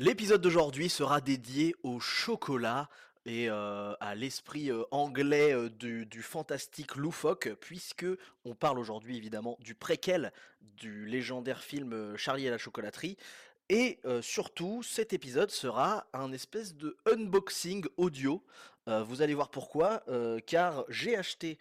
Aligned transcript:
L'épisode 0.00 0.40
d'aujourd'hui 0.40 0.88
sera 0.88 1.20
dédié 1.20 1.74
au 1.82 1.98
chocolat 1.98 2.88
et 3.26 3.50
euh, 3.50 3.94
à 3.98 4.14
l'esprit 4.14 4.70
euh, 4.70 4.84
anglais 4.92 5.52
euh, 5.52 5.68
du, 5.68 6.22
fantastique 6.22 6.94
loufoque, 6.94 7.48
puisque 7.60 8.06
on 8.44 8.54
parle 8.54 8.78
aujourd'hui 8.78 9.16
évidemment 9.16 9.58
du 9.58 9.74
préquel 9.74 10.32
du 10.60 11.04
légendaire 11.04 11.64
film 11.64 12.16
Charlie 12.16 12.46
et 12.46 12.50
la 12.50 12.58
chocolaterie. 12.58 13.16
Et 13.70 13.98
surtout, 14.22 14.82
cet 14.82 15.12
épisode 15.12 15.50
sera 15.50 16.06
un 16.14 16.32
espèce 16.32 16.74
de 16.74 16.96
unboxing 17.04 17.84
audio. 17.98 18.42
Vous 18.86 19.20
allez 19.20 19.34
voir 19.34 19.50
pourquoi, 19.50 20.02
car 20.46 20.86
j'ai 20.88 21.18
acheté 21.18 21.58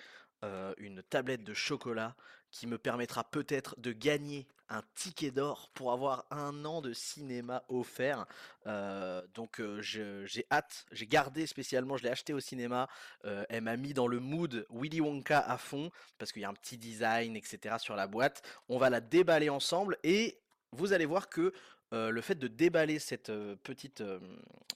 une 0.77 1.04
tablette 1.04 1.43
de 1.43 1.54
chocolat 1.54 2.15
qui 2.57 2.65
me 2.65 2.79
permettra 2.79 3.23
peut-être 3.23 3.79
de 3.79 3.91
gagner 3.91 4.47
un 4.69 4.81
ticket 4.95 5.29
d'or 5.29 5.69
pour 5.75 5.91
avoir 5.91 6.25
un 6.31 6.65
an 6.65 6.81
de 6.81 6.91
cinéma 6.91 7.63
offert. 7.69 8.25
Euh, 8.65 9.21
donc 9.35 9.61
euh, 9.61 9.79
j'ai 9.81 10.45
hâte, 10.51 10.85
j'ai 10.91 11.05
gardé 11.05 11.46
spécialement, 11.46 11.97
je 11.97 12.04
l'ai 12.04 12.09
acheté 12.09 12.33
au 12.33 12.39
cinéma. 12.39 12.89
euh, 13.25 13.46
elle 13.49 13.61
m'a 13.61 13.77
mis 13.77 13.93
dans 13.93 14.07
le 14.07 14.19
mood 14.19 14.65
Willy 14.71 15.01
Wonka 15.01 15.39
à 15.39 15.57
fond 15.59 15.91
parce 16.18 16.32
qu'il 16.32 16.41
y 16.41 16.46
a 16.46 16.49
un 16.49 16.55
petit 16.55 16.77
design, 16.77 17.35
etc. 17.35 17.75
sur 17.77 17.96
la 17.96 18.07
boîte. 18.07 18.41
On 18.69 18.79
va 18.79 18.89
la 18.89 19.01
déballer 19.01 19.49
ensemble 19.49 19.97
et 20.04 20.39
vous 20.71 20.93
allez 20.93 21.05
voir 21.05 21.29
que 21.29 21.54
euh, 21.93 22.09
le 22.09 22.21
fait 22.21 22.36
de 22.36 22.47
déballer 22.47 23.00
cette 23.00 23.29
euh, 23.29 23.55
petite, 23.64 24.01
euh, 24.01 24.19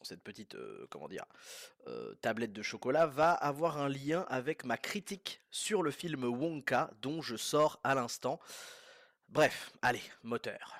cette 0.01 0.21
petite, 0.21 0.55
euh, 0.55 0.87
comment 0.89 1.07
dire, 1.07 1.25
euh, 1.87 2.13
tablette 2.21 2.53
de 2.53 2.61
chocolat 2.61 3.05
va 3.05 3.31
avoir 3.31 3.77
un 3.77 3.89
lien 3.89 4.25
avec 4.29 4.63
ma 4.63 4.77
critique 4.77 5.41
sur 5.51 5.83
le 5.83 5.91
film 5.91 6.23
Wonka 6.23 6.89
dont 7.01 7.21
je 7.21 7.35
sors 7.35 7.79
à 7.83 7.95
l'instant. 7.95 8.39
Bref, 9.29 9.71
allez, 9.81 10.03
moteur. 10.23 10.75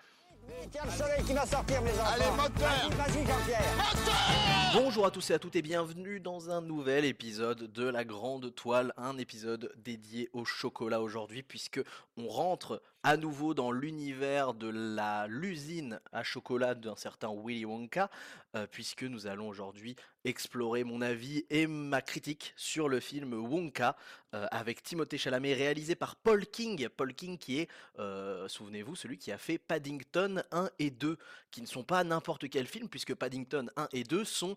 Tiens 0.71 0.83
le 0.85 0.91
soleil 0.91 1.23
qui 1.23 1.33
va 1.33 1.45
sortir, 1.45 1.81
mes 1.81 1.91
enfants. 1.91 2.13
Allez, 2.13 2.25
moteur 2.35 2.89
Vas-y. 2.97 4.73
Bonjour 4.73 5.05
à 5.05 5.11
tous 5.11 5.29
et 5.29 5.33
à 5.33 5.39
toutes 5.39 5.55
et 5.55 5.61
bienvenue 5.61 6.19
dans 6.19 6.49
un 6.49 6.61
nouvel 6.61 7.05
épisode 7.05 7.71
de 7.71 7.87
la 7.87 8.03
Grande 8.03 8.53
Toile, 8.55 8.93
un 8.97 9.17
épisode 9.17 9.71
dédié 9.77 10.29
au 10.33 10.45
chocolat 10.45 11.01
aujourd'hui 11.01 11.43
puisque 11.43 11.81
on 12.17 12.27
rentre 12.27 12.81
à 13.03 13.17
nouveau 13.17 13.53
dans 13.53 13.71
l'univers 13.71 14.53
de 14.53 14.67
la 14.67 15.25
l'usine 15.27 15.99
à 16.11 16.23
chocolat 16.23 16.75
d'un 16.75 16.95
certain 16.95 17.33
Willy 17.33 17.65
Wonka 17.65 18.09
euh, 18.55 18.67
puisque 18.69 19.03
nous 19.03 19.27
allons 19.27 19.47
aujourd'hui 19.47 19.95
explorer 20.23 20.83
mon 20.83 21.01
avis 21.01 21.45
et 21.49 21.65
ma 21.65 22.01
critique 22.01 22.53
sur 22.55 22.89
le 22.89 22.99
film 22.99 23.33
Wonka 23.33 23.95
euh, 24.35 24.45
avec 24.51 24.83
Timothée 24.83 25.17
Chalamet 25.17 25.55
réalisé 25.55 25.95
par 25.95 26.15
Paul 26.15 26.45
King, 26.45 26.89
Paul 26.89 27.15
King 27.15 27.39
qui 27.39 27.59
est 27.59 27.69
euh, 27.97 28.47
souvenez-vous 28.47 28.95
celui 28.95 29.17
qui 29.17 29.31
a 29.31 29.39
fait 29.39 29.57
Paddington 29.57 30.43
1 30.51 30.69
et 30.77 30.91
2 30.91 31.17
qui 31.49 31.61
ne 31.61 31.65
sont 31.65 31.83
pas 31.83 32.03
n'importe 32.03 32.49
quel 32.49 32.67
film 32.67 32.87
puisque 32.87 33.15
Paddington 33.15 33.71
1 33.77 33.87
et 33.93 34.03
2 34.03 34.23
sont 34.25 34.55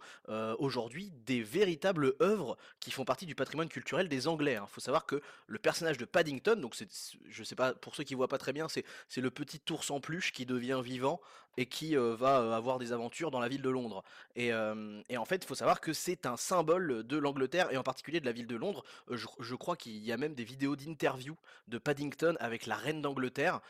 aujourd'hui 0.59 1.13
des 1.25 1.43
véritables 1.43 2.15
œuvres 2.21 2.57
qui 2.79 2.91
font 2.91 3.05
partie 3.05 3.27
du 3.27 3.35
patrimoine 3.35 3.69
culturel 3.69 4.09
des 4.09 4.29
Anglais. 4.29 4.59
Il 4.61 4.69
faut 4.69 4.81
savoir 4.81 5.07
que 5.07 5.21
le 5.47 5.59
personnage 5.59 5.99
de 5.99 6.05
Paddington, 6.05 6.57
donc 6.61 6.75
c'est, 6.75 6.89
je 7.29 7.43
sais 7.43 7.57
pas, 7.57 7.75
pour 7.75 7.97
ceux 7.97 8.05
qui 8.05 8.15
voient 8.15 8.29
très 8.39 8.53
bien, 8.53 8.69
c'est, 8.69 8.85
c'est 9.09 9.21
le 9.21 9.31
petit 9.31 9.61
ours 9.71 9.91
en 9.91 10.01
peluche 10.01 10.33
qui 10.33 10.47
devient 10.47 10.81
vivant 10.85 11.21
et 11.57 11.67
qui 11.67 11.97
euh, 11.97 12.15
va 12.17 12.41
euh, 12.41 12.53
avoir 12.53 12.79
des 12.79 12.93
aventures 12.93 13.31
dans 13.31 13.41
la 13.41 13.49
ville 13.49 13.63
de 13.63 13.71
Londres. 13.71 14.03
Et, 14.37 14.53
euh, 14.53 15.01
en 15.17 15.25
fait, 15.25 15.37
il 15.37 15.47
faut 15.47 15.55
savoir 15.55 15.81
que 15.81 15.93
c'est 15.93 16.27
un 16.27 16.37
symbole 16.37 17.07
de 17.07 17.17
l'Angleterre 17.17 17.73
et 17.73 17.77
en 17.77 17.83
particulier 17.83 18.21
de 18.21 18.27
la 18.27 18.33
ville 18.33 18.47
de 18.47 18.57
Londres. 18.57 18.85
Je, 19.11 19.55
crois 19.55 19.77
qu'il 19.77 19.97
y 19.99 20.13
a 20.13 20.17
même 20.17 20.35
des 20.35 20.45
vidéos 20.45 20.77
d'interview 20.77 21.37
de 21.69 21.79
Paddington 21.79 22.37
avec 22.41 22.67
la 22.67 22.75
reine 22.75 23.01
d'Angleterre, 23.01 23.61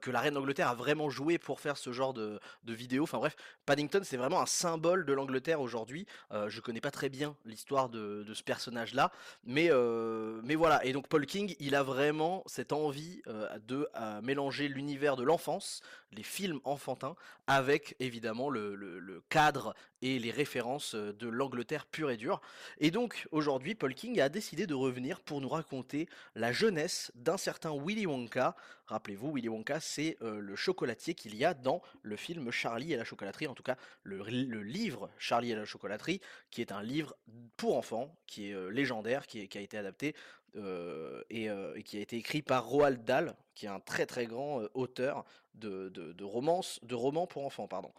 que 0.00 0.10
la 0.10 0.20
reine 0.20 0.34
d'Angleterre 0.34 0.68
a 0.68 0.74
vraiment 0.74 1.10
joué 1.10 1.38
pour 1.38 1.60
faire 1.60 1.76
ce 1.76 1.92
genre 1.92 2.14
de, 2.14 2.40
de 2.64 2.72
vidéos. 2.72 3.02
Enfin 3.02 3.18
bref, 3.18 3.36
Paddington, 3.66 4.00
c'est 4.04 4.16
vraiment 4.16 4.40
un 4.40 4.46
symbole 4.46 5.04
de 5.04 5.12
l'Angleterre 5.12 5.60
aujourd'hui. 5.60 6.06
Je 6.30 6.60
connais 6.60 6.80
pas 6.80 6.90
très 6.90 7.08
bien 7.08 7.36
l'histoire 7.44 7.88
de, 7.88 8.24
ce 8.32 8.42
personnage-là, 8.42 9.10
mais, 9.44 9.70
voilà. 10.54 10.84
Et 10.84 10.92
donc 10.92 11.08
Paul 11.08 11.26
King, 11.26 11.54
il 11.58 11.74
a 11.74 11.82
vraiment 11.82 12.42
cette 12.46 12.72
envie 12.72 13.22
de 13.66 13.88
mélanger 14.22 14.68
l'univers 14.68 15.16
de 15.16 15.24
l'enfance, 15.24 15.82
les 16.12 16.22
films 16.22 16.60
enfantins, 16.64 17.16
avec 17.46 17.96
évidemment 18.00 18.50
le, 18.50 19.22
cadre 19.28 19.74
et 20.00 20.18
les 20.18 20.30
références 20.30 20.94
euh, 20.94 21.12
de 21.12 21.28
l'Angleterre 21.28 21.86
pure 21.86 22.10
et 22.10 22.16
dure. 22.16 22.40
Et 22.78 22.90
donc 22.90 23.26
aujourd'hui, 23.30 23.74
Paul 23.74 23.94
King 23.94 24.20
a 24.20 24.28
décidé 24.28 24.66
de 24.66 24.74
revenir 24.74 25.20
pour 25.20 25.40
nous 25.40 25.48
raconter 25.48 26.08
la 26.34 26.52
jeunesse 26.52 27.12
d'un 27.14 27.36
certain 27.36 27.72
Willy 27.72 28.06
Wonka. 28.06 28.56
Rappelez-vous, 28.86 29.32
Willy 29.32 29.48
Wonka, 29.48 29.80
c'est 29.80 30.16
euh, 30.22 30.40
le 30.40 30.56
chocolatier 30.56 31.14
qu'il 31.14 31.36
y 31.36 31.44
a 31.44 31.54
dans 31.54 31.82
le 32.02 32.16
film 32.16 32.50
Charlie 32.50 32.92
et 32.92 32.96
la 32.96 33.04
chocolaterie, 33.04 33.46
en 33.46 33.54
tout 33.54 33.62
cas 33.62 33.76
le, 34.02 34.22
livre 34.62 35.10
Charlie 35.18 35.52
et 35.52 35.56
la 35.56 35.64
chocolaterie, 35.64 36.20
qui 36.50 36.60
est 36.60 36.72
un 36.72 36.82
livre 36.82 37.16
pour 37.56 37.76
enfants, 37.76 38.14
qui 38.26 38.50
est 38.50 38.54
euh, 38.54 38.68
légendaire, 38.68 39.26
qui 39.26 39.48
a 39.54 39.60
été 39.60 39.78
adapté 39.78 40.14
euh, 40.56 41.22
et, 41.30 41.48
euh, 41.48 41.74
et 41.76 41.82
qui 41.82 41.96
a 41.96 42.00
été 42.00 42.16
écrit 42.16 42.42
par 42.42 42.66
Roald 42.66 43.04
Dahl, 43.04 43.34
qui 43.54 43.64
est 43.64 43.70
un 43.70 43.80
très 43.80 44.04
très 44.04 44.26
grand 44.26 44.60
euh, 44.60 44.68
auteur 44.74 45.24
de, 45.54 45.88
de, 45.88 46.24
romances, 46.24 46.78
de 46.82 46.94
romans 46.94 47.26
pour 47.26 47.46
enfants, 47.46 47.68
pardon. 47.68 47.92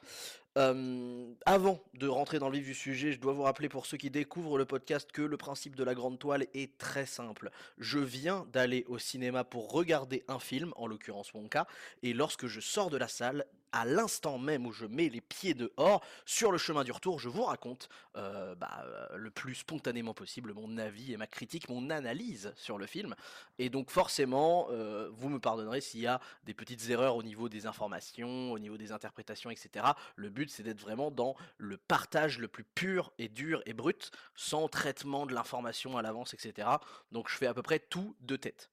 Avant 0.55 1.83
de 1.95 2.07
rentrer 2.07 2.37
dans 2.37 2.49
le 2.49 2.57
vif 2.57 2.65
du 2.65 2.73
sujet, 2.75 3.11
je 3.11 3.19
dois 3.19 3.33
vous 3.33 3.41
rappeler 3.41 3.69
pour 3.69 3.87
ceux 3.87 3.97
qui 3.97 4.11
découvrent 4.11 4.59
le 4.59 4.65
podcast 4.65 5.11
que 5.11 5.23
le 5.23 5.37
principe 5.37 5.75
de 5.75 5.83
la 5.83 5.95
grande 5.95 6.19
toile 6.19 6.45
est 6.53 6.77
très 6.77 7.07
simple. 7.07 7.49
Je 7.79 7.97
viens 7.97 8.45
d'aller 8.53 8.85
au 8.87 8.99
cinéma 8.99 9.43
pour 9.43 9.71
regarder 9.71 10.23
un 10.27 10.37
film, 10.37 10.71
en 10.75 10.85
l'occurrence 10.85 11.33
Wonka, 11.33 11.65
et 12.03 12.13
lorsque 12.13 12.45
je 12.45 12.59
sors 12.59 12.91
de 12.91 12.97
la 12.97 13.07
salle, 13.07 13.45
à 13.73 13.85
l'instant 13.85 14.37
même 14.37 14.65
où 14.65 14.71
je 14.71 14.85
mets 14.85 15.09
les 15.09 15.19
pieds 15.19 15.53
dehors, 15.53 16.01
sur 16.25 16.51
le 16.51 16.57
chemin 16.57 16.83
du 16.83 16.91
retour, 16.91 17.19
je 17.19 17.27
vous 17.27 17.43
raconte 17.43 17.89
euh, 18.15 18.55
bah, 18.55 18.85
euh, 18.85 19.17
le 19.17 19.31
plus 19.31 19.55
spontanément 19.55 20.13
possible 20.13 20.53
mon 20.53 20.77
avis 20.77 21.11
et 21.11 21.17
ma 21.17 21.27
critique, 21.27 21.67
mon 21.67 21.89
analyse 21.89 22.53
sur 22.55 22.77
le 22.77 22.85
film. 22.85 23.15
Et 23.57 23.69
donc 23.69 23.89
forcément, 23.89 24.67
euh, 24.69 25.09
vous 25.11 25.27
me 25.27 25.39
pardonnerez 25.39 25.81
s'il 25.81 26.01
y 26.01 26.07
a 26.07 26.21
des 26.45 26.53
petites 26.53 26.89
erreurs 26.89 27.15
au 27.15 27.23
niveau 27.23 27.49
des 27.49 27.65
informations, 27.65 28.51
au 28.51 28.59
niveau 28.59 28.77
des 28.77 28.91
interprétations, 28.91 29.49
etc. 29.49 29.85
Le 30.15 30.29
but 30.29 30.49
c'est 30.51 30.63
d'être 30.63 30.79
vraiment 30.79 31.09
dans 31.09 31.35
le 31.57 31.77
partage 31.77 32.37
le 32.37 32.47
plus 32.47 32.63
pur 32.63 33.11
et 33.17 33.27
dur 33.27 33.63
et 33.65 33.73
brut, 33.73 34.11
sans 34.35 34.67
traitement 34.67 35.25
de 35.25 35.33
l'information 35.33 35.97
à 35.97 36.03
l'avance, 36.03 36.35
etc. 36.35 36.67
Donc 37.11 37.27
je 37.27 37.35
fais 37.35 37.47
à 37.47 37.53
peu 37.53 37.63
près 37.63 37.79
tout 37.79 38.15
de 38.21 38.35
tête. 38.35 38.69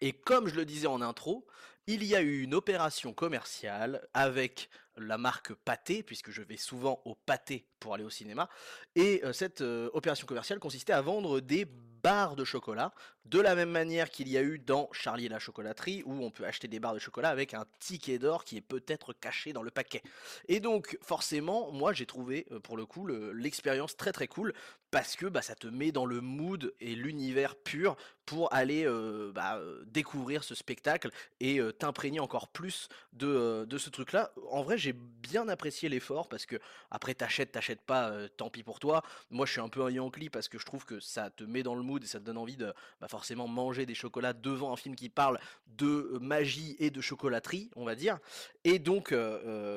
Et 0.00 0.12
comme 0.12 0.48
je 0.48 0.54
le 0.54 0.64
disais 0.64 0.86
en 0.86 1.00
intro, 1.00 1.46
il 1.88 2.04
y 2.04 2.14
a 2.14 2.20
eu 2.20 2.42
une 2.42 2.54
opération 2.54 3.14
commerciale 3.14 4.06
avec 4.12 4.68
la 4.98 5.16
marque 5.16 5.54
Pâté, 5.54 6.02
puisque 6.02 6.30
je 6.30 6.42
vais 6.42 6.58
souvent 6.58 7.00
au 7.06 7.14
Pâté 7.14 7.66
pour 7.80 7.94
aller 7.94 8.04
au 8.04 8.10
cinéma. 8.10 8.50
Et 8.94 9.22
euh, 9.24 9.32
cette 9.32 9.62
euh, 9.62 9.88
opération 9.94 10.26
commerciale 10.26 10.58
consistait 10.58 10.92
à 10.92 11.00
vendre 11.00 11.40
des 11.40 11.64
barres 11.64 12.36
de 12.36 12.44
chocolat, 12.44 12.92
de 13.24 13.40
la 13.40 13.54
même 13.54 13.70
manière 13.70 14.10
qu'il 14.10 14.28
y 14.28 14.36
a 14.36 14.42
eu 14.42 14.58
dans 14.58 14.88
Charlie 14.92 15.26
et 15.26 15.28
la 15.28 15.38
chocolaterie, 15.38 16.02
où 16.04 16.24
on 16.24 16.30
peut 16.30 16.44
acheter 16.44 16.68
des 16.68 16.78
barres 16.78 16.94
de 16.94 16.98
chocolat 16.98 17.28
avec 17.30 17.54
un 17.54 17.64
ticket 17.80 18.18
d'or 18.18 18.44
qui 18.44 18.56
est 18.56 18.60
peut-être 18.60 19.12
caché 19.12 19.52
dans 19.52 19.62
le 19.62 19.70
paquet. 19.70 20.02
Et 20.46 20.60
donc 20.60 20.98
forcément, 21.02 21.72
moi 21.72 21.92
j'ai 21.92 22.06
trouvé 22.06 22.46
euh, 22.52 22.60
pour 22.60 22.76
le 22.76 22.86
coup 22.86 23.06
le- 23.06 23.32
l'expérience 23.32 23.96
très 23.96 24.12
très 24.12 24.28
cool, 24.28 24.52
parce 24.90 25.16
que 25.16 25.26
bah, 25.26 25.42
ça 25.42 25.54
te 25.54 25.66
met 25.66 25.92
dans 25.92 26.06
le 26.06 26.20
mood 26.20 26.74
et 26.80 26.94
l'univers 26.94 27.56
pur 27.56 27.96
pour 28.24 28.52
aller 28.52 28.86
bah, 29.34 29.60
découvrir 29.86 30.44
ce 30.44 30.54
spectacle 30.54 31.10
et 31.40 31.60
t'imprégner 31.78 32.20
encore 32.20 32.48
plus 32.48 32.88
de, 33.12 33.26
euh, 33.26 33.66
de 33.66 33.78
ce 33.78 33.90
truc-là. 33.90 34.32
En 34.50 34.62
vrai, 34.62 34.78
j'ai 34.78 34.92
bien 34.92 35.48
apprécié 35.48 35.88
l'effort 35.88 36.28
parce 36.28 36.46
que 36.46 36.56
après 36.90 37.14
t'achètes, 37.14 37.52
t'achètes 37.52 37.80
pas, 37.80 38.10
euh, 38.10 38.28
tant 38.28 38.50
pis 38.50 38.62
pour 38.62 38.80
toi. 38.80 39.02
Moi, 39.30 39.46
je 39.46 39.52
suis 39.52 39.60
un 39.60 39.68
peu 39.68 39.82
un 39.82 39.90
Yankee 39.90 40.30
parce 40.30 40.48
que 40.48 40.58
je 40.58 40.66
trouve 40.66 40.84
que 40.84 41.00
ça 41.00 41.30
te 41.30 41.44
met 41.44 41.62
dans 41.62 41.74
le 41.74 41.82
mood 41.82 42.02
et 42.02 42.06
ça 42.06 42.18
te 42.18 42.24
donne 42.24 42.38
envie 42.38 42.56
de 42.56 42.72
bah, 43.00 43.08
forcément 43.08 43.48
manger 43.48 43.86
des 43.86 43.94
chocolats 43.94 44.32
devant 44.32 44.72
un 44.72 44.76
film 44.76 44.94
qui 44.94 45.08
parle 45.08 45.38
de 45.66 45.86
euh, 45.86 46.18
magie 46.20 46.76
et 46.78 46.90
de 46.90 47.00
chocolaterie, 47.00 47.70
on 47.76 47.84
va 47.84 47.94
dire. 47.94 48.18
Et 48.64 48.78
donc, 48.78 49.14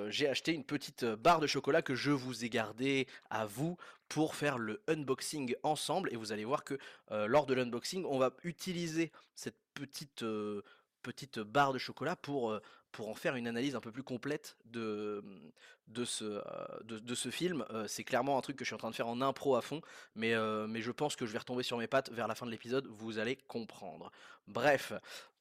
j'ai 0.10 0.28
acheté 0.28 0.54
une 0.54 0.66
petite 0.66 1.06
barre 1.06 1.40
de 1.40 1.48
chocolat 1.48 1.82
que 1.82 1.96
je 1.96 2.12
vous 2.12 2.44
ai 2.44 2.50
gardée 2.50 3.08
à 3.30 3.46
vous 3.46 3.78
pour 4.10 4.36
faire 4.36 4.58
le 4.58 4.82
unboxing 4.88 5.56
ensemble. 5.64 6.12
Et 6.12 6.18
vous 6.18 6.32
allez 6.34 6.44
voir 6.44 6.64
que 6.64 6.78
lors 7.10 7.46
de 7.46 7.54
l'unboxing, 7.54 8.06
on 8.06 8.18
va 8.18 8.32
utiliser 8.44 9.12
cette 9.36 9.56
petite 9.74 10.26
petite 11.02 11.40
barre 11.40 11.74
de 11.74 11.78
chocolat 11.78 12.16
pour, 12.16 12.60
en 13.00 13.14
faire 13.14 13.36
une 13.36 13.48
analyse 13.48 13.76
un 13.76 13.80
peu 13.80 13.92
plus 13.92 14.04
complète 14.04 14.58
de, 14.66 15.24
euh, 16.22 16.42
de, 16.84 17.16
ce 17.16 17.30
film. 17.32 17.66
C'est 17.88 18.04
clairement 18.04 18.38
un 18.38 18.42
truc 18.42 18.58
que 18.58 18.64
je 18.64 18.70
suis 18.70 18.76
en 18.76 18.80
train 18.80 18.92
de 18.92 18.96
faire 18.96 19.08
en 19.08 19.22
impro 19.22 19.56
à 19.56 19.62
fond, 19.62 19.82
mais, 20.16 20.34
mais 20.68 20.82
je 20.82 20.92
pense 20.92 21.16
que 21.16 21.26
je 21.26 21.32
vais 21.32 21.40
retomber 21.40 21.64
sur 21.64 21.78
mes 21.78 21.88
pattes 21.88 22.12
vers 22.12 22.28
la 22.28 22.36
fin 22.36 22.46
de 22.46 22.52
l'épisode, 22.52 22.88
vous 22.88 23.20
allez 23.20 23.36
comprendre. 23.48 24.12
Bref, 24.48 24.94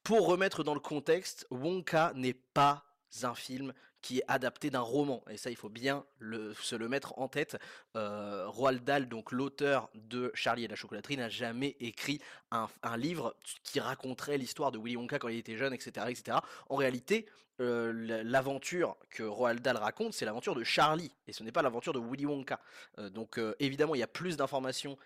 pour 0.03 0.27
remettre 0.27 0.65
dans 0.65 0.75
le 0.75 0.81
contexte, 0.81 1.47
Wonka 1.51 2.13
n'est 2.15 2.35
pas 2.35 2.85
un 3.23 3.35
film 3.35 3.73
qui 4.03 4.19
est 4.19 4.25
adapté 4.29 4.71
d'un 4.71 4.81
roman. 4.81 5.23
Et 5.31 5.37
ça, 5.37 5.51
il 5.51 5.57
faut 5.57 5.69
bien 5.69 6.05
se 6.21 6.75
le 6.75 6.89
mettre 6.89 7.19
en 7.19 7.29
tête. 7.29 7.57
Euh, 7.97 8.49
Roald 8.49 8.85
Dahl, 8.85 9.09
donc 9.09 9.33
l'auteur 9.33 9.91
de 9.95 10.31
Charlie 10.35 10.65
et 10.65 10.69
la 10.69 10.77
chocolaterie, 10.77 11.17
n'a 11.17 11.29
jamais 11.29 11.77
écrit 11.81 12.21
un, 12.51 12.69
livre 12.97 13.37
qui 13.63 13.81
raconterait 13.81 14.39
l'histoire 14.39 14.73
de 14.73 14.79
Willy 14.79 14.97
Wonka 14.97 15.19
quand 15.19 15.29
il 15.29 15.39
était 15.39 15.57
jeune, 15.57 15.73
etc. 15.73 16.07
etc. 16.09 16.39
En 16.69 16.77
réalité, 16.77 17.27
euh, 17.61 18.23
l'aventure 18.25 18.97
que 19.11 19.23
Roald 19.23 19.61
Dahl 19.61 19.77
raconte, 19.77 20.15
c'est 20.15 20.25
l'aventure 20.25 20.55
de 20.55 20.65
Charlie, 20.65 21.13
et 21.27 21.33
ce 21.33 21.43
n'est 21.43 21.53
pas 21.53 21.63
l'aventure 21.63 21.93
de 21.93 22.01
Willy 22.01 22.27
Wonka. 22.27 22.59
Euh, 22.99 23.11
donc 23.11 23.39
évidemment, 23.59 23.95
il 23.95 23.99
y 23.99 24.05
a 24.05 24.09
plus 24.09 24.37
d'informations 24.37 24.97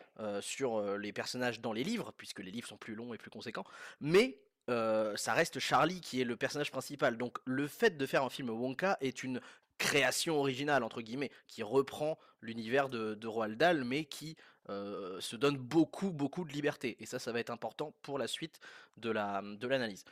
sur 0.40 0.96
les 0.96 1.12
personnages 1.12 1.60
dans 1.60 1.72
les 1.72 1.84
livres, 1.84 2.12
puisque 2.16 2.38
les 2.38 2.50
livres 2.50 2.68
sont 2.68 2.76
plus 2.76 2.94
longs 2.94 3.12
et 3.12 3.18
plus 3.18 3.30
conséquents, 3.30 3.64
mais 4.00 4.38
ça 4.68 5.32
reste 5.34 5.58
Charlie 5.58 6.00
qui 6.00 6.20
est 6.20 6.24
le 6.24 6.36
personnage 6.36 6.70
principal. 6.70 7.16
Donc 7.18 7.38
le 7.44 7.66
fait 7.66 7.96
de 7.96 8.06
faire 8.06 8.24
un 8.24 8.30
film 8.30 8.50
Wonka 8.50 8.96
est 9.00 9.22
une 9.22 9.40
création 9.78 10.38
originale 10.38 10.82
entre 10.84 11.02
guillemets 11.02 11.30
qui 11.46 11.62
reprend 11.62 12.18
l'univers 12.40 12.88
de, 12.88 13.26
Roald 13.26 13.58
Dahl 13.58 13.84
mais 13.84 14.04
qui 14.04 14.36
se 14.68 15.36
donne 15.36 15.56
beaucoup 15.56 16.10
beaucoup 16.10 16.44
de 16.44 16.52
liberté 16.52 16.96
et 17.00 17.06
ça 17.06 17.18
ça 17.18 17.32
va 17.32 17.40
être 17.40 17.50
important 17.50 17.92
pour 18.02 18.18
la 18.18 18.28
suite 18.28 18.60
de 18.96 19.10
la 19.10 19.42
de 19.42 19.66
l'analyse. 19.66 20.04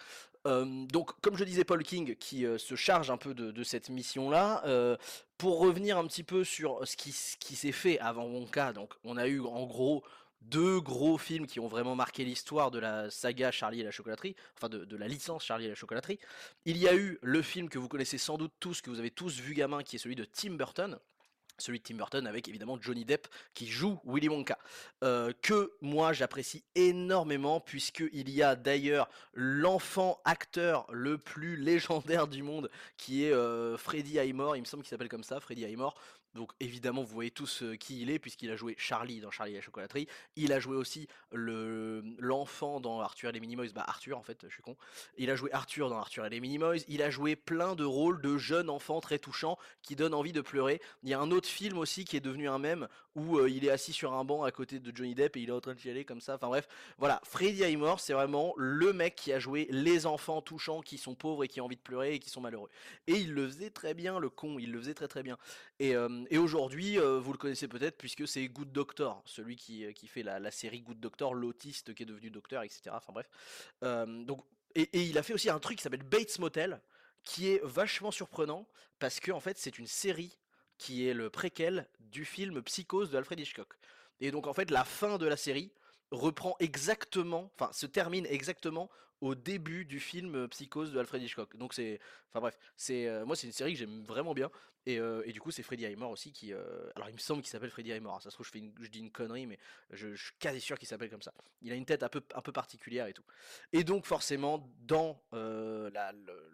donc 0.44 1.12
comme 1.20 1.36
je 1.36 1.44
disais 1.44 1.64
Paul 1.64 1.82
King 1.84 2.16
qui 2.16 2.44
se 2.58 2.74
charge 2.74 3.10
un 3.10 3.16
peu 3.16 3.34
de, 3.34 3.62
cette 3.62 3.88
mission 3.88 4.30
là 4.30 4.64
pour 5.38 5.60
revenir 5.60 5.96
un 5.96 6.06
petit 6.06 6.24
peu 6.24 6.44
sur 6.44 6.86
ce 6.86 6.96
qui, 6.96 7.12
ce 7.12 7.36
qui 7.36 7.54
s'est 7.54 7.72
fait 7.72 8.00
avant 8.00 8.24
Wonka 8.24 8.72
donc 8.72 8.94
on 9.04 9.16
a 9.16 9.28
eu 9.28 9.40
en 9.40 9.64
gros 9.64 10.02
deux 10.46 10.80
gros 10.80 11.18
films 11.18 11.46
qui 11.46 11.60
ont 11.60 11.68
vraiment 11.68 11.94
marqué 11.94 12.24
l'histoire 12.24 12.70
de 12.70 12.78
la 12.78 13.10
saga 13.10 13.50
Charlie 13.50 13.80
et 13.80 13.84
la 13.84 13.90
chocolaterie, 13.90 14.36
enfin 14.56 14.68
de, 14.68 14.96
la 14.96 15.08
licence 15.08 15.44
Charlie 15.44 15.66
et 15.66 15.68
la 15.68 15.74
chocolaterie. 15.74 16.18
Il 16.64 16.76
y 16.76 16.88
a 16.88 16.94
eu 16.94 17.18
le 17.22 17.42
film 17.42 17.68
que 17.68 17.78
vous 17.78 17.88
connaissez 17.88 18.18
sans 18.18 18.38
doute 18.38 18.52
tous, 18.60 18.80
que 18.80 18.90
vous 18.90 18.98
avez 18.98 19.10
tous 19.10 19.40
vu 19.40 19.54
gamin, 19.54 19.82
qui 19.82 19.96
est 19.96 19.98
celui 19.98 20.16
de 20.16 20.24
Tim 20.24 20.54
Burton. 20.54 20.98
Celui 21.58 21.78
de 21.78 21.84
Tim 21.84 21.96
Burton 21.96 22.26
avec 22.26 22.48
évidemment 22.48 22.78
Johnny 22.80 23.04
Depp 23.04 23.28
qui 23.54 23.66
joue 23.66 24.00
Willy 24.04 24.28
Wonka. 24.28 24.58
Euh, 25.04 25.32
que 25.42 25.72
moi 25.80 26.12
j'apprécie 26.12 26.64
énormément 26.74 27.60
puisqu'il 27.60 28.30
y 28.30 28.42
a 28.42 28.56
d'ailleurs 28.56 29.08
l'enfant 29.34 30.20
acteur 30.24 30.86
le 30.90 31.18
plus 31.18 31.56
légendaire 31.56 32.26
du 32.26 32.42
monde 32.42 32.70
qui 32.96 33.26
est 33.26 33.32
euh, 33.32 33.76
Freddie 33.76 34.18
Highmore, 34.18 34.56
il 34.56 34.60
me 34.60 34.64
semble 34.64 34.82
qu'il 34.82 34.90
s'appelle 34.90 35.10
comme 35.10 35.22
ça, 35.22 35.40
Freddie 35.40 35.66
Highmore, 35.66 35.94
donc 36.34 36.52
évidemment, 36.60 37.02
vous 37.02 37.14
voyez 37.14 37.30
tous 37.30 37.62
qui 37.78 38.02
il 38.02 38.10
est, 38.10 38.18
puisqu'il 38.18 38.50
a 38.50 38.56
joué 38.56 38.74
Charlie 38.78 39.20
dans 39.20 39.30
Charlie 39.30 39.52
et 39.52 39.56
la 39.56 39.60
chocolaterie. 39.60 40.06
Il 40.36 40.52
a 40.52 40.60
joué 40.60 40.76
aussi 40.76 41.08
le 41.32 42.02
l'enfant 42.18 42.80
dans 42.80 43.00
Arthur 43.00 43.30
et 43.30 43.32
les 43.32 43.40
Minimoys. 43.40 43.72
Bah 43.74 43.84
Arthur 43.86 44.18
en 44.18 44.22
fait, 44.22 44.38
je 44.48 44.52
suis 44.52 44.62
con. 44.62 44.76
Il 45.18 45.30
a 45.30 45.36
joué 45.36 45.52
Arthur 45.52 45.90
dans 45.90 45.98
Arthur 45.98 46.24
et 46.26 46.30
les 46.30 46.40
Minimoys. 46.40 46.84
Il 46.88 47.02
a 47.02 47.10
joué 47.10 47.36
plein 47.36 47.74
de 47.74 47.84
rôles 47.84 48.20
de 48.22 48.38
jeunes 48.38 48.70
enfants 48.70 49.00
très 49.00 49.18
touchants 49.18 49.58
qui 49.82 49.96
donnent 49.96 50.14
envie 50.14 50.32
de 50.32 50.40
pleurer. 50.40 50.80
Il 51.02 51.10
y 51.10 51.14
a 51.14 51.20
un 51.20 51.30
autre 51.30 51.48
film 51.48 51.78
aussi 51.78 52.04
qui 52.04 52.16
est 52.16 52.20
devenu 52.20 52.48
un 52.48 52.58
mème 52.58 52.88
où 53.14 53.46
il 53.46 53.64
est 53.64 53.70
assis 53.70 53.92
sur 53.92 54.14
un 54.14 54.24
banc 54.24 54.42
à 54.42 54.50
côté 54.50 54.80
de 54.80 54.96
Johnny 54.96 55.14
Depp 55.14 55.36
et 55.36 55.40
il 55.40 55.50
est 55.50 55.52
en 55.52 55.60
train 55.60 55.74
de 55.74 55.78
chialer 55.78 56.04
comme 56.04 56.20
ça. 56.20 56.36
Enfin 56.36 56.48
bref, 56.48 56.66
voilà. 56.98 57.20
Freddie 57.24 57.64
Highmore, 57.64 58.00
c'est 58.00 58.14
vraiment 58.14 58.54
le 58.56 58.92
mec 58.92 59.14
qui 59.16 59.32
a 59.32 59.38
joué 59.38 59.68
les 59.70 60.06
enfants 60.06 60.40
touchants 60.40 60.80
qui 60.80 60.98
sont 60.98 61.14
pauvres 61.14 61.44
et 61.44 61.48
qui 61.48 61.60
ont 61.60 61.66
envie 61.66 61.76
de 61.76 61.82
pleurer 61.82 62.14
et 62.14 62.18
qui 62.18 62.30
sont 62.30 62.40
malheureux. 62.40 62.70
Et 63.06 63.14
il 63.14 63.32
le 63.34 63.46
faisait 63.46 63.70
très 63.70 63.94
bien, 63.94 64.18
le 64.18 64.30
con. 64.30 64.58
Il 64.58 64.72
le 64.72 64.80
faisait 64.80 64.94
très 64.94 65.08
très 65.08 65.22
bien. 65.22 65.36
Et 65.78 65.94
et 66.30 66.38
aujourd'hui, 66.38 66.98
euh, 66.98 67.18
vous 67.18 67.32
le 67.32 67.38
connaissez 67.38 67.68
peut-être 67.68 67.96
puisque 67.96 68.26
c'est 68.26 68.46
Good 68.48 68.72
Doctor, 68.72 69.22
celui 69.26 69.56
qui, 69.56 69.84
euh, 69.84 69.92
qui 69.92 70.06
fait 70.06 70.22
la, 70.22 70.50
série 70.50 70.80
Good 70.80 71.00
Doctor, 71.00 71.34
l'autiste 71.34 71.94
qui 71.94 72.02
est 72.02 72.06
devenu 72.06 72.30
docteur, 72.30 72.62
etc. 72.62 72.82
Enfin 72.92 73.12
bref. 73.12 73.28
Euh, 73.82 74.24
donc, 74.24 74.44
et, 74.74 74.88
il 74.92 75.16
a 75.18 75.22
fait 75.22 75.34
aussi 75.34 75.50
un 75.50 75.58
truc 75.58 75.78
qui 75.78 75.82
s'appelle 75.82 76.02
Bates 76.02 76.38
Motel, 76.38 76.80
qui 77.24 77.50
est 77.50 77.60
vachement 77.62 78.10
surprenant 78.10 78.66
parce 78.98 79.20
que 79.20 79.30
en 79.32 79.40
fait 79.40 79.58
c'est 79.58 79.78
une 79.78 79.86
série 79.86 80.38
qui 80.78 81.06
est 81.06 81.14
le 81.14 81.30
préquel 81.30 81.88
du 82.00 82.24
film 82.24 82.62
Psychose 82.62 83.10
de 83.10 83.18
Alfred 83.18 83.38
Hitchcock. 83.38 83.74
Et 84.20 84.30
donc 84.30 84.46
en 84.46 84.52
fait 84.52 84.70
la 84.70 84.84
fin 84.84 85.18
de 85.18 85.26
la 85.26 85.36
série 85.36 85.72
reprend 86.10 86.56
exactement, 86.58 87.50
enfin 87.54 87.72
se 87.72 87.86
termine 87.86 88.26
exactement 88.26 88.90
au 89.22 89.36
début 89.36 89.84
du 89.84 90.00
film 90.00 90.48
Psychose 90.48 90.92
de 90.92 90.98
Alfred 90.98 91.22
Hitchcock. 91.22 91.56
Donc 91.56 91.72
c'est, 91.72 92.00
enfin 92.28 92.40
bref, 92.40 92.58
c'est 92.76 93.08
moi 93.24 93.36
c'est 93.36 93.46
une 93.46 93.52
série 93.52 93.72
que 93.72 93.78
j'aime 93.78 94.02
vraiment 94.02 94.34
bien 94.34 94.50
et, 94.84 94.96
et, 94.96 95.32
du 95.32 95.40
coup 95.40 95.52
c'est 95.52 95.62
Freddie 95.62 95.86
Highmore 95.86 96.10
aussi 96.10 96.32
qui, 96.32 96.52
alors 96.52 97.08
il 97.08 97.14
me 97.14 97.18
semble 97.18 97.40
qu'il 97.40 97.50
s'appelle 97.50 97.70
Freddie 97.70 97.92
Highmore. 97.92 98.20
Ça 98.20 98.30
se 98.30 98.34
trouve 98.34 98.46
je 98.46 98.50
fais 98.50 98.62
je 98.80 98.88
dis 98.88 98.98
une 98.98 99.12
connerie 99.12 99.46
mais 99.46 99.58
je, 99.90 100.14
suis 100.16 100.32
quasi 100.40 100.60
sûr 100.60 100.76
qu'il 100.76 100.88
s'appelle 100.88 101.08
comme 101.08 101.22
ça. 101.22 101.32
Il 101.62 101.70
a 101.72 101.76
une 101.76 101.86
tête 101.86 102.02
un 102.02 102.08
peu 102.08 102.20
un 102.34 102.42
peu 102.42 102.52
particulière 102.52 103.06
et 103.06 103.12
tout. 103.12 103.24
Et 103.72 103.84
donc 103.84 104.06
forcément 104.06 104.68
dans 104.80 105.22
la, 105.32 106.12
le, 106.12 106.50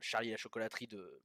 Charlie 0.00 0.28
et 0.28 0.32
la 0.32 0.36
chocolaterie 0.36 0.88
de 0.88 1.20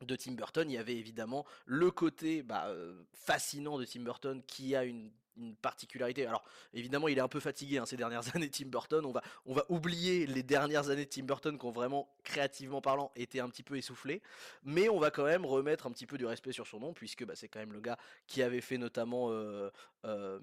de 0.00 0.16
Tim 0.16 0.32
Burton, 0.32 0.68
il 0.70 0.74
y 0.74 0.78
avait 0.78 0.96
évidemment 0.96 1.44
le 1.66 1.90
côté 1.90 2.42
bah, 2.42 2.72
fascinant 3.12 3.78
de 3.78 3.84
Tim 3.84 4.02
Burton 4.02 4.42
qui 4.46 4.76
a 4.76 4.84
une 4.84 5.10
une 5.36 5.56
particularité. 5.56 6.26
Alors 6.26 6.44
évidemment, 6.72 7.08
il 7.08 7.18
est 7.18 7.22
un 7.22 7.28
peu 7.28 7.40
fatigué 7.40 7.78
hein, 7.78 7.86
ces 7.86 7.96
dernières 7.96 8.22
années 8.36 8.50
Tim 8.50 8.66
Burton. 8.66 9.04
On 9.04 9.12
va, 9.12 9.22
on 9.46 9.54
va 9.54 9.64
oublier 9.68 10.26
les 10.26 10.42
dernières 10.42 10.90
années 10.90 11.04
de 11.04 11.10
Tim 11.10 11.24
Burton 11.24 11.58
qui 11.58 11.66
ont 11.66 11.70
vraiment, 11.70 12.08
créativement 12.22 12.80
parlant, 12.80 13.12
été 13.16 13.40
un 13.40 13.48
petit 13.48 13.62
peu 13.62 13.76
essoufflées. 13.76 14.22
Mais 14.62 14.88
on 14.88 14.98
va 14.98 15.10
quand 15.10 15.24
même 15.24 15.44
remettre 15.44 15.86
un 15.86 15.92
petit 15.92 16.06
peu 16.06 16.18
du 16.18 16.26
respect 16.26 16.52
sur 16.52 16.66
son 16.66 16.80
nom, 16.80 16.92
puisque 16.92 17.24
bah, 17.24 17.34
c'est 17.36 17.48
quand 17.48 17.60
même 17.60 17.72
le 17.72 17.80
gars 17.80 17.98
qui 18.26 18.42
avait 18.42 18.60
fait 18.60 18.78
notamment, 18.78 19.30
euh, 19.30 19.70
euh, 20.04 20.38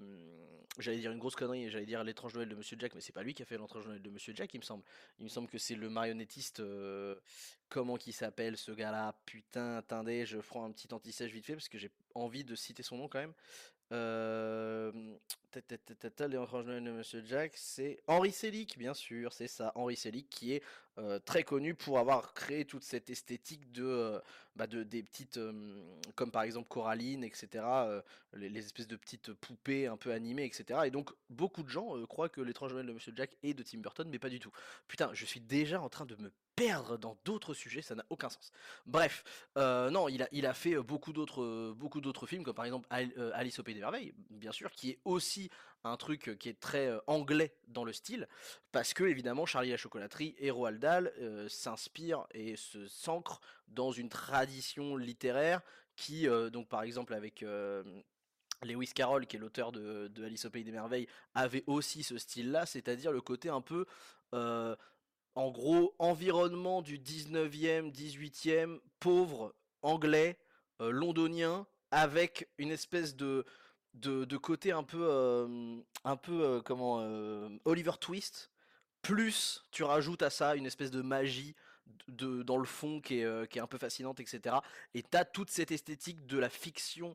j'allais 0.78 0.98
dire 0.98 1.12
une 1.12 1.18
grosse 1.18 1.36
connerie, 1.36 1.70
j'allais 1.70 1.86
dire 1.86 2.02
l'étrange 2.04 2.34
Noël 2.34 2.48
de 2.48 2.54
Monsieur 2.54 2.76
Jack, 2.78 2.94
mais 2.94 3.00
c'est 3.00 3.12
pas 3.12 3.22
lui 3.22 3.34
qui 3.34 3.42
a 3.42 3.46
fait 3.46 3.58
l'étrange 3.58 3.86
Noël 3.86 4.02
de 4.02 4.10
Monsieur 4.10 4.34
Jack, 4.34 4.52
il 4.54 4.58
me 4.58 4.64
semble. 4.64 4.84
Il 5.18 5.24
me 5.24 5.28
semble 5.28 5.48
que 5.48 5.58
c'est 5.58 5.74
le 5.74 5.88
marionnettiste. 5.88 6.60
Euh, 6.60 7.16
comment 7.68 7.96
qui 7.96 8.12
s'appelle 8.12 8.58
ce 8.58 8.70
gars-là 8.72 9.14
Putain, 9.24 9.76
attendez, 9.76 10.26
je 10.26 10.38
prends 10.38 10.64
un 10.64 10.72
petit 10.72 10.92
anti-sèche 10.92 11.32
vite 11.32 11.46
fait 11.46 11.54
parce 11.54 11.68
que 11.68 11.78
j'ai 11.78 11.90
envie 12.14 12.44
de 12.44 12.54
citer 12.54 12.82
son 12.82 12.98
nom 12.98 13.08
quand 13.08 13.18
même. 13.18 13.32
Euh, 13.92 14.90
de 15.54 16.90
Monsieur 16.90 17.22
Jack, 17.26 17.52
c'est 17.56 18.02
Henri 18.06 18.32
Selick, 18.32 18.78
bien 18.78 18.94
sûr, 18.94 19.32
c'est 19.34 19.48
ça, 19.48 19.70
Henri 19.74 19.96
Selick 19.96 20.30
qui 20.30 20.52
est 20.54 20.62
très 21.26 21.42
connu 21.42 21.74
pour 21.74 21.98
avoir 21.98 22.32
créé 22.32 22.64
toute 22.64 22.84
cette 22.84 23.10
esthétique 23.10 23.70
de, 23.72 24.20
bah 24.56 24.66
de 24.66 24.82
des 24.82 25.02
petites, 25.02 25.38
comme 26.14 26.30
par 26.30 26.42
exemple 26.42 26.68
Coraline, 26.68 27.22
etc., 27.22 27.64
les, 28.34 28.58
espèces 28.58 28.88
de 28.88 28.96
petites 28.96 29.32
poupées 29.34 29.86
un 29.86 29.98
peu 29.98 30.12
animées, 30.12 30.44
etc. 30.44 30.80
Et 30.86 30.90
donc 30.90 31.10
beaucoup 31.28 31.62
de 31.62 31.68
gens 31.68 31.94
croient 32.06 32.30
que 32.30 32.40
l'étrange 32.40 32.72
Noël 32.72 32.86
de 32.86 32.92
Monsieur 32.92 33.12
Jack 33.14 33.36
est 33.42 33.52
de 33.52 33.62
Tim 33.62 33.78
Burton, 33.78 34.08
mais 34.10 34.18
pas 34.18 34.30
du 34.30 34.40
tout. 34.40 34.52
Putain, 34.88 35.10
je 35.12 35.26
suis 35.26 35.40
déjà 35.40 35.82
en 35.82 35.90
train 35.90 36.06
de 36.06 36.16
me 36.16 36.32
perdre 36.66 36.96
dans 36.96 37.16
d'autres 37.24 37.54
sujets, 37.54 37.82
ça 37.82 37.96
n'a 37.96 38.04
aucun 38.08 38.28
sens. 38.28 38.52
Bref, 38.86 39.24
euh, 39.56 39.90
non, 39.90 40.08
il 40.08 40.46
a, 40.46 40.54
fait 40.54 40.76
beaucoup 40.76 41.12
d'autres, 41.12 41.72
beaucoup 41.72 42.00
d'autres 42.00 42.26
films, 42.26 42.44
comme 42.44 42.54
par 42.54 42.64
exemple 42.64 42.88
euh, 42.92 43.32
Alice 43.34 43.58
au 43.58 43.64
Pays 43.64 43.74
des 43.74 43.80
Merveilles, 43.80 44.14
bien 44.30 44.52
sûr, 44.52 44.70
qui 44.70 44.90
est 44.90 44.98
aussi 45.04 45.50
un 45.82 45.96
truc 45.96 46.38
qui 46.38 46.48
est 46.48 46.60
très 46.60 46.86
euh, 46.86 47.00
anglais 47.08 47.56
dans 47.66 47.84
le 47.84 47.92
style, 47.92 48.28
parce 48.70 48.94
que 48.94 49.02
évidemment 49.02 49.44
Charlie 49.44 49.70
la 49.70 49.76
chocolaterie 49.76 50.36
et 50.38 50.52
Roald 50.52 50.78
Dahl 50.78 51.12
s'inspirent 51.48 52.26
et 52.32 52.54
se 52.54 52.86
s'ancrent 52.86 53.40
dans 53.66 53.90
une 53.90 54.08
tradition 54.08 54.96
littéraire 54.96 55.62
qui, 55.96 56.28
donc 56.52 56.68
par 56.68 56.82
exemple 56.82 57.12
avec 57.14 57.44
Lewis 58.62 58.92
Carroll, 58.94 59.26
qui 59.26 59.36
est 59.36 59.40
l'auteur 59.40 59.72
de, 59.72 60.10
Alice 60.24 60.44
au 60.44 60.50
Pays 60.50 60.64
des 60.64 60.70
Merveilles, 60.70 61.08
avait 61.34 61.64
aussi 61.66 62.04
ce 62.04 62.18
style-là, 62.18 62.66
c'est-à-dire 62.66 63.10
le 63.10 63.20
côté 63.20 63.48
un 63.48 63.60
peu 63.60 63.86
en 65.34 65.50
gros, 65.50 65.94
environnement 65.98 66.82
du 66.82 66.98
19e, 66.98 67.92
18e, 67.92 68.80
pauvre, 69.00 69.54
anglais, 69.82 70.38
euh, 70.80 70.90
londonien, 70.90 71.66
avec 71.90 72.48
une 72.58 72.70
espèce 72.70 73.16
de, 73.16 73.44
de, 73.94 74.36
côté 74.36 74.72
un 74.72 74.82
peu, 74.82 75.06
euh, 75.10 75.76
un 76.04 76.16
peu 76.16 76.42
euh, 76.42 76.60
comment, 76.62 76.96
Oliver 77.64 77.92
Twist, 78.00 78.50
plus 79.00 79.64
tu 79.70 79.82
rajoutes 79.82 80.22
à 80.22 80.30
ça 80.30 80.54
une 80.54 80.66
espèce 80.66 80.90
de 80.90 81.02
magie 81.02 81.54
de, 82.08 82.42
dans 82.42 82.56
le 82.56 82.64
fond 82.64 83.00
qui 83.00 83.20
est, 83.20 83.50
qui 83.50 83.58
est 83.58 83.60
un 83.60 83.66
peu 83.66 83.78
fascinante, 83.78 84.20
etc. 84.20 84.56
Et 84.94 85.02
tu 85.02 85.16
as 85.16 85.24
toute 85.24 85.50
cette 85.50 85.72
esthétique 85.72 86.26
de 86.26 86.38
la 86.38 86.48
fiction 86.48 87.14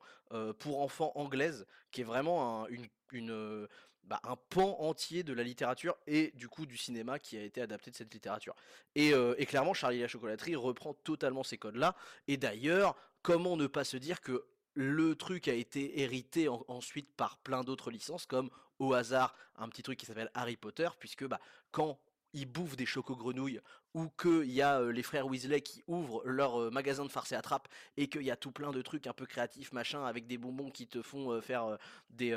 pour 0.60 0.82
enfants 0.82 1.12
anglaise, 1.16 1.66
qui 1.92 2.02
est 2.02 2.04
vraiment 2.04 2.68
une, 2.68 2.88
une, 3.12 3.68
bah, 4.08 4.22
un 4.24 4.36
pan 4.36 4.78
entier 4.80 5.24
de 5.24 5.34
la 5.34 5.44
littérature 5.44 5.98
et 6.08 6.32
du 6.36 6.48
coup 6.48 6.66
du 6.66 6.78
cinéma 6.78 7.20
qui 7.20 7.38
a 7.38 7.44
été 7.44 7.62
adapté 7.62 7.92
de 7.92 7.96
cette 7.96 8.14
littérature. 8.14 8.56
Et, 8.96 9.14
euh, 9.14 9.36
clairement, 9.46 9.74
Charlie 9.74 10.00
la 10.00 10.08
chocolaterie 10.08 10.56
reprend 10.56 10.94
totalement 10.94 11.44
ces 11.44 11.58
codes-là. 11.58 11.96
Et 12.28 12.38
d'ailleurs, 12.38 12.96
comment 13.22 13.58
ne 13.58 13.68
pas 13.68 13.84
se 13.84 13.98
dire 13.98 14.22
que 14.22 14.46
le 14.74 15.16
truc 15.16 15.48
a 15.48 15.54
été 15.54 16.02
hérité 16.02 16.48
ensuite 16.48 17.12
par 17.16 17.38
plein 17.40 17.64
d'autres 17.64 17.92
licences, 17.92 18.26
comme 18.26 18.50
au 18.80 18.94
hasard 18.94 19.36
un 19.56 19.68
petit 19.70 19.84
truc 19.84 20.00
qui 20.00 20.06
s'appelle 20.06 20.32
Harry 20.36 20.56
Potter, 20.56 20.88
puisque 21.00 21.26
bah, 21.26 21.40
quand 21.72 22.00
ils 22.34 22.46
bouffent 22.46 22.76
des 22.76 22.86
chocos-grenouilles, 22.86 23.60
ou 23.98 24.10
qu'il 24.10 24.52
y 24.52 24.62
a 24.62 24.80
les 24.84 25.02
frères 25.02 25.26
Weasley 25.26 25.62
qui 25.62 25.84
ouvrent 25.88 26.22
leur 26.24 26.72
magasin 26.72 27.04
de 27.04 27.10
farce 27.10 27.32
et 27.32 27.36
attrape, 27.36 27.68
et 27.98 28.08
qu'il 28.08 28.22
y 28.22 28.30
a 28.30 28.36
tout 28.36 28.52
plein 28.52 28.70
de 28.70 28.84
trucs 28.84 29.08
un 29.08 29.14
peu 29.14 29.26
créatifs, 29.26 29.74
machin, 29.74 30.06
avec 30.06 30.28
des 30.28 30.38
bonbons 30.38 30.70
qui 30.70 30.86
te 30.86 31.02
font 31.02 31.42
faire 31.42 31.80
des, 32.12 32.30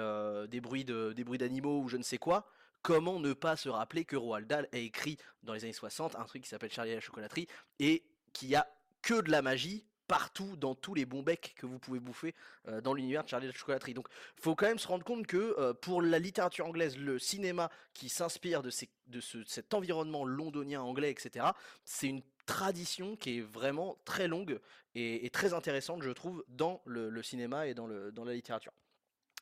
des 0.48 0.60
bruits 0.60 0.84
d'animaux 0.84 1.82
ou 1.82 1.88
je 1.88 1.98
ne 1.98 2.02
sais 2.02 2.16
quoi, 2.16 2.48
comment 2.80 3.20
ne 3.20 3.34
pas 3.34 3.56
se 3.56 3.68
rappeler 3.68 4.06
que 4.06 4.16
Roald 4.16 4.46
Dahl 4.46 4.68
a 4.72 4.78
écrit 4.78 5.18
dans 5.42 5.52
les 5.52 5.64
années 5.64 5.74
60 5.74 6.16
un 6.16 6.24
truc 6.24 6.42
qui 6.42 6.48
s'appelle 6.48 6.72
Charlie 6.72 6.92
et 6.92 6.94
la 6.94 7.00
chocolaterie, 7.02 7.46
et 7.78 8.04
qui 8.32 8.54
a 8.54 8.66
que 9.02 9.20
de 9.20 9.30
la 9.30 9.42
magie 9.42 9.84
partout 10.10 10.56
dans 10.56 10.74
tous 10.74 10.92
les 10.92 11.06
bons 11.06 11.22
becs 11.22 11.54
que 11.56 11.66
vous 11.66 11.78
pouvez 11.78 12.00
bouffer 12.00 12.34
euh, 12.66 12.80
dans 12.80 12.94
l'univers 12.94 13.22
de 13.22 13.28
Charlie 13.28 13.46
la 13.46 13.52
chocolaterie. 13.52 13.94
Donc 13.94 14.08
faut 14.34 14.56
quand 14.56 14.66
même 14.66 14.80
se 14.80 14.88
rendre 14.88 15.04
compte 15.04 15.24
que 15.24 15.54
euh, 15.56 15.72
pour 15.72 16.02
la 16.02 16.18
littérature 16.18 16.66
anglaise, 16.66 16.98
le 16.98 17.20
cinéma 17.20 17.70
qui 17.94 18.08
s'inspire 18.08 18.60
de, 18.60 18.72
de 19.06 19.20
cet 19.20 19.72
environnement 19.72 20.24
londonien 20.24 20.82
anglais, 20.82 21.12
etc., 21.12 21.46
c'est 21.84 22.08
une 22.08 22.22
tradition 22.44 23.14
qui 23.14 23.38
est 23.38 23.40
vraiment 23.40 23.98
très 24.04 24.26
longue 24.26 24.58
et, 24.96 25.30
très 25.30 25.54
intéressante, 25.54 26.02
je 26.02 26.10
trouve, 26.10 26.44
dans 26.48 26.82
le, 26.86 27.22
cinéma 27.22 27.68
et 27.68 27.74
dans, 27.74 27.86
le, 27.86 28.10
dans 28.10 28.24
la 28.24 28.34
littérature. 28.34 28.72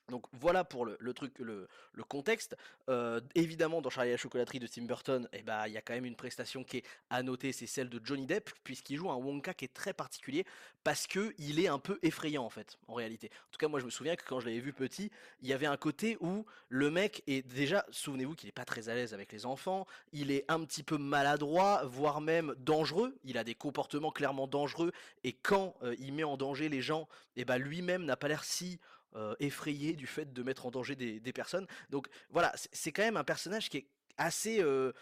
Donc 0.09 0.25
voilà 0.33 0.65
pour 0.65 0.87
le, 0.87 1.13
truc, 1.13 1.39
le, 1.39 1.69
contexte. 2.09 2.57
Euh, 2.89 3.21
évidemment, 3.35 3.83
dans 3.83 3.91
Charlie 3.91 4.11
la 4.11 4.17
chocolaterie 4.17 4.59
de 4.59 4.67
Tim 4.67 4.85
Burton, 4.85 5.29
eh 5.33 5.43
ben, 5.43 5.67
il 5.67 5.75
y 5.75 5.77
a 5.77 5.83
quand 5.83 5.93
même 5.93 6.07
une 6.07 6.17
prestation 6.17 6.65
qui 6.65 6.79
est 6.79 6.85
à 7.11 7.23
noter, 7.23 7.53
c'est 7.53 7.67
celle 7.67 7.91
de 7.91 8.01
Johnny 8.03 8.27
Depp, 8.27 8.51
puisqu'il 8.65 8.97
joue 8.97 9.11
un 9.11 9.17
Wonka 9.17 9.53
qui 9.53 9.67
est 9.67 9.75
très 9.75 9.93
particulier, 9.93 10.47
parce 10.83 11.07
que 11.07 11.35
il 11.39 11.61
est 11.61 11.69
un 11.69 11.79
peu 11.79 11.99
effrayant 12.03 12.49
en 12.87 12.95
réalité. 12.95 13.31
En 13.49 13.51
tout 13.51 13.59
cas, 13.59 13.69
moi 13.69 13.81
je 13.81 13.85
me 13.85 13.91
souviens 13.91 14.17
que 14.17 14.25
quand 14.25 14.41
je 14.41 14.47
l'avais 14.47 14.61
vu 14.61 14.73
petit, 14.73 15.11
il 15.43 15.49
y 15.49 15.53
avait 15.53 15.67
un 15.67 15.77
côté 15.77 16.17
où 16.21 16.47
le 16.71 16.91
mec 16.91 17.23
est 17.27 17.47
déjà, 17.47 17.85
souvenez-vous 17.91 18.35
qu'il 18.35 18.49
n'est 18.49 18.53
pas 18.53 18.65
très 18.65 18.89
à 18.89 18.95
l'aise 18.95 19.13
avec 19.13 19.33
les 19.33 19.45
enfants, 19.45 19.87
il 20.13 20.31
est 20.31 20.47
un 20.49 20.65
petit 20.65 20.83
peu 20.83 20.97
maladroit, 20.97 21.85
voire 21.85 22.23
même 22.23 22.55
dangereux, 22.59 23.15
il 23.25 23.37
a 23.37 23.45
des 23.45 23.55
comportements 23.55 24.11
clairement 24.11 24.47
dangereux, 24.47 24.93
et 25.25 25.35
quand 25.35 25.75
euh, 25.83 25.95
il 25.99 26.15
met 26.15 26.25
en 26.25 26.39
danger 26.39 26.71
les 26.71 26.81
gens, 26.81 27.09
eh 27.37 27.45
ben, 27.45 27.59
lui-même 27.59 28.05
n'a 28.05 28.17
pas 28.17 28.29
l'air 28.29 28.45
si 28.45 28.81
euh, 29.17 29.35
effrayé 29.41 29.95
du 29.95 30.07
fait 30.07 30.33
de 30.33 30.43
mettre 30.43 30.67
en 30.67 30.71
danger 30.71 30.95
des, 30.95 31.33
personnes. 31.33 31.67
Donc 31.89 32.09
voilà, 32.31 32.53
c'est 32.73 32.93
quand 32.93 33.03
même 33.03 33.17
un 33.17 33.25
personnage 33.25 33.71
qui 33.71 33.79
est 33.79 33.87
assez 34.19 34.61
euh, 34.61 34.93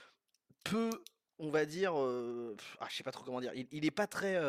peu, 0.62 0.90
on 1.38 1.50
va 1.50 1.64
dire, 1.64 1.92
euh, 1.98 2.56
ah, 2.78 2.86
je 2.88 2.96
sais 2.96 3.02
pas 3.02 3.10
trop 3.10 3.24
comment 3.24 3.40
dire, 3.40 3.52
il, 3.54 3.80
n'est 3.82 3.90
pas 3.90 4.06
très 4.06 4.40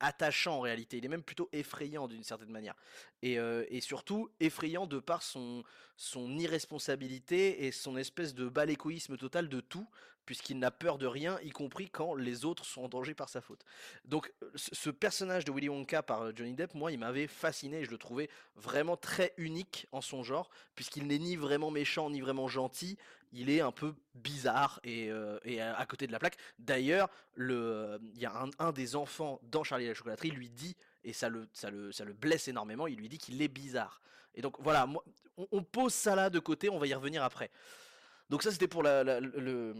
attachant 0.00 0.56
en 0.56 0.60
réalité, 0.60 0.96
il 0.96 1.04
est 1.04 1.08
même 1.08 1.22
plutôt 1.22 1.50
effrayant 1.52 2.08
d'une 2.08 2.24
certaine 2.24 2.50
manière. 2.50 2.74
Et, 3.22 3.34
et, 3.34 3.80
surtout 3.80 4.30
effrayant 4.40 4.86
de 4.86 4.98
par 4.98 5.22
son, 5.22 5.64
son 5.96 6.38
irresponsabilité 6.38 7.66
et 7.66 7.72
son 7.72 7.96
espèce 7.96 8.34
de 8.34 8.48
balécoïsme 8.48 9.18
total 9.18 9.48
de 9.48 9.60
tout, 9.60 9.86
puisqu'il 10.26 10.58
n'a 10.58 10.70
peur 10.70 10.98
de 10.98 11.06
rien, 11.06 11.38
y 11.42 11.50
compris 11.50 11.88
quand 11.90 12.14
les 12.14 12.44
autres 12.44 12.64
sont 12.64 12.82
en 12.82 12.88
danger 12.88 13.14
par 13.14 13.28
sa 13.28 13.40
faute. 13.40 13.64
Donc 14.04 14.32
ce 14.54 14.90
personnage 14.90 15.44
de 15.44 15.52
Willy 15.52 15.68
Wonka 15.68 16.02
par 16.02 16.22
euh, 16.22 16.32
Johnny 16.34 16.54
Depp, 16.54 16.74
moi, 16.74 16.92
il 16.92 16.98
m'avait 16.98 17.26
fasciné, 17.26 17.84
je 17.84 17.90
le 17.90 17.98
trouvais 17.98 18.28
vraiment 18.56 18.96
très 18.96 19.32
unique 19.36 19.86
en 19.92 20.00
son 20.00 20.22
genre, 20.22 20.50
puisqu'il 20.74 21.06
n'est 21.06 21.18
ni 21.18 21.36
vraiment 21.36 21.70
méchant, 21.70 22.10
ni 22.10 22.20
vraiment 22.20 22.48
gentil, 22.48 22.98
il 23.32 23.50
est 23.50 23.60
un 23.60 23.72
peu 23.72 23.94
bizarre 24.14 24.80
et, 24.84 25.10
euh, 25.10 25.38
à 25.76 25.86
côté 25.86 26.06
de 26.06 26.12
la 26.12 26.18
plaque. 26.18 26.36
D'ailleurs, 26.58 27.10
il 27.36 27.92
y 28.16 28.26
a 28.26 28.48
un, 28.58 28.72
des 28.72 28.96
enfants 28.96 29.40
dans 29.42 29.64
Charlie 29.64 29.86
et 29.86 29.88
la 29.88 29.94
chocolaterie 29.94 30.30
lui 30.30 30.48
dit, 30.48 30.76
et 31.02 31.12
ça 31.12 31.28
le, 31.28 31.48
ça 31.52 31.70
le, 31.70 31.90
ça 31.90 32.04
le 32.04 32.12
blesse 32.12 32.48
énormément, 32.48 32.86
il 32.86 32.96
lui 32.96 33.08
dit 33.08 33.18
qu'il 33.18 33.42
est 33.42 33.48
bizarre. 33.48 34.00
Et 34.36 34.40
donc 34.40 34.56
voilà, 34.60 34.88
on 35.50 35.62
pose 35.62 35.92
ça 35.92 36.14
là 36.14 36.30
de 36.30 36.38
côté, 36.38 36.68
on 36.68 36.78
va 36.78 36.86
y 36.86 36.94
revenir 36.94 37.22
après. 37.24 37.50
Donc 38.34 38.42
ça 38.42 38.50
c'était 38.50 38.66
pour 38.66 38.82
le, 38.82 39.74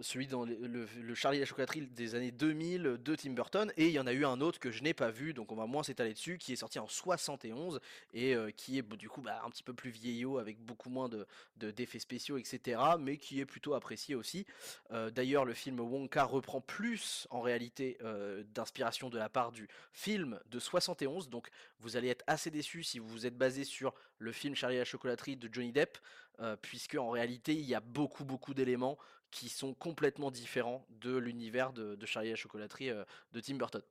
celui 0.00 0.28
dans 0.28 0.44
le, 0.44 1.14
Charlie 1.16 1.38
et 1.38 1.40
la 1.40 1.46
chocolaterie 1.46 1.88
des 1.88 2.14
années 2.14 2.30
2000 2.30 2.98
de 3.02 3.16
Tim 3.16 3.32
Burton. 3.32 3.72
Et 3.76 3.86
il 3.86 3.90
y 3.90 3.98
en 3.98 4.06
a 4.06 4.12
eu 4.12 4.24
un 4.24 4.40
autre 4.40 4.60
que 4.60 4.70
je 4.70 4.84
n'ai 4.84 4.94
pas 4.94 5.10
vu 5.10 5.34
donc 5.34 5.50
on 5.50 5.56
va 5.56 5.66
moins 5.66 5.82
s'étaler 5.82 6.12
dessus 6.12 6.38
qui 6.38 6.52
est 6.52 6.56
sorti 6.56 6.78
en 6.78 6.86
71 6.86 7.80
et 8.14 8.36
euh, 8.36 8.52
qui 8.52 8.78
est 8.78 8.82
du 8.94 9.08
coup 9.08 9.22
bah, 9.22 9.42
un 9.44 9.50
petit 9.50 9.64
peu 9.64 9.74
plus 9.74 9.90
vieillot 9.90 10.38
avec 10.38 10.56
beaucoup 10.60 10.88
moins 10.88 11.08
de 11.08 11.26
d'effets 11.56 11.98
spéciaux 11.98 12.38
etc 12.38 12.80
mais 13.00 13.16
qui 13.16 13.40
est 13.40 13.44
plutôt 13.44 13.74
apprécié 13.74 14.14
aussi. 14.14 14.46
Euh, 14.92 15.10
d'ailleurs 15.10 15.44
le 15.44 15.54
film 15.54 15.80
Wonka 15.80 16.22
reprend 16.22 16.60
plus 16.60 17.26
en 17.30 17.40
réalité 17.40 17.98
euh, 18.04 18.44
d'inspiration 18.54 19.10
de 19.10 19.18
la 19.18 19.28
part 19.28 19.50
du 19.50 19.66
film 19.92 20.38
de 20.48 20.60
71 20.60 21.28
donc 21.28 21.48
vous 21.80 21.96
allez 21.96 22.06
être 22.06 22.22
assez 22.28 22.52
déçu 22.52 22.84
si 22.84 23.00
vous 23.00 23.08
vous 23.08 23.26
êtes 23.26 23.36
basé 23.36 23.64
sur 23.64 23.94
le 24.18 24.30
film 24.30 24.54
Charlie 24.54 24.76
et 24.76 24.78
la 24.78 24.84
chocolaterie 24.84 25.36
de 25.36 25.52
Johnny 25.52 25.72
Depp 25.72 25.98
euh, 26.40 26.56
puisque 26.60 26.96
en 26.96 27.10
réalité 27.10 27.54
il 27.54 27.64
y 27.64 27.74
a 27.74 27.80
beaucoup 27.80 28.24
beaucoup 28.24 28.54
d'éléments 28.54 28.98
qui 29.30 29.48
sont 29.48 29.74
complètement 29.74 30.30
différents 30.30 30.86
de 30.88 31.16
l'univers 31.16 31.72
de, 31.72 32.06
Charlie 32.06 32.28
et 32.28 32.32
la 32.32 32.36
chocolaterie 32.36 32.90
euh, 32.90 33.04
de 33.32 33.40
Tim 33.40 33.56
Burton. 33.56 33.82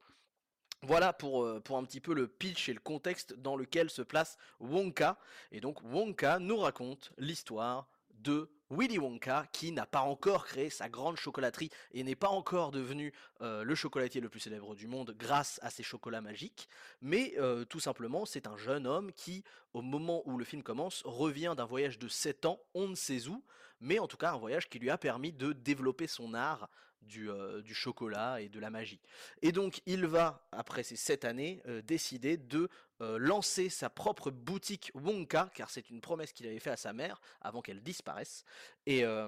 Voilà 0.81 1.13
pour, 1.13 1.43
euh, 1.43 1.59
pour 1.59 1.77
un 1.77 1.83
petit 1.83 2.01
peu 2.01 2.13
le 2.13 2.27
pitch 2.27 2.69
et 2.69 2.73
le 2.73 2.79
contexte 2.79 3.33
dans 3.33 3.55
lequel 3.55 3.89
se 3.89 4.01
place 4.01 4.37
Wonka. 4.59 5.17
Et 5.51 5.61
donc 5.61 5.81
Wonka 5.83 6.39
nous 6.39 6.57
raconte 6.57 7.11
l'histoire 7.17 7.87
de 8.19 8.49
Willy 8.71 8.97
Wonka 8.97 9.45
qui 9.51 9.71
n'a 9.71 9.85
pas 9.85 10.01
encore 10.01 10.45
créé 10.45 10.69
sa 10.69 10.89
grande 10.89 11.17
chocolaterie 11.17 11.69
et 11.91 12.03
n'est 12.03 12.15
pas 12.15 12.29
encore 12.29 12.71
devenu 12.71 13.13
euh, 13.41 13.63
le 13.63 13.75
chocolatier 13.75 14.21
le 14.21 14.29
plus 14.29 14.39
célèbre 14.39 14.75
du 14.75 14.87
monde 14.87 15.15
grâce 15.17 15.59
à 15.61 15.69
ses 15.69 15.83
chocolats 15.83 16.21
magiques, 16.21 16.67
mais 17.01 17.33
euh, 17.37 17.63
tout 17.65 17.79
simplement 17.79 18.25
c'est 18.25 18.47
un 18.47 18.57
jeune 18.57 18.87
homme 18.87 19.11
qui, 19.13 19.43
au 19.73 19.81
moment 19.81 20.23
où 20.25 20.37
le 20.37 20.45
film 20.45 20.63
commence, 20.63 21.03
revient 21.05 21.53
d'un 21.55 21.65
voyage 21.65 21.99
de 21.99 22.07
7 22.07 22.45
ans, 22.45 22.59
on 22.73 22.87
ne 22.87 22.95
sait 22.95 23.27
où, 23.27 23.43
mais 23.79 23.99
en 23.99 24.07
tout 24.07 24.17
cas 24.17 24.33
un 24.33 24.37
voyage 24.37 24.67
qui 24.69 24.79
lui 24.79 24.89
a 24.89 24.97
permis 24.97 25.31
de 25.31 25.53
développer 25.53 26.07
son 26.07 26.33
art 26.33 26.69
du, 27.05 27.29
euh, 27.29 27.61
du, 27.61 27.73
chocolat 27.73 28.41
et 28.41 28.49
de 28.49 28.59
la 28.59 28.69
magie. 28.69 28.99
Et 29.41 29.51
donc 29.51 29.81
il 29.85 30.05
va, 30.05 30.47
après 30.51 30.83
ces 30.83 30.95
7 30.95 31.25
années, 31.25 31.61
décider 31.85 32.37
de 32.37 32.69
euh, 33.01 33.17
lancer 33.17 33.67
sa 33.67 33.89
propre 33.89 34.31
boutique 34.31 34.89
Wonka, 34.93 35.51
car 35.53 35.69
c'est 35.69 35.89
une 35.89 35.99
promesse 35.99 36.31
qu'il 36.31 36.47
avait 36.47 36.59
fait 36.59 36.69
à 36.69 36.77
sa 36.77 36.93
mère 36.93 37.19
avant 37.41 37.61
qu'elle 37.61 37.83
disparaisse, 37.83 38.45
et, 38.85 39.03
euh, 39.03 39.27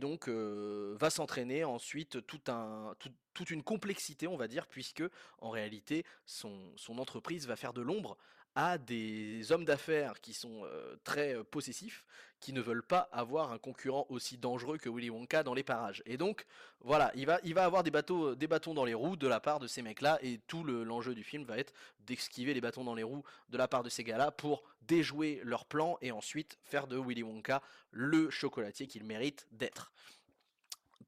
donc 0.00 0.28
euh, 0.28 0.96
va 0.98 1.08
s'entraîner 1.10 1.62
ensuite 1.62 2.26
tout 2.26 2.40
un, 2.48 2.96
toute 3.32 3.50
une 3.50 3.62
complexité, 3.62 4.26
on 4.26 4.36
va 4.36 4.48
dire, 4.48 4.66
puisque 4.66 5.04
en 5.38 5.50
réalité 5.50 6.04
son, 6.24 6.72
son 6.76 6.98
entreprise 6.98 7.46
va 7.46 7.54
faire 7.54 7.72
de 7.72 7.80
l'ombre 7.80 8.18
à 8.56 8.78
des 8.78 9.52
hommes 9.52 9.64
d'affaires 9.64 10.20
qui 10.20 10.32
sont 10.34 10.66
très 11.04 11.44
possessifs, 11.44 12.06
qui 12.40 12.52
ne 12.52 12.60
veulent 12.60 12.82
pas 12.82 13.08
avoir 13.12 13.52
un 13.52 13.58
concurrent 13.58 14.06
aussi 14.08 14.38
dangereux 14.38 14.78
que 14.78 14.88
Willy 14.88 15.10
Wonka 15.10 15.42
dans 15.42 15.54
les 15.54 15.62
parages. 15.62 16.02
Et 16.06 16.16
donc, 16.16 16.46
voilà, 16.80 17.12
il 17.14 17.26
va, 17.26 17.38
il 17.44 17.56
avoir 17.58 17.82
des, 17.82 17.90
bateaux, 17.90 18.34
des 18.34 18.46
bâtons 18.46 18.74
dans 18.74 18.84
les 18.84 18.94
roues 18.94 19.16
de 19.16 19.26
la 19.26 19.40
part 19.40 19.60
de 19.60 19.66
ces 19.66 19.82
mecs-là, 19.82 20.18
et 20.22 20.38
tout 20.46 20.64
l'enjeu 20.64 21.14
du 21.14 21.22
film 21.22 21.44
va 21.44 21.58
être 21.58 21.72
d'esquiver 22.00 22.54
les 22.54 22.60
bâtons 22.60 22.84
dans 22.84 22.94
les 22.94 23.02
roues 23.02 23.24
de 23.50 23.58
la 23.58 23.68
part 23.68 23.82
de 23.82 23.88
ces 23.88 24.04
gars-là 24.04 24.30
pour 24.30 24.64
déjouer 24.82 25.40
leur 25.44 25.66
plan 25.66 25.98
et 26.00 26.12
ensuite 26.12 26.58
faire 26.64 26.86
de 26.86 26.98
Willy 26.98 27.22
Wonka 27.22 27.62
le 27.90 28.30
chocolatier 28.30 28.86
qu'il 28.86 29.04
mérite 29.04 29.46
d'être. 29.52 29.92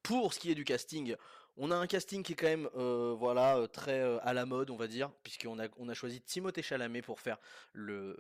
Pour 0.02 0.34
ce 0.34 0.38
qui 0.38 0.50
est 0.50 0.54
du 0.54 0.64
casting, 0.64 1.16
on 1.58 1.70
a 1.70 1.76
un 1.76 1.86
casting 1.86 2.22
qui 2.22 2.32
est 2.32 2.36
quand 2.36 2.46
même 2.46 2.68
euh, 2.76 3.14
voilà 3.18 3.56
euh, 3.56 3.66
très 3.66 4.00
euh, 4.00 4.18
à 4.22 4.32
la 4.32 4.46
mode, 4.46 4.70
on 4.70 4.76
va 4.76 4.86
dire, 4.86 5.10
puisqu'on 5.22 5.58
a, 5.58 5.66
on 5.78 5.88
a 5.88 5.94
choisi 5.94 6.20
Timothée 6.20 6.62
Chalamet 6.62 7.02
pour 7.02 7.20
faire 7.20 7.38
le, 7.72 8.16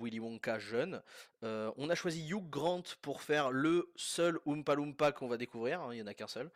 Willy 0.00 0.20
Wonka 0.20 0.58
jeune. 0.58 1.02
on 1.42 1.90
a 1.90 1.94
choisi 1.94 2.26
Hugh 2.28 2.48
Grant 2.48 2.82
pour 3.02 3.22
faire 3.22 3.50
le 3.50 3.90
seul 3.96 4.38
Oompa 4.46 4.74
Loompa 4.74 5.12
qu'on 5.12 5.28
va 5.28 5.36
découvrir, 5.36 5.80
hein, 5.80 5.88
il 5.92 5.96
n'y 5.96 6.02
en 6.02 6.06
a 6.06 6.14
qu'un 6.14 6.28
seul. 6.28 6.50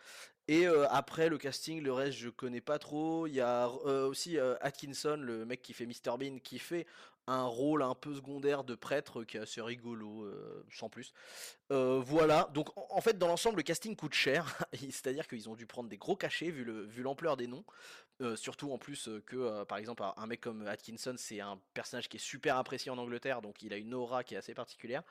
Et 0.48 0.66
après 0.90 1.28
le 1.28 1.38
casting, 1.38 1.82
le 1.82 1.92
reste 1.92 2.18
je 2.18 2.28
connais 2.28 2.60
pas 2.60 2.78
trop. 2.78 3.26
Il 3.26 3.34
y 3.34 3.40
a 3.40 3.68
aussi 3.68 4.38
Atkinson, 4.60 5.18
le 5.20 5.44
mec 5.44 5.60
qui 5.60 5.72
fait 5.72 5.86
Mr 5.86 6.16
Bean, 6.18 6.38
qui 6.38 6.60
fait 6.60 6.86
un 7.26 7.44
rôle 7.44 7.82
un 7.82 7.94
peu 7.94 8.14
secondaire 8.14 8.62
de 8.62 8.74
prêtre 8.74 9.24
qui 9.24 9.36
est 9.36 9.40
assez 9.40 9.60
rigolo, 9.60 10.24
euh, 10.24 10.64
sans 10.70 10.88
plus. 10.88 11.12
Euh, 11.72 12.00
voilà, 12.04 12.48
donc 12.54 12.68
en, 12.76 13.00
fait 13.00 13.18
dans 13.18 13.26
l'ensemble 13.26 13.56
le 13.56 13.62
casting 13.64 13.96
coûte 13.96 14.14
cher, 14.14 14.56
c'est-à-dire 14.72 15.26
qu'ils 15.26 15.48
ont 15.48 15.56
dû 15.56 15.66
prendre 15.66 15.88
des 15.88 15.96
gros 15.96 16.16
cachets 16.16 16.50
vu, 16.50 16.64
le, 16.64 16.84
vu 16.84 17.02
l'ampleur 17.02 17.36
des 17.36 17.48
noms, 17.48 17.64
euh, 18.22 18.36
surtout 18.36 18.72
en 18.72 18.78
plus 18.78 19.10
que 19.26 19.64
par 19.64 19.78
exemple 19.78 20.04
un 20.16 20.26
mec 20.26 20.40
comme 20.40 20.66
Atkinson 20.66 21.16
c'est 21.18 21.40
un 21.40 21.60
personnage 21.74 22.08
qui 22.08 22.16
est 22.16 22.20
super 22.20 22.56
apprécié 22.56 22.90
en 22.90 22.98
Angleterre, 22.98 23.42
donc 23.42 23.60
il 23.62 23.72
a 23.72 23.76
une 23.76 23.92
aura 23.92 24.22
qui 24.22 24.34
est 24.34 24.38
assez 24.38 24.54
particulière, 24.54 25.02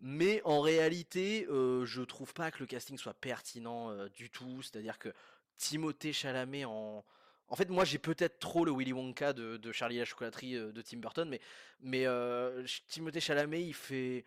mais 0.00 0.42
en 0.44 0.60
réalité 0.60 1.46
je 1.48 2.02
trouve 2.02 2.34
pas 2.34 2.50
que 2.50 2.58
le 2.58 2.66
casting 2.66 2.98
soit 2.98 3.14
pertinent 3.14 4.06
du 4.08 4.28
tout, 4.28 4.60
c'est-à-dire 4.60 4.98
que 4.98 5.12
Timothée 5.56 6.12
Chalamet 6.12 6.66
en 6.66 7.04
en 7.48 7.56
fait, 7.56 7.68
moi, 7.68 7.84
j'ai 7.84 7.98
peut-être 7.98 8.38
trop 8.38 8.64
le 8.64 8.72
Willy 8.72 8.92
Wonka 8.92 9.32
de, 9.32 9.72
Charlie 9.72 9.98
la 9.98 10.04
chocolaterie 10.04 10.56
euh, 10.56 10.72
de 10.72 10.82
Tim 10.82 10.98
Burton, 10.98 11.28
mais, 11.80 12.06
euh, 12.06 12.64
Timothée 12.88 13.20
Chalamet, 13.20 13.62
il 13.62 13.74
fait, 13.74 14.24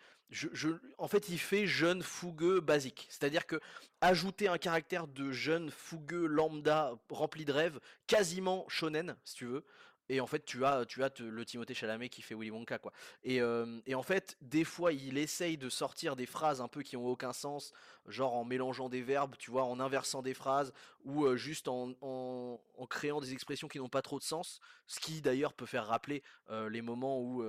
en 0.97 1.07
fait, 1.07 1.29
il 1.29 1.39
fait 1.39 1.67
jeune 1.67 2.03
fougueux 2.03 2.59
basique. 2.59 3.07
C'est-à-dire 3.09 3.45
que 3.45 3.59
ajouter 4.01 4.47
un 4.47 4.57
caractère 4.57 5.07
de 5.07 5.31
jeune 5.31 5.71
fougueux 5.71 6.27
lambda 6.27 6.93
rempli 7.09 7.45
de 7.45 7.51
rêves, 7.51 7.79
quasiment 8.05 8.65
shonen, 8.67 9.15
si 9.23 9.35
tu 9.35 9.45
veux, 9.45 9.65
et 10.09 10.19
en 10.19 10.27
fait 10.27 10.45
tu 10.45 10.65
as 10.65 10.85
tu 10.85 11.03
as 11.03 11.11
le 11.19 11.45
Timothée 11.45 11.73
Chalamet 11.73 12.09
qui 12.09 12.21
fait 12.21 12.35
Willy 12.35 12.51
Wonka 12.51 12.79
quoi. 12.79 12.91
Et, 13.23 13.41
euh, 13.41 13.79
et, 13.85 13.95
en 13.95 14.03
fait 14.03 14.37
des 14.41 14.63
fois 14.63 14.93
il 14.93 15.17
essaye 15.17 15.57
de 15.57 15.69
sortir 15.69 16.15
des 16.15 16.25
phrases 16.25 16.61
un 16.61 16.67
peu 16.67 16.81
qui 16.81 16.97
ont 16.97 17.05
aucun 17.05 17.33
sens 17.33 17.73
genre 18.07 18.35
en 18.35 18.45
mélangeant 18.45 18.89
des 18.89 19.01
verbes 19.01 19.35
tu 19.37 19.51
vois 19.51 19.65
en 19.65 19.79
inversant 19.79 20.21
des 20.21 20.33
phrases 20.33 20.73
ou 21.03 21.25
euh, 21.25 21.35
juste 21.35 21.67
en, 21.67 21.93
en, 22.01 22.59
créant 22.89 23.19
des 23.19 23.33
expressions 23.33 23.67
qui 23.67 23.79
n'ont 23.79 23.89
pas 23.89 24.01
trop 24.01 24.19
de 24.19 24.23
sens 24.23 24.59
ce 24.87 24.99
qui 24.99 25.21
d'ailleurs 25.21 25.53
peut 25.53 25.65
faire 25.65 25.87
rappeler 25.87 26.23
euh, 26.49 26.69
les 26.69 26.81
moments 26.81 27.19
où 27.21 27.43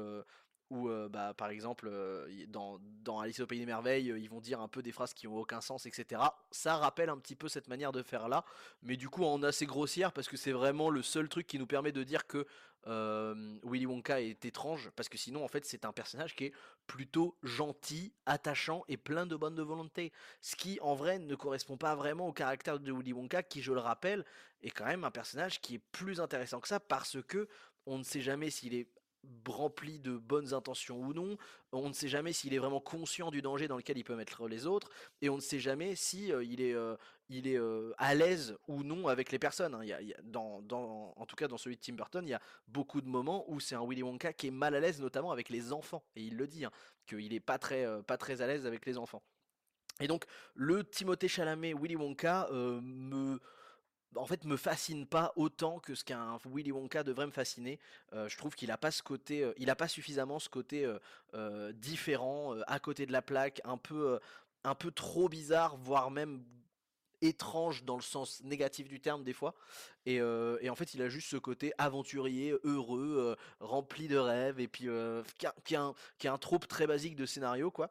où 0.70 0.88
euh, 0.88 1.08
bah, 1.08 1.34
par 1.34 1.50
exemple 1.50 1.88
euh, 1.90 2.26
dans, 2.48 2.78
dans 3.02 3.20
Alice 3.20 3.40
au 3.40 3.46
pays 3.46 3.60
des 3.60 3.66
merveilles 3.66 4.10
euh, 4.10 4.18
ils 4.18 4.28
vont 4.28 4.40
dire 4.40 4.60
un 4.60 4.68
peu 4.68 4.82
des 4.82 4.92
phrases 4.92 5.14
qui 5.14 5.26
ont 5.26 5.37
aucun 5.37 5.60
sens 5.60 5.87
etc 5.87 6.22
ça 6.50 6.76
rappelle 6.76 7.08
un 7.08 7.18
petit 7.18 7.37
peu 7.37 7.48
cette 7.48 7.68
manière 7.68 7.92
de 7.92 8.02
faire 8.02 8.28
là 8.28 8.44
mais 8.82 8.96
du 8.96 9.08
coup 9.08 9.25
en 9.25 9.42
assez 9.42 9.66
grossière 9.66 10.12
parce 10.12 10.28
que 10.28 10.37
c'est 10.37 10.52
vraiment 10.52 10.90
le 10.90 11.02
seul 11.02 11.28
truc 11.28 11.46
qui 11.46 11.58
nous 11.58 11.66
permet 11.66 11.92
de 11.92 12.02
dire 12.02 12.26
que 12.26 12.46
Willy 13.64 13.84
Wonka 13.84 14.22
est 14.22 14.46
étrange 14.46 14.90
parce 14.96 15.10
que 15.10 15.18
sinon 15.18 15.44
en 15.44 15.48
fait 15.48 15.66
c'est 15.66 15.84
un 15.84 15.92
personnage 15.92 16.34
qui 16.34 16.44
est 16.46 16.52
plutôt 16.87 17.37
gentil, 17.42 18.14
attachant 18.25 18.82
et 18.88 18.96
plein 18.96 19.26
de 19.26 19.37
bonne 19.37 19.60
volonté 19.60 20.10
ce 20.40 20.56
qui 20.56 20.78
en 20.80 20.94
vrai 20.94 21.18
ne 21.18 21.34
correspond 21.34 21.76
pas 21.76 21.94
vraiment 21.96 22.28
au 22.28 22.32
caractère 22.32 22.78
de 22.78 22.90
Willy 22.90 23.12
Wonka 23.12 23.42
qui 23.42 23.60
je 23.60 23.75
le 23.75 23.80
rappelle 23.80 24.25
est 24.62 24.70
quand 24.70 24.87
même 24.87 25.04
un 25.04 25.10
personnage 25.10 25.60
qui 25.60 25.75
est 25.75 25.82
plus 25.92 26.18
intéressant 26.18 26.60
que 26.60 26.68
ça 26.68 26.80
parce 26.80 27.18
que 27.26 27.48
on 27.84 27.98
ne 27.98 28.04
sait 28.04 28.20
jamais 28.20 28.48
s'il 28.48 28.75
est 28.75 28.88
rempli 29.47 29.99
de 29.99 30.16
bonnes 30.16 30.52
intentions 30.54 31.00
ou 31.00 31.12
non, 31.12 31.37
on 31.73 31.88
ne 31.88 31.92
sait 31.92 32.08
jamais 32.08 32.32
s'il 32.32 32.54
est 32.54 32.58
vraiment 32.58 32.80
conscient 32.80 33.30
du 33.30 33.42
danger 33.42 33.68
dans 33.68 33.76
lequel 33.76 33.99
il 33.99 34.04
peut 34.04 34.14
mettre 34.16 34.47
les 34.47 34.66
autres, 34.66 34.90
et 35.23 35.28
on 35.28 35.37
ne 35.37 35.40
sait 35.40 35.58
jamais 35.61 35.94
si 35.94 36.32
euh, 36.32 36.44
il 36.44 36.61
est, 36.61 36.75
euh, 36.75 36.97
il 37.28 37.47
est 37.47 37.58
euh, 37.58 37.92
à 37.99 38.14
l'aise 38.14 38.56
ou 38.68 38.82
non 38.82 39.08
avec 39.08 39.32
les 39.32 39.38
personnes. 39.38 39.75
hein. 39.75 39.80
Il 39.82 39.88
y 39.88 39.92
a- 39.92 40.23
dans, 40.23 40.62
dans- 40.62 41.12
en 41.16 41.26
tout 41.26 41.37
cas, 41.37 41.49
dans 41.49 41.58
celui 41.58 41.76
de 41.76 41.80
Tim 41.80 41.94
Burton, 41.94 42.26
il 42.26 42.30
y 42.30 42.35
a 42.35 42.40
beaucoup 42.66 43.00
de 43.00 43.08
moments 43.08 43.44
où 43.50 43.61
c'est 43.61 43.75
un 43.75 43.87
Willy 43.87 44.02
Wonka 44.02 44.32
qui 44.32 44.49
est 44.49 44.52
mal 44.52 44.75
à 44.75 44.80
l'aise, 44.80 45.00
notamment 45.00 45.32
avec 45.32 45.49
les 45.49 45.73
enfants, 45.73 46.04
et 46.16 46.23
il 46.23 46.37
le 46.37 46.47
dit, 46.47 46.64
hein, 46.64 46.70
qu'il 47.06 47.32
est 47.32 47.40
pas 47.40 47.58
très, 47.58 47.87
pas 48.02 48.16
très 48.18 48.42
à 48.42 48.47
l'aise 48.47 48.66
avec 48.66 48.85
les 48.87 48.99
enfants. 48.99 49.23
Et 50.00 50.06
donc, 50.06 50.25
le 50.54 50.85
Timothée 50.85 51.28
Chalamet 51.28 51.75
Willy 51.75 51.97
Wonka 51.97 52.49
me 52.52 53.40
en 54.16 54.26
fait 54.26 54.44
me 54.44 54.56
fascine 54.56 55.06
pas 55.06 55.32
autant 55.36 55.78
que 55.78 55.94
ce 55.94 56.04
qu'un 56.04 56.38
Willy 56.46 56.72
Wonka 56.72 57.02
devrait 57.02 57.26
me 57.26 57.32
fasciner. 57.32 57.78
Euh, 58.12 58.28
je 58.28 58.36
trouve 58.36 58.54
qu'il 58.54 58.70
a 58.70 58.78
pas 58.78 58.90
ce 58.90 59.02
côté, 59.02 59.42
euh, 59.42 59.52
il 59.58 59.70
a 59.70 59.76
pas 59.76 59.88
suffisamment 59.88 60.38
ce 60.38 60.48
côté 60.48 60.90
euh, 61.34 61.72
différent, 61.72 62.54
à 62.66 62.78
côté 62.78 63.06
de 63.06 63.12
la 63.12 63.22
plaque, 63.22 63.60
un 63.64 63.76
peu, 63.76 64.18
un 64.64 64.74
peu 64.74 64.90
trop 64.90 65.28
bizarre, 65.28 65.76
voire 65.76 66.10
même 66.10 66.42
étrange 67.22 67.84
dans 67.84 67.96
le 67.96 68.02
sens 68.02 68.42
négatif 68.42 68.88
du 68.88 69.00
terme 69.00 69.25
des 69.25 69.32
fois. 69.32 69.54
Et, 70.08 70.20
euh, 70.20 70.56
et 70.62 70.70
en 70.70 70.75
fait, 70.75 70.94
il 70.94 71.02
a 71.02 71.08
juste 71.10 71.28
ce 71.28 71.37
côté 71.37 71.72
aventurier, 71.76 72.54
heureux, 72.64 73.16
euh, 73.18 73.37
rempli 73.60 74.08
de 74.08 74.16
rêves, 74.16 74.58
et 74.58 74.66
puis 74.66 74.88
euh, 74.88 75.22
qui 75.37 75.46
a, 75.46 75.54
qui 75.64 75.76
a 75.76 75.82
un, 75.82 75.94
qui 76.18 76.28
trope 76.40 76.66
très 76.66 76.87
basique 76.87 77.14
de 77.14 77.26
scénario, 77.26 77.70
quoi. 77.70 77.90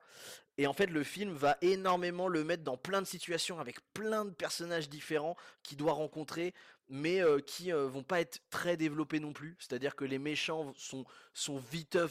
Et 0.57 0.65
en 0.65 0.73
fait, 0.73 0.87
le 0.87 1.03
film 1.03 1.33
va 1.33 1.55
énormément 1.61 2.27
le 2.27 2.43
mettre 2.43 2.63
dans 2.63 2.77
plein 2.77 3.03
de 3.03 3.07
situations 3.07 3.59
avec 3.59 3.77
plein 3.93 4.25
de 4.25 4.31
personnages 4.31 4.89
différents 4.89 5.35
qu'il 5.61 5.77
doit 5.77 5.93
rencontrer, 5.93 6.55
mais 6.89 7.21
qui 7.45 7.71
euh, 7.71 7.87
vont 7.87 8.01
pas 8.01 8.21
être 8.21 8.41
très 8.49 8.77
développés 8.77 9.19
non 9.19 9.33
plus. 9.33 9.55
C'est-à-dire 9.59 9.95
que 9.95 10.03
les 10.03 10.17
méchants 10.17 10.73
sont, 10.75 11.05
sont 11.35 11.61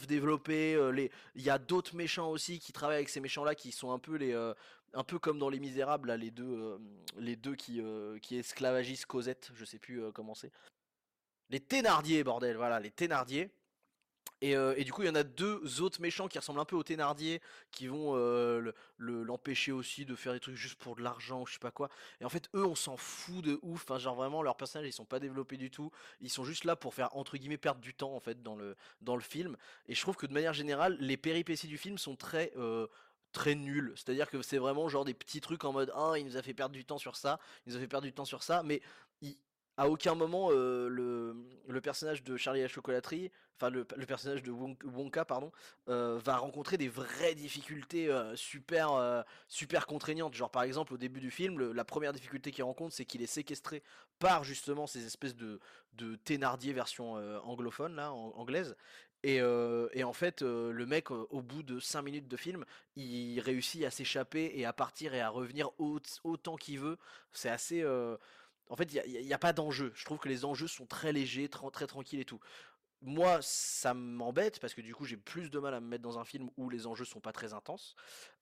développés. 0.07 0.79
les... 0.93 1.11
Il 1.35 1.41
y 1.41 1.49
a 1.49 1.57
d'autres 1.57 1.97
méchants 1.97 2.29
aussi 2.29 2.59
qui 2.59 2.71
travaillent 2.71 2.97
avec 2.97 3.09
ces 3.09 3.19
méchants-là 3.19 3.55
qui 3.55 3.73
sont 3.73 3.91
un 3.91 3.99
peu 3.99 4.15
les. 4.15 4.33
Un 4.97 5.03
peu 5.03 5.19
comme 5.19 5.37
dans 5.37 5.49
Les 5.49 5.59
Misérables, 5.59 6.07
là, 6.07 6.17
les 6.17 6.31
deux, 6.31 6.43
euh, 6.43 6.77
les 7.17 7.35
deux 7.35 7.55
qui, 7.55 7.79
euh, 7.81 8.17
qui 8.17 8.35
esclavagisent 8.35 9.05
Cosette, 9.05 9.51
je 9.53 9.63
sais 9.63 9.77
plus 9.77 10.01
euh, 10.01 10.11
comment 10.11 10.33
c'est. 10.33 10.51
Les 11.51 11.59
Thénardier, 11.59 12.23
bordel, 12.23 12.57
voilà, 12.57 12.79
les 12.79 12.89
Thénardier. 12.89 13.51
Et, 14.41 14.55
du 14.83 14.93
coup, 14.93 15.01
il 15.01 15.07
y 15.07 15.09
en 15.09 15.15
a 15.15 15.23
deux 15.23 15.81
autres 15.81 15.99
méchants 15.99 16.27
qui 16.27 16.37
ressemblent 16.37 16.59
un 16.59 16.65
peu 16.65 16.75
aux 16.75 16.83
Thénardier, 16.83 17.41
qui 17.71 17.87
vont 17.87 18.13
le- 18.13 18.71
le- 18.97 19.23
l'empêcher 19.23 19.71
aussi 19.71 20.05
de 20.05 20.13
faire 20.13 20.33
des 20.33 20.39
trucs 20.39 20.55
juste 20.55 20.75
pour 20.75 20.95
de 20.95 21.01
l'argent 21.01 21.41
ou 21.41 21.47
je 21.47 21.53
sais 21.53 21.59
pas 21.59 21.71
quoi. 21.71 21.89
Et 22.21 22.25
en 22.25 22.29
fait, 22.29 22.47
eux, 22.53 22.63
on 22.63 22.75
s'en 22.75 22.97
fout 22.97 23.43
de 23.43 23.57
ouf. 23.63 23.81
Enfin, 23.83 23.97
genre 23.97 24.13
vraiment, 24.13 24.43
leurs 24.43 24.55
personnages, 24.55 24.87
ils 24.87 24.93
sont 24.93 25.05
pas 25.05 25.19
développés 25.19 25.57
du 25.57 25.71
tout. 25.71 25.89
Ils 26.19 26.29
sont 26.29 26.43
juste 26.43 26.65
là 26.65 26.75
pour 26.75 26.93
faire 26.93 27.15
entre 27.17 27.35
guillemets 27.35 27.57
perdre 27.57 27.81
du 27.81 27.95
temps 27.95 28.13
en 28.13 28.19
fait 28.19 28.43
dans 28.43 28.55
le 28.55 28.75
dans 29.01 29.15
le 29.15 29.23
film. 29.23 29.57
Et 29.87 29.95
je 29.95 30.01
trouve 30.01 30.15
que 30.17 30.27
de 30.27 30.33
manière 30.33 30.53
générale, 30.53 30.97
les 30.99 31.17
péripéties 31.17 31.67
du 31.67 31.79
film 31.79 31.97
sont 31.97 32.15
très 32.15 32.51
très 33.31 33.55
nuls. 33.55 33.93
C'est-à-dire 33.95 34.29
que 34.29 34.41
c'est 34.41 34.57
vraiment 34.57 34.87
genre 34.89 35.05
des 35.05 35.13
petits 35.13 35.41
trucs 35.41 35.63
en 35.63 35.73
mode 35.73 35.91
ah, 35.95 36.13
il 36.17 36.25
nous 36.25 36.37
a 36.37 36.41
fait 36.41 36.53
perdre 36.53 36.73
du 36.73 36.85
temps 36.85 36.97
sur 36.97 37.15
ça, 37.15 37.39
il 37.65 37.71
nous 37.71 37.77
a 37.77 37.79
fait 37.79 37.87
perdre 37.87 38.05
du 38.05 38.13
temps 38.13 38.25
sur 38.25 38.43
ça, 38.43 38.63
mais 38.63 38.81
à 39.79 39.89
aucun 39.89 40.15
moment 40.15 40.49
le, 40.49 41.35
le 41.67 41.81
personnage 41.81 42.23
de 42.23 42.35
Charlie 42.35 42.61
la 42.61 42.67
chocolaterie, 42.67 43.29
enfin 43.55 43.69
le, 43.69 43.85
le 43.95 44.05
personnage 44.07 44.41
de 44.41 44.51
Won- 44.51 44.75
Wonka 44.85 45.23
pardon, 45.23 45.51
va 45.85 46.37
rencontrer 46.37 46.77
des 46.77 46.89
vraies 46.89 47.35
difficultés 47.35 48.09
super 48.35 49.23
super 49.47 49.85
contraignantes. 49.85 50.33
Genre 50.33 50.49
par 50.49 50.63
exemple 50.63 50.95
au 50.95 50.97
début 50.97 51.19
du 51.19 51.29
film, 51.29 51.71
la 51.73 51.85
première 51.85 52.11
difficulté 52.11 52.51
qu'il 52.51 52.63
rencontre, 52.63 52.95
c'est 52.95 53.05
qu'il 53.05 53.21
est 53.21 53.27
séquestré 53.27 53.83
par 54.17 54.43
justement 54.43 54.87
ces 54.87 55.05
espèces 55.05 55.35
de 55.35 55.59
de 55.93 56.15
Thénardier 56.15 56.73
version 56.73 57.13
anglophone 57.43 57.95
là, 57.95 58.11
anglaise. 58.11 58.75
Et, 59.93 60.03
en 60.03 60.13
fait, 60.13 60.41
le 60.41 60.85
mec, 60.85 61.11
au 61.11 61.41
bout 61.41 61.63
de 61.63 61.79
5 61.79 62.01
minutes 62.03 62.27
de 62.27 62.37
film, 62.37 62.63
il 62.95 63.39
réussit 63.41 63.83
à 63.83 63.91
s'échapper 63.91 64.51
et 64.55 64.65
à 64.65 64.73
partir 64.73 65.13
et 65.13 65.21
à 65.21 65.29
revenir 65.29 65.69
au- 65.79 65.99
autant 66.23 66.55
qu'il 66.55 66.79
veut. 66.79 66.97
C'est 67.33 67.49
assez. 67.49 67.83
En 68.69 68.75
fait, 68.75 68.93
il 68.93 69.25
n'y 69.25 69.33
a, 69.33 69.35
a 69.35 69.39
pas 69.39 69.53
d'enjeu. 69.53 69.91
Je 69.95 70.05
trouve 70.05 70.19
que 70.19 70.29
les 70.29 70.45
enjeux 70.45 70.67
sont 70.67 70.85
très 70.85 71.11
légers, 71.13 71.49
très 71.49 71.87
tranquilles 71.87 72.19
et 72.19 72.25
tout. 72.25 72.39
Moi, 73.01 73.39
ça 73.41 73.93
m'embête 73.93 74.59
parce 74.59 74.73
que 74.73 74.81
du 74.81 74.95
coup, 74.95 75.05
j'ai 75.05 75.17
plus 75.17 75.51
de 75.51 75.59
mal 75.59 75.73
à 75.73 75.79
me 75.79 75.87
mettre 75.87 76.01
dans 76.01 76.17
un 76.17 76.25
film 76.25 76.49
où 76.57 76.69
les 76.69 76.87
enjeux 76.87 77.05
sont 77.05 77.19
pas 77.19 77.31
très 77.31 77.53
intenses. 77.53 77.95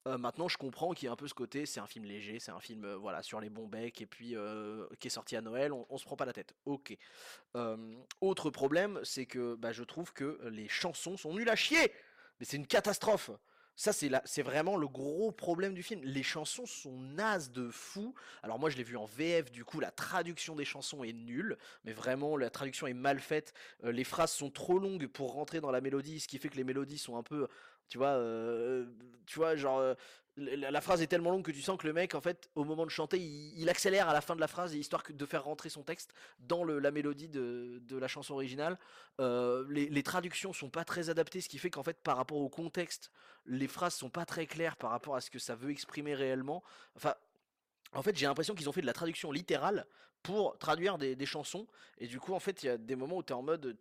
Euh, 0.07 0.17
maintenant, 0.17 0.47
je 0.47 0.57
comprends 0.57 0.93
qu'il 0.93 1.07
y 1.07 1.09
a 1.09 1.11
un 1.11 1.17
peu 1.17 1.27
ce 1.27 1.33
côté, 1.33 1.65
c'est 1.65 1.81
un 1.81 1.87
film 1.87 2.05
léger, 2.05 2.39
c'est 2.39 2.51
un 2.51 2.59
film 2.61 2.85
euh, 2.85 2.95
voilà 2.95 3.21
sur 3.21 3.41
les 3.41 3.49
bons 3.49 3.67
becs 3.67 4.01
et 4.01 4.05
puis 4.05 4.35
euh, 4.35 4.87
qui 4.99 5.07
est 5.07 5.11
sorti 5.11 5.35
à 5.35 5.41
Noël, 5.41 5.73
on, 5.73 5.97
se 5.97 6.05
prend 6.05 6.15
pas 6.15 6.25
la 6.25 6.33
tête. 6.33 6.53
Ok. 6.65 6.95
Autre 8.21 8.49
problème, 8.49 8.99
c'est 9.03 9.25
que 9.25 9.55
bah, 9.55 9.73
je 9.73 9.83
trouve 9.83 10.13
que 10.13 10.39
les 10.49 10.69
chansons 10.69 11.17
sont 11.17 11.33
nulles 11.33 11.49
à 11.49 11.55
chier. 11.55 11.91
Mais 12.39 12.45
c'est 12.45 12.57
une 12.57 12.67
catastrophe. 12.67 13.31
Ça, 13.75 13.91
c'est 13.91 14.41
vraiment 14.41 14.77
le 14.77 14.87
gros 14.87 15.31
problème 15.31 15.73
du 15.73 15.83
film. 15.83 16.01
Les 16.03 16.23
chansons 16.23 16.65
sont 16.65 16.97
nazes 16.97 17.51
de 17.51 17.69
fou. 17.69 18.15
Alors 18.41 18.57
moi, 18.57 18.69
je 18.69 18.77
l'ai 18.77 18.83
vu 18.83 18.95
en 18.95 19.05
VF, 19.05 19.51
du 19.51 19.65
coup, 19.65 19.81
la 19.81 19.91
traduction 19.91 20.55
des 20.55 20.63
chansons 20.63 21.03
est 21.03 21.11
nulle. 21.11 21.57
Mais 21.83 21.91
vraiment, 21.91 22.37
la 22.37 22.49
traduction 22.49 22.87
est 22.87 22.93
mal 22.93 23.19
faite. 23.19 23.53
Euh, 23.83 23.91
les 23.91 24.05
phrases 24.05 24.31
sont 24.31 24.49
trop 24.49 24.79
longues 24.79 25.07
pour 25.07 25.33
rentrer 25.33 25.59
dans 25.59 25.71
la 25.71 25.81
mélodie, 25.81 26.21
ce 26.21 26.27
qui 26.27 26.39
fait 26.39 26.47
que 26.47 26.55
les 26.55 26.63
mélodies 26.63 26.97
sont 26.97 27.17
un 27.17 27.23
peu, 27.23 27.49
tu 27.87 27.97
vois, 27.97 28.19
tu 29.25 29.39
vois, 29.39 29.55
genre, 29.55 29.95
la, 30.37 30.81
phrase 30.81 31.01
est 31.01 31.07
tellement 31.07 31.31
longue 31.31 31.43
que 31.43 31.51
tu 31.51 31.61
sens 31.61 31.77
que 31.77 31.87
le 31.87 31.93
mec, 31.93 32.13
en 32.15 32.21
fait, 32.21 32.49
au 32.55 32.63
moment 32.63 32.85
de 32.85 32.91
chanter, 32.91 33.17
il, 33.19 33.69
accélère 33.69 34.09
à 34.09 34.13
la 34.13 34.21
fin 34.21 34.35
de 34.35 34.41
la 34.41 34.47
phrase, 34.47 34.73
histoire 34.73 35.03
de 35.09 35.25
faire 35.25 35.43
rentrer 35.43 35.69
son 35.69 35.83
texte 35.83 36.13
dans 36.39 36.63
la 36.63 36.91
mélodie 36.91 37.29
de, 37.29 37.97
la 37.97 38.07
chanson 38.07 38.33
originale. 38.33 38.77
Les, 39.19 39.89
les 39.89 40.03
traductions 40.03 40.53
sont 40.53 40.69
pas 40.69 40.83
très 40.83 41.09
adaptées, 41.09 41.41
ce 41.41 41.49
qui 41.49 41.57
fait 41.57 41.69
qu'en 41.69 41.83
fait, 41.83 41.97
par 42.01 42.17
rapport 42.17 42.37
au 42.37 42.49
contexte, 42.49 43.11
les 43.45 43.67
phrases 43.67 43.93
sont 43.93 44.09
pas 44.09 44.25
très 44.25 44.47
claires 44.47 44.75
par 44.75 44.89
rapport 44.89 45.15
à 45.15 45.21
ce 45.21 45.29
que 45.29 45.39
ça 45.39 45.55
veut 45.55 45.71
exprimer 45.71 46.15
réellement. 46.15 46.63
Enfin, 46.95 47.15
en 47.93 48.01
fait, 48.01 48.17
j'ai 48.17 48.25
l'impression 48.25 48.55
qu'ils 48.55 48.69
ont 48.69 48.73
fait 48.73 48.81
de 48.81 48.85
la 48.85 48.93
traduction 48.93 49.31
littérale 49.31 49.85
pour 50.21 50.57
traduire 50.57 50.97
des, 50.97 51.15
des 51.15 51.25
chansons. 51.25 51.67
Et 51.97 52.07
du 52.07 52.19
coup, 52.19 52.33
en 52.33 52.39
fait, 52.39 52.63
il 52.63 52.65
y 52.65 52.69
a 52.69 52.77
des 52.77 52.95
moments 52.95 53.17
où 53.17 53.23
tu 53.23 53.31
es 53.31 53.35
en 53.35 53.41
mode. 53.41 53.77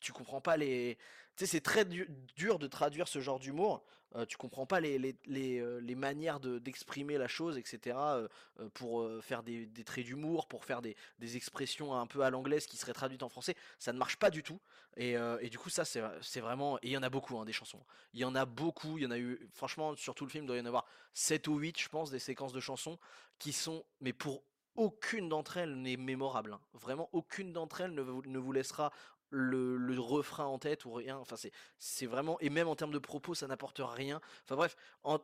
Tu 0.00 0.12
comprends 0.12 0.40
pas 0.40 0.56
les. 0.56 0.98
C'est 1.36 1.60
très 1.60 1.84
du- 1.84 2.08
dur 2.36 2.58
de 2.58 2.66
traduire 2.66 3.08
ce 3.08 3.20
genre 3.20 3.38
d'humour. 3.38 3.82
Euh, 4.14 4.26
tu 4.26 4.36
comprends 4.36 4.66
pas 4.66 4.80
les, 4.80 4.98
les, 4.98 5.16
les, 5.26 5.60
euh, 5.60 5.96
manières 5.96 6.38
de- 6.40 6.58
d'exprimer 6.58 7.16
la 7.16 7.28
chose, 7.28 7.56
etc. 7.56 7.96
euh, 7.96 8.28
euh, 8.60 8.68
pour 8.74 9.08
faire 9.22 9.42
des, 9.42 9.68
traits 9.84 10.04
d'humour, 10.04 10.46
pour 10.46 10.64
faire 10.64 10.82
des, 10.82 10.96
expressions 11.36 11.94
un 11.94 12.06
peu 12.06 12.22
à 12.22 12.30
l'anglaise 12.30 12.66
qui 12.66 12.76
seraient 12.76 12.92
traduites 12.92 13.22
en 13.22 13.28
français. 13.28 13.56
Ça 13.78 13.92
ne 13.92 13.98
marche 13.98 14.16
pas 14.16 14.30
du 14.30 14.42
tout. 14.42 14.60
Et, 14.96 15.16
du 15.50 15.58
coup, 15.58 15.70
ça, 15.70 15.84
c'est 15.84 16.40
vraiment. 16.40 16.78
Et 16.78 16.88
il 16.88 16.90
y 16.92 16.96
en 16.96 17.02
a 17.02 17.10
beaucoup, 17.10 17.38
hein, 17.38 17.44
des 17.44 17.52
chansons. 17.52 17.80
Il 18.12 18.20
y 18.20 18.24
en 18.24 18.34
a 18.34 18.44
beaucoup. 18.44 18.98
Il 18.98 19.04
y 19.04 19.06
en 19.06 19.10
a 19.10 19.18
eu. 19.18 19.48
Franchement, 19.54 19.96
sur 19.96 20.14
tout 20.14 20.24
le 20.26 20.30
film, 20.30 20.44
il 20.44 20.48
doit 20.48 20.56
y 20.56 20.60
en 20.60 20.66
avoir 20.66 20.84
7 21.14 21.48
ou 21.48 21.56
8, 21.56 21.80
je 21.80 21.88
pense, 21.88 22.10
des 22.10 22.18
séquences 22.18 22.52
de 22.52 22.60
chansons 22.60 22.98
qui 23.38 23.52
sont. 23.52 23.84
Mais 24.00 24.12
pour 24.12 24.42
aucune 24.74 25.28
d'entre 25.28 25.58
elles 25.58 25.74
n'est 25.74 25.96
mémorable. 25.96 26.52
hein. 26.54 26.60
Vraiment, 26.74 27.08
aucune 27.12 27.52
d'entre 27.52 27.82
elles 27.82 27.92
ne 27.94 28.02
vous, 28.02 28.22
ne 28.24 28.38
vous 28.38 28.52
laissera 28.52 28.90
le, 29.32 29.98
refrain 29.98 30.44
en 30.44 30.58
tête 30.58 30.84
ou 30.84 30.92
rien. 30.92 31.18
Enfin, 31.18 31.36
c'est 31.36 31.52
c'est 31.78 32.06
vraiment. 32.06 32.38
Et 32.40 32.50
même 32.50 32.68
en 32.68 32.76
termes 32.76 32.92
de 32.92 32.98
propos, 32.98 33.34
ça 33.34 33.46
n'apporte 33.46 33.80
rien. 33.82 34.20
Enfin, 34.44 34.56
bref. 34.56 34.76
En, 35.04 35.18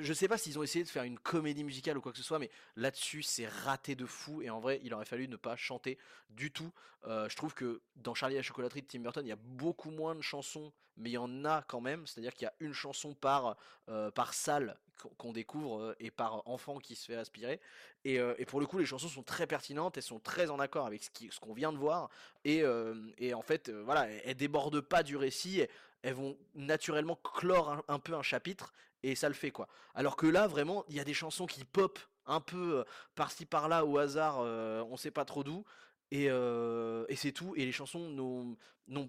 je 0.00 0.12
sais 0.12 0.28
pas 0.28 0.38
s'ils 0.38 0.58
ont 0.58 0.62
essayé 0.62 0.84
de 0.84 0.88
faire 0.88 1.04
une 1.04 1.18
comédie 1.18 1.64
musicale 1.64 1.98
ou 1.98 2.00
quoi 2.00 2.12
que 2.12 2.18
ce 2.18 2.24
soit, 2.24 2.38
mais 2.38 2.50
là-dessus, 2.76 3.22
c'est 3.22 3.46
raté 3.46 3.94
de 3.94 4.06
fou. 4.06 4.42
Et 4.42 4.50
en 4.50 4.60
vrai, 4.60 4.80
il 4.82 4.94
aurait 4.94 5.04
fallu 5.04 5.28
ne 5.28 5.36
pas 5.36 5.56
chanter 5.56 5.98
du 6.30 6.50
tout. 6.50 6.72
Euh, 7.06 7.28
je 7.28 7.36
trouve 7.36 7.54
que 7.54 7.80
dans 7.96 8.14
Charlie 8.14 8.34
et 8.34 8.38
la 8.38 8.42
chocolaterie 8.42 8.82
de 8.82 8.86
Tim 8.86 9.00
Burton, 9.00 9.24
il 9.24 9.28
y 9.28 9.32
a 9.32 9.36
beaucoup 9.36 9.90
moins 9.90 10.14
de 10.14 10.20
chansons, 10.20 10.72
mais 10.96 11.10
il 11.10 11.14
y 11.14 11.18
en 11.18 11.44
a 11.44 11.62
quand 11.62 11.80
même. 11.80 12.06
C'est-à-dire 12.06 12.34
qu'il 12.34 12.44
y 12.44 12.48
a 12.48 12.54
une 12.60 12.72
chanson 12.72 13.14
par, 13.14 13.56
euh, 13.88 14.10
par 14.10 14.34
salle 14.34 14.78
qu'on 15.16 15.32
découvre 15.32 15.80
euh, 15.80 15.96
et 16.00 16.10
par 16.10 16.46
enfant 16.48 16.78
qui 16.78 16.96
se 16.96 17.06
fait 17.06 17.16
aspirer. 17.16 17.60
Et, 18.04 18.18
pour 18.46 18.60
le 18.60 18.66
coup, 18.66 18.78
les 18.78 18.86
chansons 18.86 19.08
sont 19.08 19.22
très 19.22 19.46
pertinentes, 19.46 19.96
elles 19.96 20.02
sont 20.02 20.18
très 20.18 20.50
en 20.50 20.58
accord 20.58 20.86
avec 20.86 21.02
ce 21.02 21.40
qu'on 21.40 21.52
vient 21.52 21.72
de 21.72 21.78
voir. 21.78 22.08
Et, 22.44 22.64
en 22.64 23.42
fait, 23.42 23.70
voilà, 23.70 24.08
elles, 24.08 24.22
elles 24.24 24.36
débordent 24.36 24.80
pas 24.80 25.02
du 25.02 25.16
récit, 25.16 25.62
elles, 26.02 26.14
vont 26.14 26.38
naturellement 26.54 27.16
clore 27.16 27.84
un 27.86 27.98
peu 27.98 28.14
un 28.14 28.22
chapitre, 28.22 28.72
et 29.02 29.14
ça 29.14 29.28
le 29.28 29.34
fait 29.34 29.50
quoi. 29.50 29.68
Alors 29.94 30.16
que 30.16 30.26
là, 30.26 30.46
vraiment, 30.46 30.84
il 30.88 30.96
y 30.96 31.00
a 31.00 31.04
des 31.04 31.14
chansons 31.14 31.46
qui 31.46 31.64
pop 31.64 31.98
un 32.28 32.40
peu 32.40 32.78
euh, 32.78 32.84
par-ci 33.14 33.46
par-là 33.46 33.84
au 33.84 33.98
hasard, 33.98 34.38
euh, 34.40 34.84
on 34.90 34.96
sait 34.96 35.10
pas 35.10 35.24
trop 35.24 35.42
d'où. 35.42 35.64
Et, 36.10 36.26
euh, 36.30 37.04
et 37.08 37.16
c'est 37.16 37.32
tout. 37.32 37.54
Et 37.56 37.64
les 37.64 37.72
chansons 37.72 38.56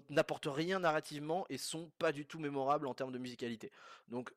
n'apportent 0.08 0.48
rien 0.50 0.80
narrativement 0.80 1.46
et 1.48 1.56
sont 1.58 1.90
pas 1.98 2.12
du 2.12 2.26
tout 2.26 2.38
mémorables 2.38 2.86
en 2.86 2.94
termes 2.94 3.12
de 3.12 3.18
musicalité. 3.18 3.70
Donc 4.08 4.34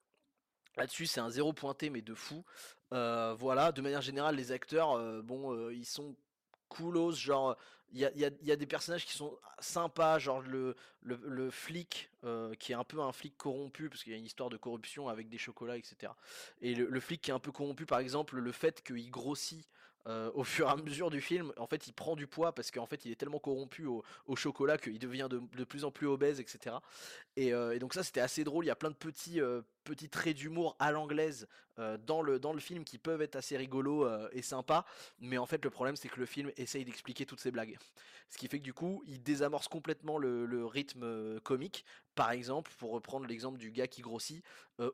là-dessus, 0.78 1.08
c'est 1.08 1.20
un 1.20 1.30
zéro 1.30 1.52
pointé, 1.52 1.89
mais 1.89 2.02
de 2.02 2.13
fou. 2.13 2.44
Voilà, 2.92 3.72
de 3.72 3.82
manière 3.82 4.02
générale, 4.02 4.36
les 4.36 4.52
acteurs, 4.54 5.24
bon, 5.24 5.70
ils 5.72 5.86
sont 5.86 6.16
coolos. 6.70 7.13
Genre, 7.13 7.58
il 7.93 7.99
y 8.01 8.51
a, 8.51 8.56
des 8.56 8.65
personnages 8.65 9.06
qui 9.06 9.13
sont 9.13 9.38
sympas, 9.60 10.17
genre 10.17 10.41
le, 10.41 10.75
le, 11.03 11.49
flic, 11.51 12.10
euh, 12.23 12.56
qui 12.56 12.71
est 12.71 12.75
un 12.75 12.84
peu 12.84 12.99
un 12.99 13.12
flic 13.12 13.38
corrompu, 13.38 13.88
parce 13.88 14.03
qu'il 14.03 14.13
y 14.13 14.15
a 14.15 14.17
une 14.17 14.25
histoire 14.25 14.49
de 14.49 14.58
corruption 14.58 15.10
avec 15.10 15.29
des 15.29 15.38
chocolats, 15.38 15.77
etc. 15.77 16.12
Et 16.62 16.73
le, 16.73 16.99
flic 16.99 17.21
qui 17.21 17.29
est 17.29 17.34
un 17.34 17.39
peu 17.39 17.51
corrompu, 17.51 17.86
par 17.86 17.99
exemple, 17.99 18.38
le 18.38 18.51
fait 18.51 18.84
qu'il 18.84 19.12
grossit. 19.12 19.67
euh, 20.08 20.32
au 20.34 20.43
fur 20.43 20.67
et 20.67 20.71
à 20.71 20.75
mesure 20.75 21.12
du 21.12 21.21
film, 21.21 21.53
en 21.58 21.67
fait, 21.67 21.88
il 21.88 21.93
prend 21.93 22.15
du 22.15 22.25
poids 22.25 22.53
parce 22.53 22.71
qu'en 22.71 22.88
fait, 22.88 23.06
il 23.06 23.12
est 23.12 23.15
tellement 23.15 23.39
corrompu 23.39 23.86
au, 23.86 24.03
chocolat 24.36 24.77
qu'il 24.79 24.99
devient 24.99 25.29
de, 25.29 25.63
plus 25.63 25.86
en 25.86 25.91
plus 25.91 26.08
obèse, 26.08 26.39
etc. 26.39 26.75
Et, 27.36 27.53
euh, 27.53 27.75
et 27.75 27.79
donc 27.79 27.93
ça, 27.93 28.01
c'était 28.01 28.21
assez 28.21 28.43
drôle. 28.43 28.65
Il 28.65 28.69
y 28.69 28.71
a 28.71 28.75
plein 28.75 28.89
de 28.89 28.95
petits, 28.95 29.39
petits 29.84 30.10
traits 30.10 30.38
d'humour 30.38 30.76
à 30.80 30.91
l'anglaise 30.91 31.48
dans, 32.06 32.22
le, 32.22 32.38
dans 32.39 32.54
le 32.54 32.60
film 32.60 32.84
qui 32.84 33.00
peuvent 33.00 33.22
être 33.22 33.36
assez 33.36 33.58
rigolos 33.58 34.08
et 34.32 34.41
sympas. 34.41 34.86
Mais 35.19 35.38
en 35.38 35.46
fait, 35.46 35.63
le 35.63 35.72
problème, 35.72 35.96
c'est 35.96 36.10
que 36.10 36.19
le 36.19 36.26
film 36.26 36.52
essaye 36.56 36.86
d'expliquer 36.86 37.26
toutes 37.26 37.39
ces 37.39 37.52
blagues. 37.52 37.78
Ce 38.30 38.38
qui 38.38 38.48
fait 38.48 38.60
que 38.60 38.63
du 38.63 38.74
coup, 38.74 39.04
il 39.08 39.22
désamorce 39.22 39.67
complètement 39.67 40.17
le, 40.17 40.65
rythme 40.65 41.39
comique. 41.41 41.84
Par 42.15 42.32
exemple, 42.32 42.72
pour 42.78 42.91
reprendre 42.91 43.26
l'exemple 43.26 43.58
du 43.58 43.72
gars 43.72 43.88
qui 43.88 44.02
grossit, 44.02 44.43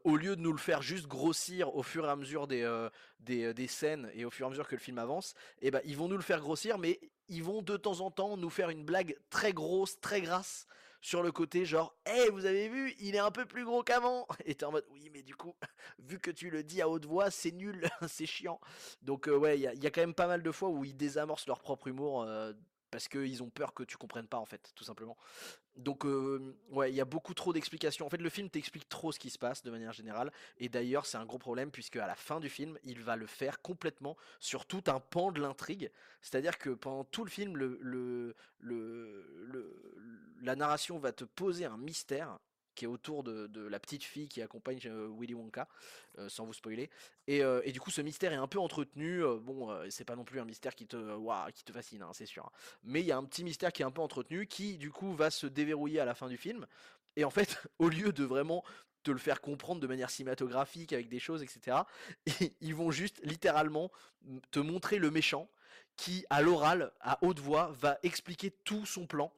au 0.03 0.15
lieu 0.15 0.35
de 0.35 0.41
nous 0.41 0.51
le 0.51 0.57
faire 0.57 0.81
juste 0.81 1.07
grossir 1.07 1.75
au 1.75 1.83
fur 1.83 2.05
et 2.05 2.09
à 2.09 2.15
mesure 2.15 2.47
des, 2.47 2.87
des, 3.19 3.53
des 3.53 3.67
scènes 3.67 4.09
et 4.13 4.23
au 4.23 4.29
fur 4.29 4.45
et 4.45 4.47
à 4.47 4.49
mesure 4.49 4.67
que 4.67 4.75
le 4.75 4.81
film 4.81 4.99
avance, 4.99 5.33
et 5.61 5.71
ben 5.71 5.81
ils 5.85 5.97
vont 5.97 6.07
nous 6.07 6.17
le 6.17 6.23
faire 6.23 6.39
grossir, 6.39 6.77
mais 6.77 6.99
ils 7.29 7.43
vont 7.43 7.61
de 7.61 7.77
temps 7.77 8.01
en 8.01 8.11
temps 8.11 8.37
nous 8.37 8.49
faire 8.49 8.69
une 8.69 8.83
blague 8.83 9.17
très 9.29 9.53
grosse, 9.53 9.99
très 9.99 10.21
grasse 10.21 10.67
sur 11.01 11.23
le 11.23 11.31
côté 11.31 11.65
genre 11.65 11.95
hey 12.05 12.29
vous 12.29 12.45
avez 12.45 12.67
vu 12.69 12.93
il 12.99 13.15
est 13.15 13.19
un 13.19 13.31
peu 13.31 13.45
plus 13.45 13.63
gros 13.65 13.83
qu'avant! 13.83 14.27
Et 14.45 14.55
t'es 14.55 14.65
en 14.65 14.71
mode 14.71 14.85
oui 14.91 15.09
mais 15.13 15.21
du 15.23 15.35
coup 15.35 15.55
vu 15.99 16.19
que 16.19 16.31
tu 16.31 16.49
le 16.49 16.63
dis 16.63 16.81
à 16.81 16.89
haute 16.89 17.05
voix 17.05 17.31
c'est 17.31 17.51
nul 17.51 17.87
c'est 18.07 18.25
chiant! 18.25 18.59
Donc 19.01 19.27
euh, 19.27 19.35
ouais 19.37 19.57
il 19.57 19.61
y, 19.61 19.67
a- 19.67 19.73
il 19.73 19.83
y 19.83 19.87
a 19.87 19.91
quand 19.91 20.01
même 20.01 20.13
pas 20.13 20.27
mal 20.27 20.43
de 20.43 20.51
fois 20.51 20.69
où 20.69 20.83
ils 20.85 20.95
désamorcent 20.97 21.47
leur 21.47 21.59
propre 21.61 21.87
humour 21.87 22.23
euh, 22.23 22.53
parce 22.89 23.07
qu'ils 23.07 23.43
ont 23.43 23.49
peur 23.49 23.73
que 23.73 23.83
tu 23.83 23.97
comprennes 23.97 24.27
pas 24.27 24.37
en 24.37 24.45
fait 24.45 24.71
tout 24.75 24.83
simplement. 24.83 25.17
Donc 25.75 26.05
euh, 26.05 26.55
ouais 26.71 26.91
il 26.91 26.95
y 26.95 27.01
a 27.01 27.05
beaucoup 27.05 27.33
trop 27.33 27.53
d'explications. 27.53 28.05
En 28.05 28.09
fait 28.09 28.21
le 28.21 28.29
film 28.29 28.49
t'explique 28.49 28.87
trop 28.89 29.11
ce 29.11 29.19
qui 29.19 29.29
se 29.29 29.37
passe 29.37 29.63
de 29.63 29.71
manière 29.71 29.93
générale. 29.93 30.31
Et 30.57 30.69
d'ailleurs 30.69 31.05
c'est 31.05 31.17
un 31.17 31.25
gros 31.25 31.37
problème 31.37 31.71
puisque 31.71 31.95
à 31.95 32.07
la 32.07 32.15
fin 32.15 32.39
du 32.39 32.49
film 32.49 32.77
il 32.83 33.01
va 33.01 33.15
le 33.15 33.27
faire 33.27 33.61
complètement 33.61 34.17
sur 34.39 34.65
tout 34.65 34.83
un 34.87 34.99
pan 34.99 35.31
de 35.31 35.41
l'intrigue. 35.41 35.91
C'est 36.21 36.35
à 36.35 36.41
dire 36.41 36.57
que 36.57 36.71
pendant 36.71 37.03
tout 37.03 37.23
le 37.23 37.29
film 37.29 37.55
la 40.41 40.55
narration 40.55 40.99
va 40.99 41.11
te 41.11 41.23
poser 41.23 41.65
un 41.65 41.77
mystère 41.77 42.39
qui 42.79 42.85
est 42.85 42.87
autour 42.87 43.23
de, 43.23 43.67
la 43.67 43.77
petite 43.77 44.05
fille 44.05 44.29
qui 44.29 44.41
accompagne 44.41 44.79
euh, 44.85 45.09
Willy 45.19 45.33
Wonka, 45.33 45.67
euh, 46.17 46.29
sans 46.29 46.45
vous 46.45 46.53
spoiler. 46.53 46.89
Et, 47.27 47.43
euh, 47.43 47.61
et 47.65 47.73
du 47.73 47.81
coup, 47.81 47.91
ce 47.91 48.01
mystère 48.01 48.31
est 48.31 48.37
un 48.37 48.47
peu 48.47 48.57
entretenu. 48.57 49.21
bon, 49.41 49.77
c'est 49.89 50.05
pas 50.05 50.15
non 50.15 50.23
plus 50.23 50.39
un 50.39 50.45
mystère 50.45 50.73
qui 50.75 50.87
te, 50.87 51.51
qui 51.51 51.65
te 51.65 51.73
fascine, 51.73 52.01
hein, 52.03 52.11
c'est 52.13 52.25
sûr. 52.25 52.45
hein. 52.45 52.51
Mais 52.83 53.01
il 53.01 53.05
y 53.05 53.11
a 53.11 53.17
un 53.17 53.25
petit 53.25 53.43
mystère 53.43 53.73
qui 53.73 53.81
est 53.81 53.85
un 53.85 53.91
peu 53.91 54.01
entretenu, 54.01 54.47
qui 54.47 54.77
du 54.77 54.91
coup 54.91 55.13
va 55.13 55.29
se 55.29 55.45
déverrouiller 55.45 55.99
à 55.99 56.05
la 56.05 56.15
fin 56.15 56.29
du 56.29 56.37
film. 56.37 56.65
Et 57.17 57.25
en 57.25 57.29
fait, 57.29 57.61
au 57.79 57.89
lieu 57.89 58.13
de 58.13 58.23
vraiment 58.23 58.63
te 59.03 59.11
le 59.11 59.17
faire 59.17 59.41
comprendre 59.41 59.81
de 59.81 59.87
manière 59.87 60.09
cinématographique 60.09 60.93
avec 60.93 61.09
des 61.09 61.19
choses, 61.19 61.43
etc., 61.43 61.79
ils 62.61 62.75
vont 62.75 62.91
juste 62.91 63.19
littéralement 63.23 63.91
te 64.51 64.59
montrer 64.59 64.99
le 64.99 65.11
méchant 65.11 65.49
qui, 65.97 66.25
à 66.29 66.41
l'oral, 66.41 66.93
à 67.01 67.21
haute 67.25 67.39
voix, 67.39 67.73
va 67.77 67.99
expliquer 68.03 68.51
tout 68.63 68.85
son 68.85 69.05
plan 69.05 69.33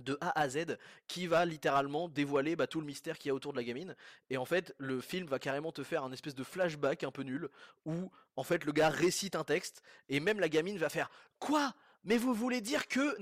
de 0.00 0.16
A 0.20 0.38
à 0.40 0.48
Z 0.48 0.78
qui 1.06 1.26
va 1.26 1.44
littéralement 1.44 2.08
dévoiler 2.08 2.56
bah, 2.56 2.66
tout 2.66 2.80
le 2.80 2.86
mystère 2.86 3.18
qu'il 3.18 3.28
y 3.28 3.30
a 3.30 3.34
autour 3.34 3.52
de 3.52 3.58
la 3.58 3.64
gamine. 3.64 3.94
Et 4.30 4.36
en 4.36 4.44
fait 4.44 4.74
le 4.78 5.00
film 5.00 5.26
va 5.26 5.38
carrément 5.38 5.72
te 5.72 5.82
faire 5.82 6.04
un 6.04 6.12
espèce 6.12 6.34
de 6.34 6.44
flashback 6.44 7.04
un 7.04 7.10
peu 7.10 7.22
nul 7.22 7.48
où 7.84 8.10
en 8.36 8.44
fait 8.44 8.64
le 8.64 8.72
gars 8.72 8.88
récite 8.88 9.36
un 9.36 9.44
texte 9.44 9.82
et 10.08 10.20
même 10.20 10.40
la 10.40 10.48
gamine 10.48 10.78
va 10.78 10.88
faire 10.88 11.10
quoi? 11.38 11.74
Mais 12.04 12.16
vous 12.16 12.34
voulez 12.34 12.60
dire 12.60 12.88
que 12.88 13.16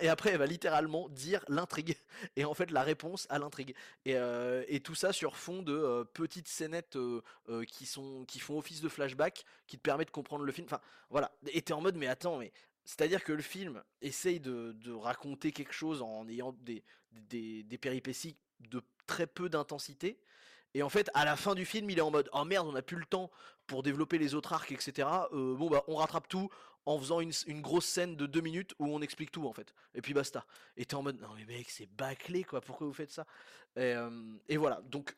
et 0.00 0.08
après 0.08 0.30
elle 0.30 0.38
va 0.38 0.46
littéralement 0.46 1.08
dire 1.10 1.44
l'intrigue 1.48 1.96
et 2.36 2.44
en 2.44 2.54
fait 2.54 2.70
la 2.72 2.82
réponse 2.82 3.26
à 3.30 3.38
l'intrigue. 3.38 3.74
Et, 4.04 4.16
euh, 4.16 4.64
tout 4.82 4.96
ça 4.96 5.12
sur 5.12 5.36
fond 5.36 5.62
de 5.62 5.72
euh, 5.72 6.04
petites 6.04 6.48
scénettes 6.48 6.96
euh, 6.96 7.22
qui 7.68 7.86
sont 7.86 8.24
qui 8.26 8.40
font 8.40 8.58
office 8.58 8.80
de 8.80 8.88
flashback 8.88 9.44
qui 9.66 9.76
te 9.76 9.82
permettent 9.82 10.08
de 10.08 10.12
comprendre 10.12 10.44
le 10.44 10.50
film. 10.50 10.66
Enfin 10.66 10.80
voilà. 11.08 11.30
Et 11.52 11.62
t'es 11.62 11.72
en 11.72 11.80
mode 11.80 11.96
mais 11.96 12.08
attends 12.08 12.38
mais 12.38 12.52
c'est-à-dire 12.90 13.22
que 13.22 13.32
le 13.32 13.40
film 13.40 13.84
essaye 14.02 14.40
de, 14.40 14.92
raconter 14.92 15.52
quelque 15.52 15.72
chose 15.72 16.02
en 16.02 16.26
ayant 16.28 16.56
des, 16.58 16.82
péripéties 17.80 18.36
de 18.58 18.82
très 19.06 19.28
peu 19.28 19.48
d'intensité. 19.48 20.18
Et 20.74 20.82
en 20.82 20.88
fait, 20.88 21.08
à 21.14 21.24
la 21.24 21.36
fin 21.36 21.54
du 21.54 21.64
film, 21.64 21.88
il 21.88 21.98
est 21.98 22.02
en 22.02 22.10
mode 22.10 22.28
Oh 22.32 22.44
merde, 22.44 22.66
on 22.66 22.72
n'a 22.72 22.82
plus 22.82 22.96
le 22.96 23.04
temps 23.04 23.30
pour 23.68 23.84
développer 23.84 24.18
les 24.18 24.34
autres 24.34 24.52
arcs, 24.52 24.72
etc. 24.72 25.08
Euh, 25.32 25.54
bon, 25.54 25.70
bah, 25.70 25.84
on 25.86 25.94
rattrape 25.94 26.26
tout 26.26 26.50
en 26.84 26.98
faisant 26.98 27.20
une, 27.20 27.32
grosse 27.62 27.86
scène 27.86 28.16
de 28.16 28.26
deux 28.26 28.40
minutes 28.40 28.74
où 28.80 28.86
on 28.86 29.00
explique 29.02 29.30
tout, 29.30 29.46
en 29.46 29.52
fait. 29.52 29.72
Et 29.94 30.02
puis 30.02 30.12
basta. 30.12 30.44
Et 30.76 30.84
t'es 30.84 30.96
en 30.96 31.02
mode 31.02 31.20
Non, 31.20 31.28
mais 31.36 31.44
mec, 31.44 31.70
c'est 31.70 31.86
bâclé, 31.86 32.42
quoi. 32.42 32.60
Pourquoi 32.60 32.88
vous 32.88 32.92
faites 32.92 33.12
ça? 33.12 33.24
Et, 33.76 33.94
et 34.48 34.56
voilà. 34.56 34.80
Donc, 34.82 35.14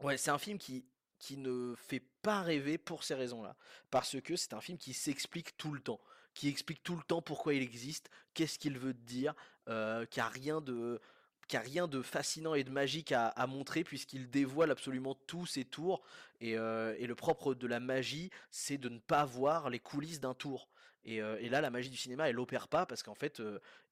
Ouais, 0.00 0.16
c'est 0.16 0.30
un 0.30 0.38
film 0.38 0.58
qui, 0.58 0.84
qui 1.18 1.36
ne 1.36 1.74
fait 1.76 2.02
pas 2.22 2.42
rêver 2.42 2.78
pour 2.78 3.04
ces 3.04 3.14
raisons-là. 3.14 3.56
Parce 3.90 4.20
que 4.20 4.36
c'est 4.36 4.52
un 4.52 4.60
film 4.60 4.78
qui 4.78 4.94
s'explique 4.94 5.56
tout 5.56 5.72
le 5.72 5.80
temps. 5.80 6.00
Qui 6.38 6.46
explique 6.46 6.84
tout 6.84 6.94
le 6.94 7.02
temps 7.02 7.20
pourquoi 7.20 7.54
il 7.54 7.62
existe, 7.62 8.10
qu'est-ce 8.32 8.60
qu'il 8.60 8.78
veut 8.78 8.94
dire, 8.94 9.34
euh, 9.68 10.06
qui 10.06 10.20
a 10.20 10.28
rien 10.28 10.60
de 10.60 11.00
qui 11.48 11.56
rien 11.56 11.88
de 11.88 12.00
fascinant 12.00 12.54
et 12.54 12.62
de 12.62 12.70
magique 12.70 13.10
à, 13.10 13.46
montrer 13.48 13.82
puisqu'il 13.82 14.30
dévoile 14.30 14.70
absolument 14.70 15.16
tous 15.26 15.46
ses 15.46 15.64
tours 15.64 16.02
et, 16.42 16.52
et 16.52 17.06
le 17.06 17.14
propre 17.14 17.54
de 17.54 17.66
la 17.66 17.80
magie 17.80 18.30
c'est 18.50 18.76
de 18.76 18.90
ne 18.90 18.98
pas 18.98 19.24
voir 19.24 19.70
les 19.70 19.78
coulisses 19.78 20.20
d'un 20.20 20.34
tour 20.34 20.68
et, 21.04 21.16
et 21.16 21.48
là 21.48 21.62
la 21.62 21.70
magie 21.70 21.88
du 21.88 21.96
cinéma 21.96 22.28
elle 22.28 22.38
opère 22.38 22.68
pas 22.68 22.84
parce 22.84 23.02
qu'en 23.02 23.14
fait 23.14 23.42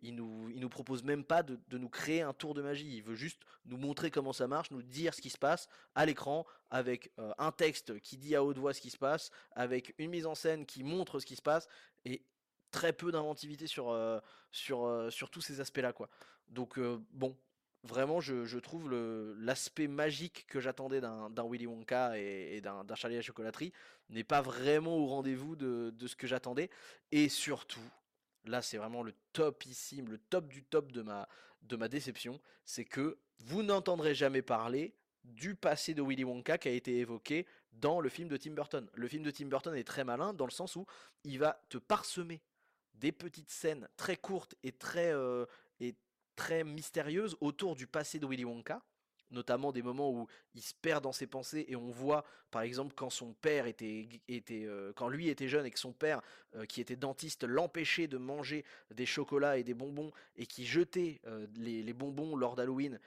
il 0.03 0.15
nous 0.17 0.51
il 0.51 0.61
nous 0.61 0.69
propose 0.69 1.03
même 1.03 1.25
pas 1.25 1.43
de, 1.43 1.59
de 1.69 1.79
nous 1.79 1.89
créer 1.89 2.21
un 2.21 2.35
tour 2.35 2.53
de 2.53 2.61
magie. 2.61 2.95
Il 2.95 3.03
veut 3.03 3.15
juste 3.15 3.41
nous 3.65 3.79
montrer 3.79 4.11
comment 4.11 4.35
ça 4.35 4.47
marche 4.47 4.71
nous 4.71 4.83
dire 4.83 5.15
ce 5.15 5.23
qui 5.23 5.31
se 5.31 5.39
passe 5.39 5.67
à 5.95 6.05
l'écran 6.05 6.45
avec 6.71 7.11
un 7.39 7.53
texte 7.53 8.01
qui 8.01 8.19
dit 8.19 8.37
à 8.37 8.45
haute 8.45 8.59
voix 8.59 8.75
ce 8.75 8.81
qui 8.81 8.91
se 8.91 8.99
passe, 8.99 9.31
avec 9.53 9.95
une 9.99 10.11
mise 10.11 10.27
en 10.27 10.35
scène 10.35 10.67
qui 10.67 10.85
montre 10.85 11.21
ce 11.21 11.27
qui 11.27 11.37
se 11.37 11.43
passe, 11.43 11.69
et 12.05 12.23
très 12.77 12.93
peu 12.93 13.11
d'inventivité 13.11 13.67
sur, 13.67 13.89
euh, 13.89 14.21
sur, 14.53 14.85
euh, 14.85 15.09
sur 15.09 15.31
tous 15.31 15.41
ces 15.41 15.61
aspects-là, 15.61 15.95
quoi. 15.95 16.11
Donc, 16.49 16.79
euh, 16.79 16.99
bon, 17.13 17.35
vraiment, 17.85 18.21
je, 18.21 18.45
je 18.45 18.59
trouve 18.59 18.91
l'aspect 19.39 19.89
magique 19.89 20.47
que 20.47 20.61
j'attendais 20.61 21.01
d'un, 21.01 21.31
Willy 21.51 21.67
Wonka 21.67 22.19
et, 22.19 22.57
et 22.57 22.61
d'un, 22.61 22.85
Charlie 22.95 23.17
à 23.17 23.21
la 23.21 23.23
chocolaterie 23.23 23.73
n'est 24.11 24.25
pas 24.25 24.43
vraiment 24.43 24.95
au 24.99 25.07
rendez-vous 25.07 25.57
de, 25.57 25.91
de 25.97 26.07
ce 26.07 26.17
que 26.17 26.27
j'attendais, 26.27 26.69
et 27.13 27.31
surtout, 27.31 27.89
là, 28.45 28.61
c'est 28.61 28.77
vraiment 28.77 29.03
le 29.03 29.15
topissime, 29.33 30.11
le 30.11 30.19
top 30.19 30.47
du 30.47 30.63
top 30.63 30.93
de 30.93 31.01
ma, 31.01 31.29
de 31.63 31.77
ma 31.77 31.89
déception, 31.89 32.39
c'est 32.67 32.85
que 32.85 33.17
vous 33.39 33.63
n'entendrez 33.63 34.15
jamais 34.15 34.43
parler 34.43 34.95
du 35.25 35.55
passé 35.55 35.95
de 35.95 36.03
Willy 36.03 36.25
Wonka 36.25 36.59
qui 36.59 36.69
a 36.69 36.73
été 36.73 36.99
évoqué 36.99 37.47
dans 37.73 38.01
le 38.01 38.11
film 38.11 38.29
de 38.29 38.37
Tim 38.37 38.53
Burton. 38.53 38.87
Le 38.93 39.09
film 39.09 39.23
de 39.23 39.31
Tim 39.31 39.47
Burton 39.47 39.75
est 39.75 39.85
très 39.85 40.05
malin 40.05 40.35
dans 40.35 40.45
le 40.45 40.51
sens 40.53 40.77
où 40.77 40.87
il 41.25 41.39
va 41.39 41.59
te 41.71 41.79
parsemer 41.79 42.43
des 42.99 43.13
petites 43.13 43.51
scènes 43.51 43.89
très 43.97 44.17
courtes 44.17 44.55
et 44.63 44.73
très, 44.73 45.13
euh, 45.13 45.47
et 45.81 45.95
très 46.35 46.65
mystérieuses 46.65 47.37
autour 47.41 47.77
du 47.77 47.87
passé 47.87 48.19
de 48.19 48.27
Willy 48.27 48.45
Wonka. 48.45 48.83
Notamment 49.33 49.73
des 49.73 49.83
moments 49.83 50.13
où 50.13 50.29
il 50.55 50.63
se 50.63 50.73
perd 50.73 51.03
dans 51.03 51.11
ses 51.11 51.27
pensées 51.27 51.65
et 51.67 51.75
on 51.75 51.91
voit 51.91 52.25
par 52.53 52.63
exemple 52.63 52.95
quand 52.95 53.11
son 53.11 53.33
père 53.33 53.67
était, 53.67 54.09
était 54.29 54.65
euh, 54.67 54.93
quand 54.95 55.09
lui 55.09 55.29
était 55.29 55.49
jeune 55.49 55.67
et 55.67 55.71
que 55.73 55.81
son 55.81 55.93
père 55.93 56.23
euh, 56.55 56.65
qui 56.65 56.81
était 56.81 56.95
dentiste 56.95 57.43
l'empêchait 57.43 58.07
de 58.07 58.19
manger 58.19 58.65
des 58.95 59.05
chocolats 59.05 59.59
et 59.59 59.65
des 59.65 59.75
bonbons 59.75 60.13
et 60.37 60.47
qui 60.47 60.65
jetait 60.65 61.21
les, 61.57 61.83
les 61.83 61.93
bonbons 61.93 62.37
lors 62.37 62.55
d'Halloween, 62.55 63.01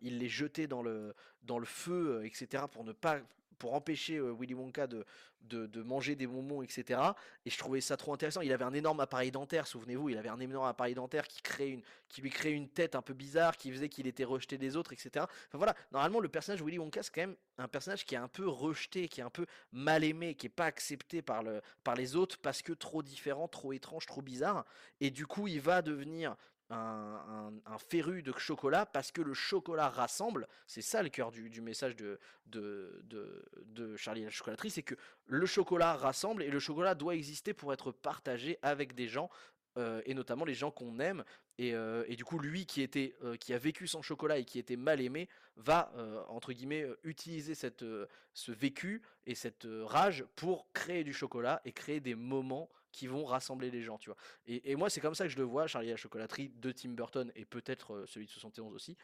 il 0.00 0.18
les 0.18 0.28
jetait 0.30 0.66
dans 0.66 0.82
le, 0.82 1.14
dans 1.42 1.58
le 1.58 1.66
feu, 1.66 2.24
etc. 2.24 2.64
pour 2.72 2.82
ne 2.84 2.92
pas 2.92 3.20
pour 3.62 3.74
empêcher 3.74 4.16
euh, 4.16 4.34
Willy 4.36 4.54
Wonka 4.54 4.88
de, 4.88 5.06
de, 5.42 5.82
manger 5.82 6.16
des 6.16 6.26
bonbons, 6.26 6.62
etc. 6.62 7.00
Et 7.46 7.50
je 7.50 7.56
trouvais 7.56 7.80
ça 7.80 7.96
trop 7.96 8.12
intéressant. 8.12 8.40
Il 8.40 8.52
avait 8.52 8.64
un 8.64 8.74
énorme 8.74 8.98
appareil 8.98 9.30
dentaire, 9.30 9.68
souvenez-vous, 9.68 10.08
il 10.08 10.18
avait 10.18 10.30
un 10.30 10.40
énorme 10.40 10.66
appareil 10.66 10.94
dentaire 10.94 11.28
qui, 11.28 11.42
créait 11.42 11.68
une, 11.68 11.82
qui 12.08 12.22
lui 12.22 12.30
créait 12.30 12.54
une 12.54 12.68
tête 12.68 12.96
un 12.96 13.02
peu 13.02 13.14
bizarre, 13.14 13.56
qui 13.56 13.70
faisait 13.70 13.88
qu'il 13.88 14.08
était 14.08 14.24
rejeté 14.24 14.58
des 14.58 14.76
autres, 14.76 14.92
etc. 14.92 15.10
Enfin 15.46 15.58
voilà, 15.58 15.76
normalement 15.92 16.18
le 16.18 16.28
personnage 16.28 16.60
Willy 16.60 16.80
Wonka 16.80 17.04
c'est 17.04 17.14
quand 17.14 17.20
même 17.20 17.36
un 17.56 17.68
personnage 17.68 18.04
qui 18.04 18.16
est 18.16 18.18
un 18.18 18.26
peu 18.26 18.48
rejeté, 18.48 19.06
qui 19.06 19.20
est 19.20 19.24
un 19.24 19.30
peu 19.30 19.46
mal 19.70 20.02
aimé, 20.02 20.34
qui 20.34 20.46
est 20.46 20.56
pas 20.56 20.66
accepté 20.66 21.22
par, 21.22 21.44
le, 21.44 21.62
par 21.84 21.94
les 21.94 22.16
autres 22.16 22.38
parce 22.42 22.62
que 22.62 22.72
trop 22.72 23.00
différent, 23.04 23.46
trop 23.46 23.72
étrange, 23.72 24.06
trop 24.06 24.22
bizarre. 24.22 24.64
Et 25.00 25.10
du 25.10 25.24
coup 25.24 25.46
il 25.46 25.60
va 25.60 25.82
devenir 25.82 26.34
un, 26.72 27.78
féru 27.78 28.22
de 28.22 28.32
chocolat 28.36 28.86
parce 28.86 29.12
que 29.12 29.22
le 29.22 29.34
chocolat 29.34 29.88
rassemble. 29.88 30.46
C'est 30.66 30.82
ça 30.82 31.02
le 31.02 31.08
cœur 31.08 31.30
du, 31.30 31.50
du 31.50 31.60
message 31.60 31.96
de, 31.96 32.18
de, 32.46 33.02
de, 33.64 33.96
Charlie 33.96 34.22
et 34.22 34.24
la 34.24 34.30
chocolaterie, 34.30 34.70
c'est 34.70 34.82
que 34.82 34.94
le 35.26 35.46
chocolat 35.46 35.94
rassemble 35.94 36.42
et 36.42 36.50
le 36.50 36.58
chocolat 36.58 36.94
doit 36.94 37.14
exister 37.14 37.54
pour 37.54 37.72
être 37.72 37.92
partagé 37.92 38.58
avec 38.62 38.94
des 38.94 39.08
gens 39.08 39.30
et 40.04 40.12
notamment 40.12 40.44
les 40.44 40.54
gens 40.54 40.70
qu'on 40.70 40.98
aime. 40.98 41.24
Et, 41.56 41.70
et, 41.70 42.16
du 42.16 42.24
coup, 42.24 42.38
lui 42.38 42.66
qui 42.66 42.82
était, 42.82 43.16
qui 43.40 43.54
a 43.54 43.58
vécu 43.58 43.86
sans 43.86 44.02
chocolat 44.02 44.38
et 44.38 44.44
qui 44.44 44.58
était 44.58 44.76
mal 44.76 45.00
aimé, 45.00 45.28
va 45.56 45.92
entre 46.28 46.52
guillemets 46.52 46.86
utiliser 47.04 47.54
cette, 47.54 47.84
ce 48.34 48.52
vécu 48.52 49.00
et 49.24 49.34
cette 49.34 49.66
rage 49.84 50.26
pour 50.36 50.70
créer 50.72 51.04
du 51.04 51.14
chocolat 51.14 51.62
et 51.64 51.72
créer 51.72 52.00
des 52.00 52.14
moments 52.14 52.68
qui 52.92 53.06
vont 53.06 53.24
rassembler 53.24 53.70
les 53.70 53.82
gens, 53.82 53.98
tu 53.98 54.10
vois. 54.10 54.16
Et, 54.46 54.76
moi, 54.76 54.90
c'est 54.90 55.00
comme 55.00 55.14
ça 55.14 55.24
que 55.24 55.30
je 55.30 55.38
le 55.38 55.44
vois, 55.44 55.66
Charlie 55.66 55.90
la 55.90 55.96
chocolaterie 55.96 56.50
de 56.56 56.72
Tim 56.72 56.90
Burton 56.90 57.32
et 57.34 57.44
peut-être 57.44 58.04
celui 58.06 58.26
de 58.26 58.30
71 58.30 58.74
aussi. 58.74 58.96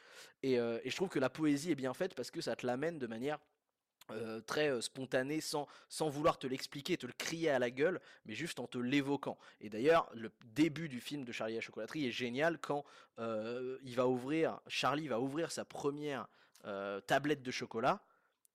Et, 0.43 0.55
et 0.55 0.91
je 0.91 0.97
trouve 0.97 1.09
que 1.09 1.19
la 1.19 1.31
poésie 1.31 1.71
est 1.71 1.77
bien 1.77 1.95
faite 1.95 2.15
parce 2.15 2.31
que 2.31 2.41
ça 2.41 2.55
te 2.55 2.67
l'amène 2.67 2.99
de 2.99 3.07
manière 3.07 3.39
euh, 4.11 4.41
très 4.41 4.71
euh, 4.71 4.81
spontané 4.81 5.43
sans, 5.43 5.67
sans 5.91 6.09
vouloir 6.09 6.39
te 6.39 6.47
l'expliquer, 6.47 6.97
te 6.97 7.07
le 7.07 7.13
crier 7.13 7.51
à 7.51 7.59
la 7.59 7.71
gueule, 7.71 8.01
mais 8.25 8.33
juste 8.33 8.59
en 8.59 8.67
te 8.67 8.79
l'évoquant. 8.79 9.37
Et 9.61 9.69
d'ailleurs, 9.69 10.09
le 10.15 10.33
début 10.47 10.89
du 10.89 10.99
film 10.99 11.25
de 11.25 11.33
Charlie 11.33 11.57
la 11.57 11.61
chocolaterie 11.61 12.07
est 12.07 12.11
génial 12.11 12.59
quand 12.59 12.85
euh, 13.19 13.77
il 13.83 13.95
va 13.97 14.09
ouvrir, 14.09 14.61
Charlie 14.67 15.09
va 15.09 15.21
ouvrir 15.21 15.51
sa 15.51 15.65
première 15.65 16.27
tablette 17.07 17.43
de 17.43 17.51
chocolat 17.51 18.03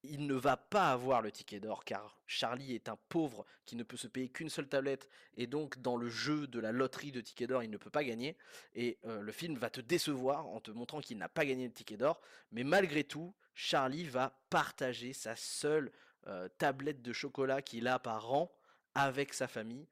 il 0.03 0.27
ne 0.27 0.33
va 0.33 0.57
pas 0.57 0.91
avoir 0.91 1.21
le 1.21 1.31
ticket 1.31 1.59
d'or 1.59 1.85
car 1.85 2.17
Charlie 2.27 2.75
est 2.75 2.89
un 2.89 2.97
pauvre 3.09 3.45
qui 3.65 3.75
ne 3.75 3.83
peut 3.83 3.97
se 3.97 4.07
payer 4.07 4.29
qu'une 4.29 4.49
seule 4.49 4.67
tablette 4.67 5.07
et 5.37 5.47
donc 5.47 5.81
dans 5.81 5.95
le 5.95 6.09
jeu 6.09 6.47
de 6.47 6.59
la 6.59 6.71
loterie 6.71 7.11
de 7.11 7.21
ticket 7.21 7.47
d'or 7.47 7.63
il 7.63 7.69
ne 7.69 7.77
peut 7.77 7.89
pas 7.89 8.03
gagner. 8.03 8.37
Et 8.75 8.97
euh, 9.05 9.21
le 9.21 9.31
film 9.31 9.57
va 9.57 9.69
te 9.69 9.81
décevoir 9.81 10.47
en 10.47 10.59
te 10.59 10.71
montrant 10.71 10.99
qu'il 10.99 11.17
n'a 11.17 11.29
pas 11.29 11.45
gagné 11.45 11.65
le 11.65 11.73
ticket 11.73 11.97
d'or. 11.97 12.19
Mais 12.51 12.63
malgré 12.63 13.03
tout 13.03 13.33
Charlie 13.55 14.05
va 14.05 14.37
partager 14.49 15.13
sa 15.13 15.35
seule 15.35 15.91
euh, 16.27 16.49
tablette 16.57 17.01
de 17.01 17.13
chocolat 17.13 17.61
qu'il 17.61 17.87
a 17.87 17.99
par 17.99 18.33
an 18.33 18.51
avec 18.95 19.33
sa 19.33 19.47
famille. 19.47 19.87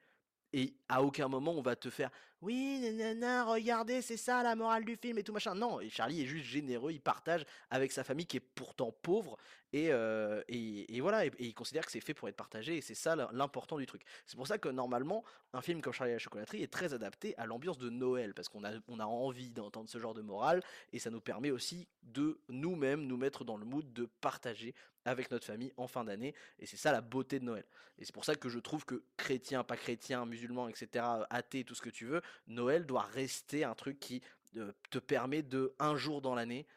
Et 0.54 0.74
à 0.89 1.02
aucun 1.02 1.30
moment 1.30 1.54
on 1.54 1.62
va 1.62 1.76
te 1.78 1.89
faire 1.89 2.12
oui, 2.41 2.80
nanana, 2.80 3.43
regardez, 3.43 4.02
c'est 4.02 4.17
ça 4.17 4.41
la 4.41 4.56
morale 4.56 4.84
du 4.84 4.95
film 4.95 5.19
et 5.19 5.24
tout 5.24 5.32
machin. 5.32 5.54
Non, 5.54 5.80
et 5.80 5.89
Charlie 5.91 6.24
est 6.24 6.26
juste 6.26 6.45
généreux, 6.45 6.91
il 6.91 7.00
partage 7.00 7.45
avec 7.69 7.91
sa 7.91 8.04
famille 8.04 8.26
qui 8.26 8.38
est 8.38 8.39
pourtant 8.39 8.91
pauvre 9.04 9.38
et, 9.74 9.92
euh, 9.92 10.42
et, 10.48 11.00
voilà, 11.02 11.26
et, 11.26 11.32
il 11.40 11.54
considère 11.54 11.86
que 11.86 11.92
c'est 11.92 12.02
fait 12.02 12.14
pour 12.14 12.28
être 12.28 12.36
partagé 12.36 12.78
et 12.78 12.82
c'est 12.82 12.96
ça 12.96 13.16
l'important 13.32 13.78
du 13.78 13.86
truc. 13.86 14.04
C'est 14.26 14.36
pour 14.36 14.48
ça 14.48 14.58
que 14.58 14.70
normalement, 14.70 15.24
un 15.54 15.62
film 15.62 15.82
comme 15.82 15.94
Charlie 15.94 16.12
et 16.12 16.16
la 16.16 16.20
chocolaterie 16.20 16.62
est 16.62 16.72
très 16.72 16.94
adapté 16.94 17.38
à 17.38 17.46
l'ambiance 17.46 17.78
de 17.78 17.90
Noël 17.90 18.34
parce 18.34 18.50
qu'on 18.50 18.64
a, 18.64 18.72
on 18.88 19.00
a 19.00 19.06
envie 19.06 19.50
d'entendre 19.50 19.90
ce 19.90 19.98
genre 19.98 20.14
de 20.14 20.22
morale 20.22 20.62
et 20.92 21.00
ça 21.00 21.10
nous 21.10 21.22
permet 21.22 21.52
aussi 21.52 21.88
de 22.04 22.40
nous-mêmes 22.50 23.06
nous 23.06 23.18
mettre 23.18 23.46
dans 23.46 23.58
le 23.58 23.66
mood 23.66 23.92
de 23.94 24.10
partager 24.20 24.76
avec 25.06 25.32
notre 25.32 25.46
famille 25.46 25.72
en 25.78 25.88
fin 25.88 26.04
d'année 26.04 26.36
et 26.60 26.66
c'est 26.66 26.78
ça 26.78 26.92
la 26.92 27.02
beauté 27.02 27.40
de 27.40 27.46
Noël. 27.46 27.66
Et 27.98 28.06
c'est 28.06 28.14
pour 28.14 28.26
ça 28.26 28.36
que 28.36 28.50
je 28.50 28.60
trouve 28.60 28.86
que 28.86 29.04
chrétien, 29.18 29.64
pas 29.64 29.78
chrétien, 29.78 30.26
musulman, 30.26 30.68
etc., 30.68 31.06
athée, 31.30 31.64
tout 31.64 31.76
ce 31.76 31.82
que 31.82 31.90
tu 31.90 32.06
veux, 32.06 32.22
Noël 32.48 32.86
doit 32.86 33.04
rester 33.04 33.64
un 33.64 33.76
truc 33.76 34.00
qui 34.00 34.22
euh, 34.58 34.72
te 34.90 35.00
permet 35.00 35.44
de, 35.44 35.74
un 35.80 35.96
jour 35.96 36.22
dans 36.22 36.36
l'année, 36.36 36.68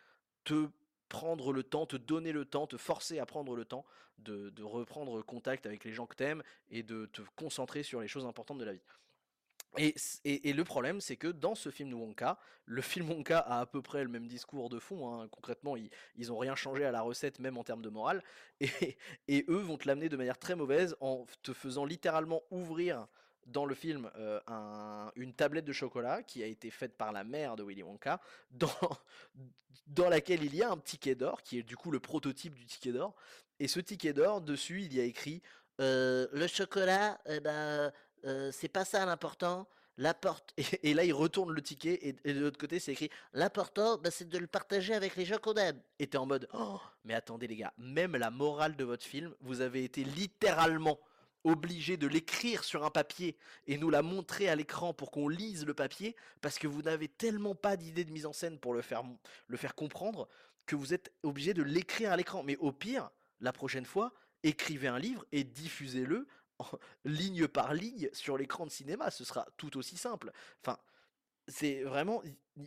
te 0.45 0.69
prendre 1.15 1.53
le 1.53 1.63
temps, 1.63 1.87
te 1.87 1.97
donner 1.97 2.33
le 2.33 2.45
temps, 2.45 2.67
te 2.67 2.77
forcer 2.77 3.21
à 3.21 3.27
prendre 3.27 3.55
le 3.55 3.65
temps 3.65 3.85
de, 4.19 4.53
reprendre 4.63 5.23
contact 5.23 5.65
avec 5.65 5.85
les 5.85 5.93
gens 5.93 6.07
que 6.07 6.17
t'aimes 6.17 6.43
et 6.71 6.83
de 6.83 7.07
te 7.07 7.23
concentrer 7.37 7.85
sur 7.85 8.01
les 8.01 8.09
choses 8.09 8.27
importantes 8.27 8.59
de 8.59 8.65
la 8.65 8.73
vie. 8.73 8.83
Et, 9.77 10.53
le 10.53 10.65
problème, 10.65 11.01
c'est 11.01 11.17
que 11.17 11.29
dans 11.29 11.55
ce 11.55 11.71
film 11.71 11.91
de 11.91 11.95
Wonka, 11.95 12.37
le 12.65 12.83
film 12.93 13.09
Wonka 13.11 13.39
a 13.39 13.61
à 13.61 13.67
peu 13.67 13.81
près 13.81 14.03
le 14.03 14.11
même 14.11 14.27
discours 14.27 14.69
de 14.69 14.81
fond. 14.81 15.13
Hein. 15.13 15.29
Concrètement, 15.31 15.77
ils, 15.77 15.89
ils 16.17 16.33
ont 16.33 16.39
rien 16.39 16.57
changé 16.57 16.85
à 16.85 16.91
la 16.91 17.03
recette, 17.03 17.39
même 17.39 17.59
en 17.59 17.63
termes 17.63 17.83
de 17.83 17.91
morale. 17.91 18.21
Et 18.61 19.45
eux 19.49 19.61
vont 19.61 19.77
te 19.77 19.87
l'amener 19.87 20.09
de 20.09 20.17
manière 20.17 20.39
très 20.39 20.57
mauvaise 20.57 20.97
en 20.99 21.27
te 21.45 21.53
faisant 21.53 21.85
littéralement 21.85 22.43
ouvrir 22.51 23.07
dans 23.47 23.67
le 23.67 23.75
film 23.75 24.11
euh, 24.17 24.41
une 25.17 25.33
tablette 25.33 25.65
de 25.65 25.73
chocolat 25.73 26.23
qui 26.23 26.43
a 26.43 26.47
été 26.47 26.71
faite 26.71 26.97
par 26.97 27.13
la 27.13 27.25
mère 27.25 27.57
de 27.57 27.63
Willy 27.63 27.83
Wonka, 27.83 28.21
dans, 28.51 30.09
laquelle 30.09 30.43
il 30.43 30.55
y 30.55 30.63
a 30.63 30.71
un 30.71 30.79
ticket 30.79 31.15
d'or, 31.15 31.43
qui 31.43 31.59
est 31.59 31.63
du 31.63 31.77
coup 31.77 31.91
le 31.91 32.01
prototype 32.01 32.55
du 32.55 32.65
ticket 32.67 32.93
d'or. 32.93 33.15
Et 33.61 33.69
ce 33.69 33.81
ticket 33.81 34.13
d'or, 34.13 34.41
dessus, 34.41 34.83
il 34.83 34.95
y 34.95 35.01
a 35.01 35.05
écrit 35.05 35.43
euh, 35.81 36.27
Le 36.33 36.47
chocolat, 36.47 37.19
eh 37.27 37.41
ben, 37.41 37.93
euh, 38.25 38.51
c'est 38.53 38.69
pas 38.69 38.85
ça 38.85 39.05
l'important. 39.07 39.69
Et, 40.83 40.95
là, 40.95 41.05
il 41.05 41.13
retourne 41.13 41.53
le 41.53 41.63
ticket, 41.63 41.99
et, 42.03 42.33
de 42.33 42.41
l'autre 42.41 42.59
côté, 42.59 42.81
c'est 42.81 42.93
écrit 42.93 43.11
L'important, 43.33 43.97
bah, 43.97 44.11
c'est 44.11 44.29
de 44.29 44.39
le 44.39 44.49
partager 44.49 44.93
avec 44.93 45.15
les 45.15 45.25
gens 45.25 45.39
qu'on 45.39 45.55
aime. 45.55 45.81
Et 46.01 46.09
t'es 46.09 46.19
en 46.19 46.27
mode 46.27 46.49
Oh, 46.53 46.81
mais 47.05 47.15
attendez, 47.15 47.47
les 47.47 47.57
gars, 47.57 47.73
même 47.79 48.17
la 48.17 48.31
morale 48.31 48.75
de 48.75 48.85
votre 48.85 49.05
film, 49.05 49.33
vous 49.41 49.61
avez 49.61 49.85
été 49.85 50.03
littéralement 50.03 50.99
obligé 51.45 51.97
de 51.97 52.07
l'écrire 52.07 52.65
sur 52.65 52.85
un 52.85 52.91
papier 52.91 53.37
et 53.67 53.79
nous 53.79 53.91
la 53.91 54.03
montrer 54.03 54.49
à 54.49 54.57
l'écran 54.57 54.93
pour 54.93 55.11
qu'on 55.11 55.29
lise 55.29 55.65
le 55.65 55.75
papier 55.75 56.17
parce 56.41 56.59
que 56.59 56.67
vous 56.67 56.83
n'avez 56.83 57.09
tellement 57.09 57.55
pas 57.55 57.77
d'idée 57.77 58.05
de 58.05 58.11
mise 58.11 58.27
en 58.27 58.33
scène 58.33 58.59
pour 58.59 58.75
le 58.75 58.83
faire, 58.83 59.03
le 59.47 59.57
faire 59.57 59.75
comprendre 59.75 60.29
que 60.67 60.77
vous 60.77 60.95
êtes 60.95 61.13
obligé 61.23 61.55
de 61.55 61.63
l'écrire 61.63 62.13
à 62.13 62.17
l'écran. 62.17 62.43
Mais 62.43 62.57
au 62.57 62.73
pire, 62.73 63.11
la 63.41 63.53
prochaine 63.53 63.85
fois, 63.85 64.13
écrivez 64.43 64.89
un 64.89 64.99
livre 64.99 65.25
et 65.33 65.45
diffusez-le 65.45 66.27
ligne 67.05 67.47
par 67.47 67.75
ligne 67.75 68.09
sur 68.13 68.39
l'écran 68.39 68.67
de 68.67 68.71
cinéma. 68.71 69.11
Ce 69.11 69.25
sera 69.25 69.47
tout 69.57 69.77
aussi 69.77 69.97
simple. 69.97 70.33
Enfin, 70.63 70.79
c'est 71.47 71.83
vraiment, 71.83 72.23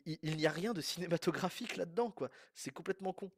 il 0.05 0.37
n'y 0.37 0.45
a 0.45 0.51
rien 0.51 0.73
de 0.73 0.81
cinématographique 0.81 1.77
là-dedans, 1.77 2.11
quoi. 2.11 2.29
C'est 2.53 2.71
complètement 2.71 3.13
con. 3.13 3.31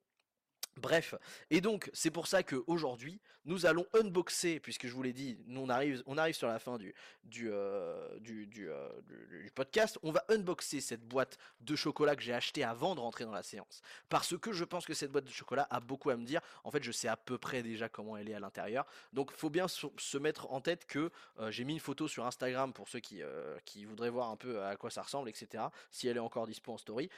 Bref, 0.77 1.15
et 1.49 1.62
donc 1.62 1.89
c'est 1.93 2.12
pour 2.12 2.27
ça 2.27 2.43
qu'aujourd'hui 2.43 3.19
nous 3.45 3.65
allons 3.65 3.86
unboxer, 3.93 4.60
puisque 4.60 4.88
je 4.88 4.93
vous 4.93 5.01
l'ai 5.01 5.13
dit, 5.13 5.38
nous 5.47 5.62
on 5.62 5.69
arrive, 5.69 6.03
on 6.05 6.17
arrive 6.17 6.36
sur 6.36 6.47
la 6.47 6.60
fin 6.60 6.77
du, 6.77 6.93
du, 7.23 7.49
euh, 7.51 8.17
euh, 8.19 9.01
du, 9.01 9.51
podcast, 9.55 9.97
on 10.03 10.12
va 10.12 10.23
unboxer 10.29 10.82
cette 10.82 11.03
boîte 11.03 11.38
de 11.62 11.75
chocolat 11.75 12.15
que 12.15 12.21
j'ai 12.21 12.34
acheté 12.34 12.63
avant 12.63 12.95
de 12.95 12.99
rentrer 12.99 13.25
dans 13.25 13.32
la 13.32 13.43
séance. 13.43 13.82
Parce 14.08 14.38
que 14.38 14.51
je 14.53 14.63
pense 14.63 14.86
que 14.86 14.93
cette 14.93 15.12
boîte 15.12 15.25
de 15.25 15.32
chocolat 15.32 15.67
a 15.71 15.79
beaucoup 15.79 16.12
à 16.12 16.17
me 16.17 16.25
dire, 16.25 16.41
en 16.63 16.71
fait 16.71 16.84
je 16.84 16.91
sais 16.91 17.08
à 17.08 17.17
peu 17.17 17.38
près 17.38 17.63
déjà 17.63 17.89
comment 17.89 18.15
elle 18.17 18.29
est 18.29 18.36
à 18.36 18.39
l'intérieur, 18.39 18.86
donc 19.13 19.32
faut 19.32 19.49
bien 19.49 19.67
se 19.67 20.17
mettre 20.17 20.51
en 20.51 20.62
tête 20.62 20.86
que 20.86 21.10
euh, 21.39 21.49
j'ai 21.49 21.63
mis 21.63 21.73
une 21.73 21.79
photo 21.79 22.08
sur 22.08 22.25
Instagram 22.25 22.71
pour 22.71 22.88
ceux 22.88 22.99
qui, 22.99 23.21
qui 23.65 23.86
voudraient 23.86 24.10
voir 24.10 24.29
un 24.29 24.38
peu 24.38 24.63
à 24.63 24.75
quoi 24.75 24.91
ça 24.91 25.01
ressemble, 25.01 25.27
etc. 25.29 25.63
Si 25.91 26.08
elle 26.08 26.17
est 26.17 26.21
encore 26.21 26.45
dispo 26.45 26.73
en 26.73 26.77
story, 26.77 27.10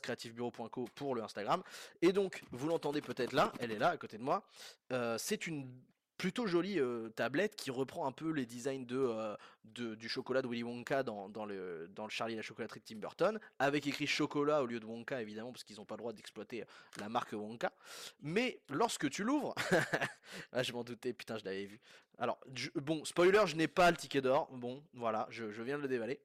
creativebureau.co 0.00 0.88
pour 0.94 1.14
le 1.14 1.22
Instagram, 1.22 1.62
et 2.02 2.12
donc 2.12 2.42
vous 2.60 2.68
l'entendez 2.68 3.00
peut-être 3.00 3.32
là, 3.32 3.52
elle 3.58 3.72
est 3.72 3.78
là 3.78 3.88
à 3.88 3.96
côté 3.96 4.18
de 4.18 4.22
moi. 4.22 4.44
Euh, 4.92 5.16
c'est 5.18 5.46
une 5.46 5.66
plutôt 6.18 6.46
jolie 6.46 6.78
euh, 6.78 7.08
tablette 7.08 7.56
qui 7.56 7.70
reprend 7.70 8.06
un 8.06 8.12
peu 8.12 8.30
les 8.30 8.44
designs 8.44 8.84
de, 8.84 8.98
euh, 8.98 9.96
du 9.96 10.08
chocolat 10.10 10.42
de 10.42 10.48
Willy 10.48 10.62
Wonka 10.62 11.02
dans, 11.02 11.46
le, 11.46 11.88
dans 11.94 12.04
le 12.04 12.10
Charlie 12.10 12.34
et 12.34 12.36
la 12.36 12.42
chocolaterie 12.42 12.80
de 12.80 12.84
Tim 12.84 12.96
Burton, 12.96 13.40
avec 13.58 13.86
écrit 13.86 14.06
chocolat 14.06 14.62
au 14.62 14.66
lieu 14.66 14.78
de 14.78 14.84
Wonka 14.84 15.22
évidemment 15.22 15.50
parce 15.50 15.64
qu'ils 15.64 15.76
n'ont 15.76 15.86
pas 15.86 15.94
le 15.94 16.00
droit 16.00 16.12
d'exploiter 16.12 16.64
la 16.98 17.08
marque 17.08 17.32
Wonka. 17.32 17.72
Mais 18.20 18.60
lorsque 18.68 19.08
tu 19.08 19.24
l'ouvres, 19.24 19.54
ah, 20.52 20.62
je 20.62 20.72
m'en 20.74 20.84
doutais, 20.84 21.14
putain 21.14 21.38
je 21.38 21.44
l'avais 21.46 21.64
vu. 21.64 21.80
Alors 22.18 22.38
bon, 22.74 23.02
spoiler, 23.06 23.40
je 23.46 23.56
n'ai 23.56 23.68
pas 23.68 23.90
le 23.90 23.96
ticket 23.96 24.20
d'or, 24.20 24.50
bon 24.52 24.84
voilà, 24.92 25.26
je, 25.30 25.50
je 25.50 25.62
viens 25.62 25.78
de 25.78 25.82
le 25.82 25.88
dévaler. 25.88 26.20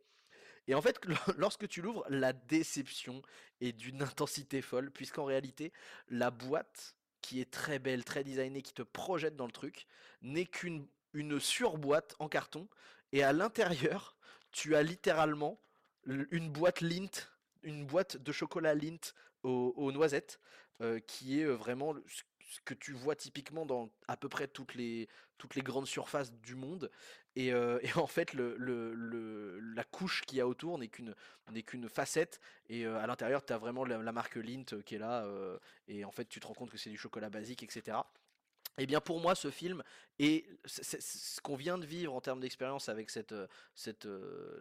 Et 0.68 0.76
en 0.76 0.82
fait, 0.82 1.00
lorsque 1.38 1.68
tu 1.68 1.82
l'ouvres, 1.82 2.06
la 2.10 2.34
déception 2.34 3.22
est 3.62 3.74
d'une 3.74 4.02
intensité 4.02 4.62
folle, 4.62 4.92
puisqu'en 4.92 5.26
réalité, 5.26 5.72
la 6.10 6.32
boîte, 6.32 6.96
qui 7.22 7.42
est 7.42 7.50
très 7.52 7.80
belle, 7.80 8.04
très 8.04 8.24
designée, 8.24 8.62
qui 8.62 8.74
te 8.74 8.84
projette 8.84 9.36
dans 9.36 9.48
le 9.48 9.52
truc, 9.52 9.88
n'est 10.22 10.46
qu'une 10.46 10.88
une 11.16 11.40
surboîte 11.40 12.16
en 12.20 12.28
carton. 12.28 12.68
Et 13.12 13.24
à 13.24 13.34
l'intérieur, 13.34 14.18
tu 14.52 14.76
as 14.76 14.84
littéralement 14.84 15.60
une 16.06 16.52
boîte 16.52 16.82
Lint, 16.82 17.30
une 17.64 17.86
boîte 17.86 18.18
de 18.18 18.32
chocolat 18.32 18.76
Lint 18.76 19.14
aux, 19.44 19.92
noisettes, 19.92 20.40
euh, 20.82 21.00
qui 21.00 21.40
est 21.40 21.46
euh, 21.46 21.56
vraiment 21.56 21.96
ce 22.48 22.60
que 22.62 22.74
tu 22.74 22.94
vois 22.94 23.16
typiquement 23.16 23.66
dans 23.66 23.90
à 24.08 24.18
peu 24.18 24.30
près 24.30 24.48
toutes 24.48 24.76
les, 24.76 25.08
toutes 25.38 25.56
les 25.56 25.62
grandes 25.62 25.88
surfaces 25.88 26.32
du 26.34 26.56
monde. 26.56 26.92
Et, 27.36 27.54
en 27.96 28.08
fait, 28.08 28.34
le, 28.34 28.56
le, 28.58 29.60
la 29.60 29.84
couche 29.84 30.22
qu'il 30.22 30.38
y 30.38 30.42
a 30.42 30.48
autour 30.48 30.78
n'est 30.78 30.88
qu'une 30.88 31.16
qu'une 31.66 31.90
facette. 31.90 32.40
Et 32.70 32.86
à 32.86 33.06
l'intérieur, 33.08 33.44
tu 33.44 33.54
as 33.54 33.58
vraiment 33.58 33.84
la, 33.84 34.12
marque 34.12 34.36
Lint 34.36 34.82
qui 34.86 34.96
est 34.96 35.00
là. 35.00 35.28
et 35.88 36.06
en 36.06 36.12
fait, 36.12 36.26
tu 36.26 36.40
te 36.40 36.48
rends 36.48 36.54
compte 36.54 36.70
que 36.70 36.78
c'est 36.78 36.90
du 36.90 36.98
chocolat 36.98 37.30
basique, 37.30 37.64
etc. 37.64 37.98
Et 38.78 38.84
eh 38.84 38.86
bien 38.88 39.00
pour 39.00 39.22
moi, 39.22 39.36
ce 39.36 39.52
film 39.52 39.84
et 40.20 40.46
ce 40.66 41.40
qu'on 41.40 41.56
vient 41.56 41.78
de 41.78 41.86
vivre 41.86 42.14
en 42.14 42.20
termes 42.20 42.42
d'expérience 42.42 42.90
avec 42.90 43.10
cette, 43.10 43.34
cette, 43.74 44.08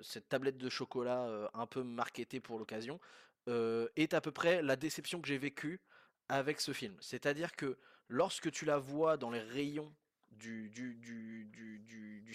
cette 0.03 0.29
tablette 0.29 0.57
de 0.57 0.68
chocolat 0.68 1.51
un 1.53 1.66
peu 1.66 1.83
marketée 1.83 2.38
pour 2.38 2.59
l'occasion 2.59 3.01
est 3.49 4.14
à 4.14 4.20
peu 4.20 4.31
près 4.31 4.62
la 4.62 4.77
déception 4.77 5.20
que 5.20 5.27
j'ai 5.27 5.38
vécue 5.38 5.81
avec 6.28 6.60
ce 6.60 6.72
film. 6.72 6.96
C'est-à-dire 7.00 7.54
que 7.56 7.76
lorsque 8.08 8.50
tu 8.50 8.64
la 8.64 8.78
vois 8.78 9.16
dans 9.16 9.30
les 9.30 9.40
rayons 9.40 9.92
du, 10.30 10.68
du, 10.70 10.94
du, 10.96 11.44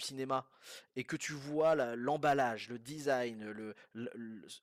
cinéma 0.00 0.46
et 0.96 1.04
que 1.04 1.16
tu 1.16 1.32
vois 1.32 1.74
l'emballage, 1.96 2.68
le 2.68 2.78
design, 2.78 3.54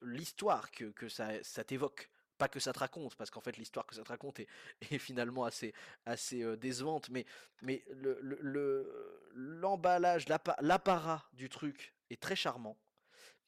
l'histoire 0.02 0.72
que, 0.72 0.86
que 0.86 1.08
ça, 1.10 1.64
t'évoque, 1.66 2.10
pas 2.38 2.48
que 2.48 2.60
ça 2.60 2.74
te 2.74 2.80
raconte, 2.80 3.16
parce 3.16 3.30
qu'en 3.30 3.42
fait 3.42 3.58
l'histoire 3.58 3.86
que 3.86 3.96
ça 3.96 4.04
te 4.04 4.10
raconte 4.10 4.40
est, 4.40 4.48
est 4.92 4.98
finalement 4.98 5.46
assez, 5.46 5.74
assez 6.06 6.44
euh, 6.44 6.58
décevante, 6.58 7.10
mais, 7.10 7.26
mais 7.62 7.84
l'emballage, 9.34 10.28
le, 10.28 10.36
l'apparat 10.62 11.30
du 11.34 11.50
truc 11.50 11.94
est 12.10 12.22
très 12.22 12.36
charmant. 12.36 12.78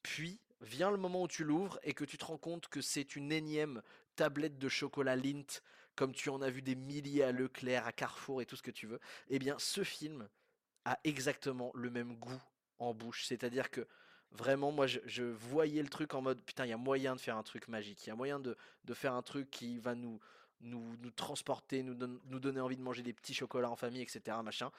Puis 0.02 0.40
vient 0.62 0.92
le 0.92 0.98
moment 0.98 1.24
où 1.24 1.28
tu 1.28 1.44
l'ouvres 1.44 1.80
et 1.84 1.94
que 1.94 2.04
tu 2.04 2.18
te 2.18 2.26
rends 2.26 2.38
compte 2.38 2.68
que 2.68 2.82
c'est 2.82 3.16
une 3.16 3.32
énième 3.32 3.82
tablette 4.20 4.60
de 4.60 4.68
chocolat 4.68 5.16
Lint, 5.16 5.62
comme 5.96 6.14
tu 6.14 6.30
en 6.30 6.42
as 6.42 6.50
vu 6.50 6.62
des 6.62 6.76
milliers 6.76 7.24
à 7.24 7.32
Leclerc, 7.32 7.88
à 7.88 7.94
Carrefour 7.94 8.42
et 8.42 8.46
tout 8.46 8.58
ce 8.58 8.62
que 8.62 8.70
tu 8.70 8.86
veux. 8.86 9.00
Eh 9.30 9.40
bien, 9.40 9.56
ce 9.60 9.82
film 9.86 10.28
a 10.84 11.00
exactement 11.06 11.72
le 11.74 11.90
même 11.90 12.18
goût 12.18 12.42
en 12.80 12.94
bouche. 12.94 13.26
C'est-à-dire 13.26 13.72
que 13.72 13.88
vraiment, 14.32 14.74
moi, 14.74 14.88
je, 14.88 15.24
voyais 15.24 15.82
le 15.82 15.88
truc 15.88 16.16
en 16.16 16.22
mode 16.22 16.42
putain, 16.42 16.66
il 16.66 16.70
y 16.70 16.74
a 16.74 16.78
moyen 16.78 17.16
de 17.16 17.22
faire 17.22 17.38
un 17.38 17.44
truc 17.44 17.70
magique. 17.70 18.06
Il 18.06 18.10
y 18.10 18.12
a 18.12 18.16
moyen 18.16 18.42
de, 18.42 18.58
faire 18.92 19.14
un 19.14 19.22
truc 19.22 19.50
qui 19.50 19.80
va 19.80 19.96
nous, 19.96 20.20
nous, 20.60 20.98
nous 20.98 21.12
transporter, 21.12 21.82
nous, 21.82 21.96
nous 22.26 22.40
donner 22.42 22.60
envie 22.60 22.76
de 22.76 22.82
manger 22.82 23.04
des 23.04 23.14
petits 23.14 23.34
chocolats 23.34 23.72
en 23.72 23.78
famille, 23.78 24.02
etc. 24.02 24.36
Machin. 24.44 24.70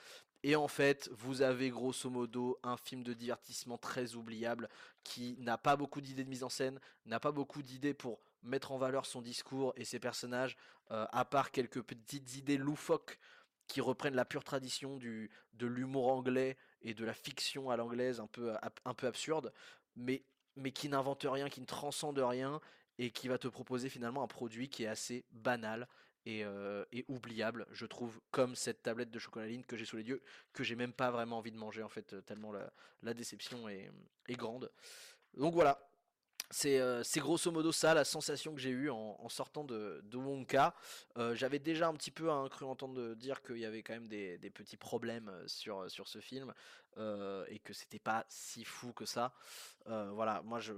Et 0.42 0.54
en 0.54 0.68
fait, 0.68 1.08
vous 1.14 1.40
avez 1.40 1.70
grosso 1.70 2.10
modo 2.10 2.58
un 2.62 2.76
film 2.76 3.02
de 3.04 3.14
divertissement 3.14 3.78
très 3.78 4.16
oubliable 4.16 4.68
qui 5.02 5.36
n'a 5.38 5.56
pas 5.56 5.76
beaucoup 5.76 6.02
d'idées 6.02 6.24
de 6.24 6.30
mise 6.30 6.44
en 6.44 6.50
scène, 6.50 6.78
n'a 7.06 7.20
pas 7.20 7.32
beaucoup 7.32 7.62
d'idées 7.62 7.94
pour 7.94 8.20
mettre 8.42 8.72
en 8.72 8.78
valeur 8.78 9.06
son 9.06 9.20
discours 9.20 9.72
et 9.76 9.84
ses 9.84 9.98
personnages, 9.98 10.56
euh, 10.90 11.06
à 11.12 11.24
part 11.24 11.50
quelques 11.50 11.82
petites 11.82 12.36
idées 12.36 12.58
loufoques 12.58 13.18
qui 13.66 13.80
reprennent 13.80 14.16
la 14.16 14.24
pure 14.24 14.44
tradition 14.44 14.96
du, 14.96 15.30
de 15.52 15.66
l'humour 15.66 16.08
anglais 16.08 16.56
et 16.82 16.94
de 16.94 17.04
la 17.04 17.14
fiction 17.14 17.70
à 17.70 17.76
l'anglaise 17.76 18.18
un 18.18 18.26
peu, 18.26 18.54
un 18.84 18.94
peu 18.94 19.06
absurde, 19.06 19.52
mais, 19.94 20.24
mais 20.56 20.72
qui 20.72 20.88
n'invente 20.88 21.24
rien, 21.28 21.48
qui 21.48 21.60
ne 21.60 21.66
transcende 21.66 22.18
rien 22.18 22.60
et 22.98 23.10
qui 23.10 23.28
va 23.28 23.38
te 23.38 23.48
proposer 23.48 23.88
finalement 23.88 24.22
un 24.22 24.28
produit 24.28 24.68
qui 24.68 24.84
est 24.84 24.88
assez 24.88 25.24
banal 25.30 25.86
et, 26.26 26.44
euh, 26.44 26.84
oubliable, 27.08 27.66
je 27.72 27.86
trouve, 27.86 28.20
comme 28.30 28.54
cette 28.54 28.82
tablette 28.82 29.10
de 29.10 29.18
chocolat 29.18 29.46
que 29.66 29.76
j'ai 29.76 29.84
sous 29.84 29.96
les 29.96 30.08
yeux, 30.08 30.22
que 30.52 30.62
j'ai 30.62 30.76
même 30.76 30.92
pas 30.92 31.10
vraiment 31.10 31.38
envie 31.38 31.52
de 31.52 31.56
manger 31.56 31.82
en 31.82 31.88
fait, 31.88 32.24
tellement 32.26 32.52
la, 32.52 33.14
déception 33.14 33.68
est, 33.68 33.90
grande. 34.30 34.70
Donc 35.34 35.54
voilà, 35.54 35.89
euh, 36.66 37.02
c'est 37.04 37.20
grosso 37.20 37.50
modo 37.50 37.72
ça 37.72 37.94
la 37.94 38.04
sensation 38.04 38.54
que 38.54 38.60
j'ai 38.60 38.70
eue 38.70 38.90
en, 38.90 39.28
sortant 39.28 39.64
de, 39.64 40.00
de 40.04 40.16
Wonka. 40.16 40.74
Euh, 41.16 41.34
j'avais 41.34 41.58
déjà 41.58 41.88
un 41.88 41.94
petit 41.94 42.10
peu 42.10 42.28
cru 42.48 42.64
entendre 42.64 43.14
dire 43.14 43.42
qu'il 43.42 43.58
y 43.58 43.64
avait 43.64 43.82
quand 43.82 43.94
même 43.94 44.08
des, 44.08 44.38
petits 44.50 44.76
problèmes 44.76 45.32
sur, 45.46 45.90
sur 45.90 46.08
ce 46.08 46.20
film 46.20 46.52
et 46.96 47.58
que 47.60 47.72
c'était 47.72 47.98
pas 47.98 48.26
si 48.28 48.64
fou 48.64 48.92
que 48.92 49.04
ça. 49.04 49.32
voilà, 49.86 50.42
moi 50.42 50.60
je, 50.60 50.74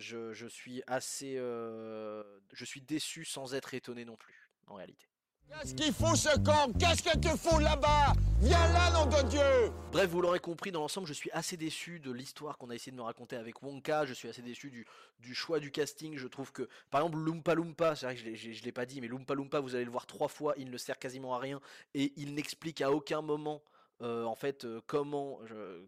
je, 0.00 0.46
suis 0.48 0.82
assez. 0.86 1.36
Euh, 1.36 2.22
je 2.52 2.64
suis 2.64 2.80
déçu 2.80 3.24
sans 3.24 3.54
être 3.54 3.74
étonné 3.74 4.04
non 4.04 4.16
plus, 4.16 4.50
en 4.66 4.74
réalité. 4.74 5.06
Qu'est-ce 5.50 5.74
qu'il 5.74 5.92
faut 5.92 6.14
ce 6.14 6.38
camp 6.38 6.72
Qu'est-ce 6.78 7.02
que 7.02 7.18
tu 7.18 7.28
fous 7.36 7.58
là-bas? 7.58 8.12
Viens 8.40 8.72
là, 8.72 8.90
nom 8.92 9.06
de 9.06 9.28
Dieu 9.28 9.72
Bref, 9.90 10.08
vous 10.08 10.22
l'aurez 10.22 10.38
compris, 10.38 10.70
dans 10.70 10.80
l'ensemble, 10.80 11.08
je 11.08 11.12
suis 11.12 11.30
assez 11.32 11.56
déçu 11.56 11.98
de 11.98 12.12
l'histoire 12.12 12.56
qu'on 12.56 12.70
a 12.70 12.74
essayé 12.74 12.92
de 12.92 12.96
me 12.96 13.02
raconter 13.02 13.34
avec 13.34 13.60
Wonka. 13.60 14.06
Je 14.06 14.14
suis 14.14 14.28
assez 14.28 14.42
déçu 14.42 14.70
du, 14.70 15.34
choix 15.34 15.58
du 15.58 15.72
casting. 15.72 16.16
Je 16.16 16.28
trouve 16.28 16.52
que, 16.52 16.68
par 16.90 17.00
exemple, 17.00 17.18
Loompa 17.18 17.54
Loompa, 17.54 17.96
c'est 17.96 18.06
vrai 18.06 18.14
que 18.14 18.34
je 18.34 18.48
ne 18.48 18.64
l'ai 18.64 18.72
pas 18.72 18.86
dit, 18.86 19.00
mais 19.00 19.08
Loompa 19.08 19.34
Loompa, 19.34 19.58
vous 19.58 19.74
allez 19.74 19.84
le 19.84 19.90
voir 19.90 20.06
trois 20.06 20.28
fois, 20.28 20.54
il 20.56 20.70
ne 20.70 20.78
sert 20.78 20.98
quasiment 20.98 21.34
à 21.34 21.40
rien 21.40 21.60
et 21.94 22.12
il 22.16 22.34
n'explique 22.34 22.80
à 22.80 22.92
aucun 22.92 23.20
moment. 23.20 23.60
Euh, 24.02 24.24
en 24.24 24.36
fait, 24.36 24.64
euh, 24.64 24.80
comment, 24.86 25.40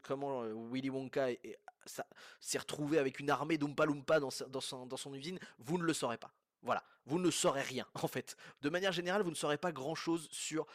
comment 0.03 0.43
Willy 0.71 0.91
Wonka 0.91 1.31
est, 1.31 1.59
s'est 1.87 2.59
retrouvé 2.59 2.99
avec 2.99 3.21
une 3.21 3.31
armée 3.31 3.59
d'Oompa 3.59 3.87
Loompa 3.87 4.19
dans 4.19 4.31
son 4.61 5.15
usine, 5.15 5.39
vous 5.61 5.79
ne 5.79 5.85
le 5.85 5.95
saurez 5.95 6.19
pas. 6.19 6.33
Voilà, 6.63 6.85
vous 7.07 7.19
ne 7.19 7.31
saurez 7.31 7.63
rien 7.63 7.87
en 7.95 8.09
fait. 8.09 8.37
De 8.63 8.69
manière 8.69 8.93
générale, 8.93 9.23
vous 9.23 9.31
ne 9.31 9.37
saurez 9.37 9.59
pas 9.59 9.73
grand 9.73 9.95
chose 9.95 10.29
sur 10.31 10.67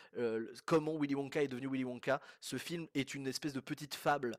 comment 0.65 0.97
Willy 0.97 1.15
Wonka 1.15 1.43
est 1.43 1.47
devenu 1.47 1.67
Willy 1.67 1.85
Wonka. 1.85 2.21
Ce 2.41 2.57
film 2.57 2.87
est 2.93 3.13
une 3.13 3.27
espèce 3.27 3.53
de 3.53 3.59
petite 3.59 3.95
fable 3.95 4.37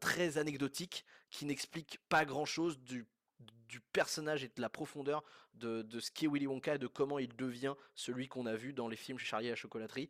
très 0.00 0.38
anecdotique 0.38 1.04
qui 1.30 1.46
n'explique 1.46 1.98
pas 2.08 2.24
grand 2.24 2.44
chose 2.44 2.78
du, 2.78 3.06
personnage 3.92 4.42
et 4.42 4.48
de 4.48 4.60
la 4.60 4.70
profondeur 4.70 5.22
de, 5.54 6.00
ce 6.00 6.10
qu'est 6.10 6.28
Willy 6.28 6.46
Wonka 6.46 6.76
et 6.76 6.78
de 6.78 6.86
comment 6.86 7.18
il 7.18 7.34
devient 7.36 7.74
celui 7.94 8.28
qu'on 8.28 8.46
a 8.46 8.54
vu 8.54 8.72
dans 8.72 8.88
les 8.88 8.96
films 8.96 9.18
chez 9.18 9.26
Charlie 9.26 9.48
à 9.48 9.50
la 9.50 9.56
chocolaterie. 9.56 10.08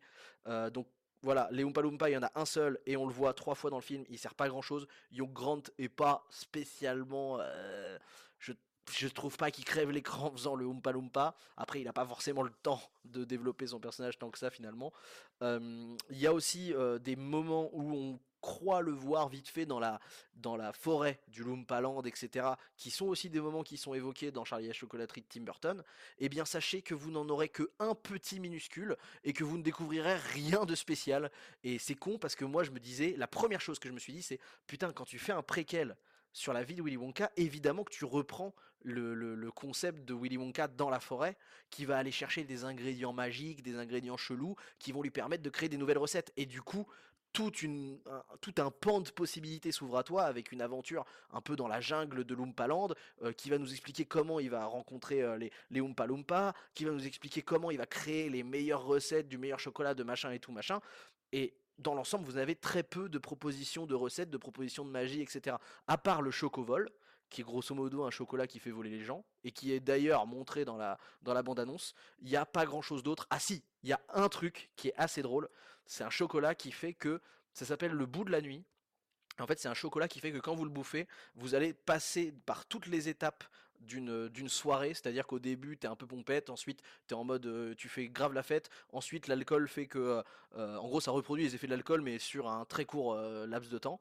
Donc 0.71 0.87
voilà, 1.23 1.49
les 1.51 1.63
Oompa 1.63 1.81
Loompa, 1.81 2.09
il 2.09 2.13
y 2.13 2.17
en 2.17 2.23
a 2.23 2.31
un 2.35 2.45
seul 2.45 2.79
et 2.85 2.95
on 2.95 3.05
le 3.07 3.13
voit 3.13 3.33
trois 3.33 3.55
fois 3.55 3.69
dans 3.69 3.77
le 3.77 3.81
film, 3.83 4.05
il 4.09 4.19
sert 4.19 4.35
pas 4.35 4.47
grand 4.47 4.61
chose. 4.61 4.87
Hugh 5.11 5.31
Grant 5.31 5.63
est 5.77 5.89
pas 5.89 6.25
spécialement. 6.29 7.39
Je, 8.91 9.07
trouve 9.07 9.37
pas 9.37 9.51
qu'il 9.51 9.65
crève 9.65 9.91
l'écran 9.91 10.27
en 10.27 10.31
faisant 10.31 10.55
le 10.55 10.65
Oompa 10.65 10.91
Loompa. 10.91 11.35
Après, 11.55 11.81
il 11.81 11.87
a 11.87 11.93
pas 11.93 12.05
forcément 12.05 12.43
le 12.43 12.51
temps 12.63 12.81
de 13.05 13.23
développer 13.23 13.67
son 13.67 13.79
personnage 13.79 14.17
tant 14.17 14.29
que 14.29 14.37
ça 14.39 14.49
finalement. 14.49 14.91
Euh, 15.41 15.95
il 16.09 16.17
y 16.17 16.27
a 16.27 16.33
aussi 16.33 16.73
euh, 16.73 16.99
des 16.99 17.15
moments 17.15 17.69
où 17.73 17.93
on 17.93 18.19
croit 18.41 18.81
le 18.81 18.91
voir 18.91 19.29
vite 19.29 19.47
fait 19.47 19.65
dans 19.65 19.79
la, 19.79 19.99
dans 20.35 20.55
la 20.55 20.71
forêt 20.71 21.19
du 21.27 21.43
Loompaland, 21.43 22.03
etc., 22.03 22.47
qui 22.77 22.91
sont 22.91 23.07
aussi 23.07 23.29
des 23.29 23.41
moments 23.41 23.63
qui 23.63 23.77
sont 23.77 23.93
évoqués 23.93 24.31
dans 24.31 24.45
Charlie 24.45 24.65
et 24.65 24.69
la 24.69 24.73
chocolaterie 24.73 25.21
de 25.21 25.27
Tim 25.27 25.41
Burton, 25.41 25.83
eh 26.19 26.29
bien 26.29 26.45
sachez 26.45 26.81
que 26.81 26.93
vous 26.93 27.11
n'en 27.11 27.27
aurez 27.29 27.49
que 27.49 27.69
un 27.79 27.95
petit 27.95 28.39
minuscule 28.39 28.95
et 29.23 29.33
que 29.33 29.43
vous 29.43 29.57
ne 29.57 29.63
découvrirez 29.63 30.15
rien 30.15 30.65
de 30.65 30.75
spécial. 30.75 31.31
Et 31.63 31.79
c'est 31.79 31.95
con 31.95 32.17
parce 32.17 32.35
que 32.35 32.45
moi 32.45 32.63
je 32.63 32.71
me 32.71 32.79
disais, 32.79 33.15
la 33.17 33.27
première 33.27 33.61
chose 33.61 33.79
que 33.79 33.89
je 33.89 33.93
me 33.93 33.99
suis 33.99 34.13
dit 34.13 34.21
c'est, 34.23 34.39
putain, 34.67 34.93
quand 34.93 35.05
tu 35.05 35.19
fais 35.19 35.33
un 35.33 35.43
préquel 35.43 35.97
sur 36.31 36.53
la 36.53 36.63
vie 36.63 36.75
de 36.75 36.83
Willy 36.83 36.97
Wonka, 36.97 37.31
évidemment 37.35 37.83
que 37.83 37.91
tu 37.91 38.05
reprends 38.05 38.53
le, 38.83 39.49
concept 39.51 40.05
de 40.05 40.13
Willy 40.13 40.37
Wonka 40.37 40.67
dans 40.67 40.89
la 40.89 40.99
forêt, 40.99 41.37
qui 41.69 41.85
va 41.85 41.97
aller 41.97 42.11
chercher 42.11 42.43
des 42.43 42.63
ingrédients 42.63 43.13
magiques, 43.13 43.63
des 43.63 43.77
ingrédients 43.77 44.17
chelous, 44.17 44.55
qui 44.79 44.91
vont 44.91 45.01
lui 45.01 45.11
permettre 45.11 45.43
de 45.43 45.49
créer 45.49 45.69
des 45.69 45.77
nouvelles 45.77 45.97
recettes. 45.97 46.31
Et 46.37 46.45
du 46.45 46.61
coup, 46.61 46.85
une, 47.63 47.99
un, 48.09 48.23
tout 48.41 48.53
un 48.57 48.71
pan 48.71 49.01
de 49.01 49.09
possibilités 49.09 49.71
s'ouvre 49.71 49.97
à 49.97 50.03
toi 50.03 50.23
avec 50.23 50.51
une 50.51 50.61
aventure 50.61 51.05
un 51.31 51.41
peu 51.41 51.55
dans 51.55 51.67
la 51.67 51.79
jungle 51.79 52.23
de 52.23 52.35
Loompaland 52.35 52.89
euh, 53.23 53.31
qui 53.31 53.49
va 53.49 53.57
nous 53.57 53.71
expliquer 53.71 54.05
comment 54.05 54.39
il 54.39 54.49
va 54.49 54.65
rencontrer 54.65 55.21
euh, 55.21 55.37
les, 55.37 55.51
les 55.69 55.81
Oompa 55.81 56.05
Loompa, 56.05 56.53
qui 56.73 56.85
va 56.85 56.91
nous 56.91 57.05
expliquer 57.05 57.41
comment 57.41 57.71
il 57.71 57.77
va 57.77 57.85
créer 57.85 58.29
les 58.29 58.43
meilleures 58.43 58.83
recettes 58.83 59.27
du 59.27 59.37
meilleur 59.37 59.59
chocolat 59.59 59.93
de 59.93 60.03
machin 60.03 60.31
et 60.31 60.39
tout 60.39 60.51
machin. 60.51 60.79
Et 61.31 61.53
dans 61.77 61.93
l'ensemble, 61.93 62.25
vous 62.25 62.37
avez 62.37 62.55
très 62.55 62.83
peu 62.83 63.09
de 63.09 63.19
propositions 63.19 63.85
de 63.85 63.95
recettes, 63.95 64.29
de 64.29 64.37
propositions 64.37 64.85
de 64.85 64.89
magie, 64.89 65.21
etc. 65.21 65.57
À 65.87 65.97
part 65.97 66.21
le 66.21 66.31
chocovol, 66.31 66.89
qui 67.29 67.41
est 67.41 67.43
grosso 67.43 67.73
modo 67.75 68.03
un 68.03 68.11
chocolat 68.11 68.47
qui 68.47 68.59
fait 68.59 68.71
voler 68.71 68.89
les 68.89 69.03
gens, 69.03 69.25
et 69.43 69.51
qui 69.51 69.71
est 69.71 69.79
d'ailleurs 69.79 70.25
montré 70.25 70.65
dans 70.65 70.77
la, 70.77 70.97
dans 71.21 71.33
la 71.33 71.43
bande-annonce, 71.43 71.93
il 72.19 72.29
n'y 72.29 72.35
a 72.35 72.45
pas 72.45 72.65
grand-chose 72.65 73.03
d'autre. 73.03 73.27
Ah 73.29 73.39
si, 73.39 73.63
il 73.83 73.89
y 73.89 73.93
a 73.93 74.01
un 74.13 74.29
truc 74.29 74.69
qui 74.75 74.89
est 74.89 74.95
assez 74.97 75.21
drôle, 75.21 75.49
c'est 75.85 76.03
un 76.03 76.09
chocolat 76.09 76.55
qui 76.55 76.71
fait 76.71 76.93
que 76.93 77.21
ça 77.53 77.65
s'appelle 77.65 77.91
le 77.91 78.05
bout 78.05 78.23
de 78.23 78.31
la 78.31 78.41
nuit. 78.41 78.63
En 79.39 79.45
fait, 79.45 79.59
c'est 79.59 79.67
un 79.67 79.73
chocolat 79.73 80.07
qui 80.07 80.19
fait 80.19 80.31
que 80.31 80.39
quand 80.39 80.55
vous 80.55 80.65
le 80.65 80.71
bouffez, 80.71 81.07
vous 81.35 81.53
allez 81.53 81.73
passer 81.73 82.33
par 82.45 82.65
toutes 82.65 82.87
les 82.87 83.07
étapes 83.07 83.43
d'une 83.81 84.49
soirée, 84.49 84.93
c'est-à-dire 84.93 85.27
qu'au 85.27 85.39
début 85.39 85.77
tu 85.77 85.85
es 85.85 85.89
un 85.89 85.95
peu 85.95 86.07
pompette, 86.07 86.49
ensuite 86.49 86.81
tu 87.07 87.13
es 87.13 87.17
en 87.17 87.23
mode 87.23 87.45
euh, 87.45 87.75
tu 87.75 87.89
fais 87.89 88.07
grave 88.07 88.33
la 88.33 88.43
fête, 88.43 88.69
ensuite 88.91 89.27
l'alcool 89.27 89.67
fait 89.67 89.87
que 89.87 89.99
euh, 89.99 90.23
euh, 90.55 90.77
en 90.77 90.87
gros 90.87 90.99
ça 90.99 91.11
reproduit 91.11 91.45
les 91.45 91.55
effets 91.55 91.67
de 91.67 91.71
l'alcool 91.71 92.01
mais 92.01 92.19
sur 92.19 92.49
un 92.49 92.65
très 92.65 92.85
court 92.85 93.15
laps 93.15 93.71
de 93.71 93.77
temps 93.77 93.99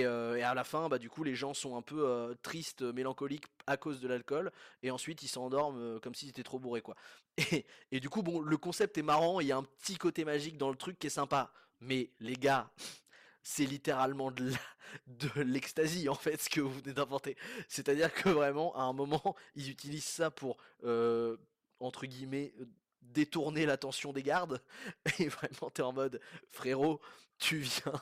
et, 0.00 0.04
à 0.04 0.54
la 0.54 0.64
fin 0.64 0.88
bah 0.88 0.98
du 0.98 1.10
coup 1.10 1.24
les 1.24 1.34
gens 1.34 1.54
sont 1.54 1.76
un 1.76 1.82
peu 1.82 2.34
tristes, 2.42 2.82
mélancoliques 2.82 3.46
à 3.66 3.76
cause 3.76 4.00
de 4.00 4.08
l'alcool 4.08 4.50
et 4.82 4.90
ensuite 4.90 5.22
ils 5.22 5.28
s'endorment 5.28 6.00
comme 6.00 6.14
s'ils 6.14 6.30
étaient 6.30 6.42
trop 6.42 6.58
bourrés 6.58 6.82
quoi. 6.82 6.96
Et, 7.90 8.00
du 8.00 8.08
coup 8.08 8.22
bon 8.22 8.40
le 8.40 8.56
concept 8.56 8.98
est 8.98 9.02
marrant, 9.02 9.40
il 9.40 9.46
y 9.46 9.52
a 9.52 9.56
un 9.56 9.62
petit 9.62 9.96
côté 9.96 10.24
magique 10.24 10.56
dans 10.56 10.70
le 10.70 10.76
truc 10.76 10.98
qui 10.98 11.06
est 11.06 11.10
sympa, 11.10 11.52
mais 11.80 12.10
les 12.20 12.36
gars 12.36 12.70
c'est 13.42 13.66
littéralement 13.66 14.30
de 14.30 15.40
l'extasie 15.42 16.08
en 16.08 16.14
fait 16.14 16.40
ce 16.40 16.48
que 16.48 16.60
vous 16.60 16.72
venez 16.72 16.92
d'inventer. 16.92 17.36
C'est-à-dire 17.68 18.12
que 18.12 18.28
vraiment 18.28 18.74
à 18.76 18.82
un 18.82 18.92
moment 18.92 19.34
ils 19.54 19.70
utilisent 19.70 20.04
ça 20.04 20.30
pour 20.30 20.56
euh, 20.84 21.36
entre 21.80 22.06
guillemets 22.06 22.54
euh, 22.60 22.66
détourner 23.02 23.66
l'attention 23.66 24.12
des 24.12 24.22
gardes. 24.22 24.62
Et 25.18 25.28
vraiment 25.28 25.70
t'es 25.72 25.82
en 25.82 25.92
mode 25.92 26.20
frérot 26.50 27.00
tu 27.38 27.58
viens 27.58 28.00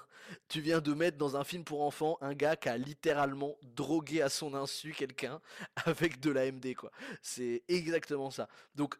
tu 0.48 0.60
viens 0.60 0.80
de 0.80 0.92
mettre 0.92 1.16
dans 1.16 1.36
un 1.36 1.44
film 1.44 1.64
pour 1.64 1.82
enfants 1.82 2.18
un 2.20 2.34
gars 2.34 2.56
qui 2.56 2.68
a 2.68 2.76
littéralement 2.76 3.56
drogué 3.62 4.22
à 4.22 4.28
son 4.28 4.54
insu 4.54 4.92
quelqu'un 4.92 5.40
avec 5.86 6.20
de 6.20 6.30
la 6.30 6.50
MD 6.52 6.74
quoi. 6.74 6.90
C'est 7.22 7.62
exactement 7.68 8.30
ça. 8.30 8.48
Donc 8.74 8.96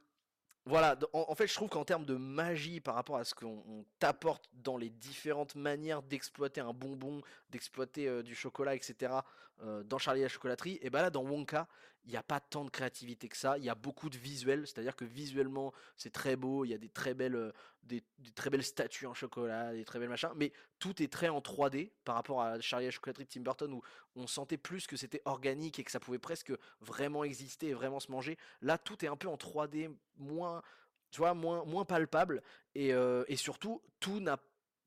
voilà, 0.67 0.97
en, 1.15 1.35
fait, 1.35 1.47
je 1.47 1.55
trouve 1.55 1.71
qu'en 1.71 1.85
termes 1.85 2.05
de 2.05 2.17
magie 2.17 2.81
par 2.81 2.95
rapport 2.95 3.17
à 3.17 3.25
ce 3.25 3.35
qu'on 3.35 3.85
t'apporte 3.99 4.49
dans 4.53 4.77
les 4.77 4.91
différentes 4.91 5.55
manières 5.55 6.03
d'exploiter 6.03 6.61
un 6.61 6.75
bonbon, 6.75 7.23
d'exploiter 7.49 8.07
euh, 8.07 8.23
du 8.23 8.35
chocolat, 8.35 8.75
etc., 8.75 9.15
euh, 9.63 9.83
dans 9.83 9.99
Charlie 9.99 10.21
et 10.21 10.25
la 10.25 10.29
chocolaterie, 10.29 10.79
et 10.83 10.91
ben 10.91 11.01
là, 11.01 11.11
dans 11.11 11.23
Wonka, 11.23 11.67
il 12.05 12.11
n'y 12.11 12.17
a 12.17 12.23
pas 12.23 12.41
tant 12.41 12.65
de 12.65 12.71
créativité 12.71 13.29
que 13.29 13.37
ça. 13.37 13.59
Il 13.59 13.65
y 13.65 13.69
a 13.69 13.75
beaucoup 13.75 14.09
de 14.09 14.17
visuels, 14.17 14.67
c'est-à-dire 14.67 14.97
que 14.97 15.05
visuellement, 15.05 15.73
c'est 15.97 16.13
très 16.13 16.37
beau, 16.37 16.65
il 16.65 16.69
y 16.71 16.75
a 16.75 16.79
des 16.79 16.89
très 16.89 17.15
belles, 17.15 17.37
euh, 17.37 17.53
des, 17.83 18.03
très 18.35 18.51
belles 18.51 18.65
statues 18.65 19.07
en 19.07 19.15
chocolat, 19.15 19.73
des 19.73 19.85
très 19.85 19.99
belles 19.99 20.09
machins, 20.09 20.31
mais 20.37 20.53
tout 20.79 21.03
est 21.03 21.13
très 21.13 21.29
en 21.29 21.41
3D 21.41 21.93
par 22.05 22.15
rapport 22.15 22.43
à 22.43 22.61
Charlie 22.61 22.87
et 22.87 22.89
la 22.89 22.93
chocolaterie 22.93 23.25
de 23.25 23.31
Tim 23.31 23.43
Burton 23.43 23.73
où 23.73 23.83
on 24.17 24.27
sentait 24.27 24.57
plus 24.57 24.87
que 24.87 24.97
c'était 24.97 25.23
organique 25.25 25.79
et 25.79 25.85
que 25.85 25.91
ça 25.91 26.01
pouvait 26.01 26.19
presque 26.19 26.53
vraiment 26.81 27.25
exister 27.25 27.69
et 27.69 27.75
vraiment 27.75 28.01
se 28.01 28.11
manger. 28.11 28.39
Là, 28.63 28.79
tout 28.79 29.05
est 29.05 29.09
un 29.09 29.17
peu 29.17 29.29
en 29.29 29.37
3D, 29.37 29.95
moins, 30.17 30.63
tu 31.11 31.19
vois, 31.19 31.35
moins, 31.35 31.65
moins 31.65 31.85
palpable 31.85 32.43
et, 32.75 32.91
et 32.91 33.37
surtout, 33.37 33.83
tout 34.01 34.21
n'a 34.21 34.39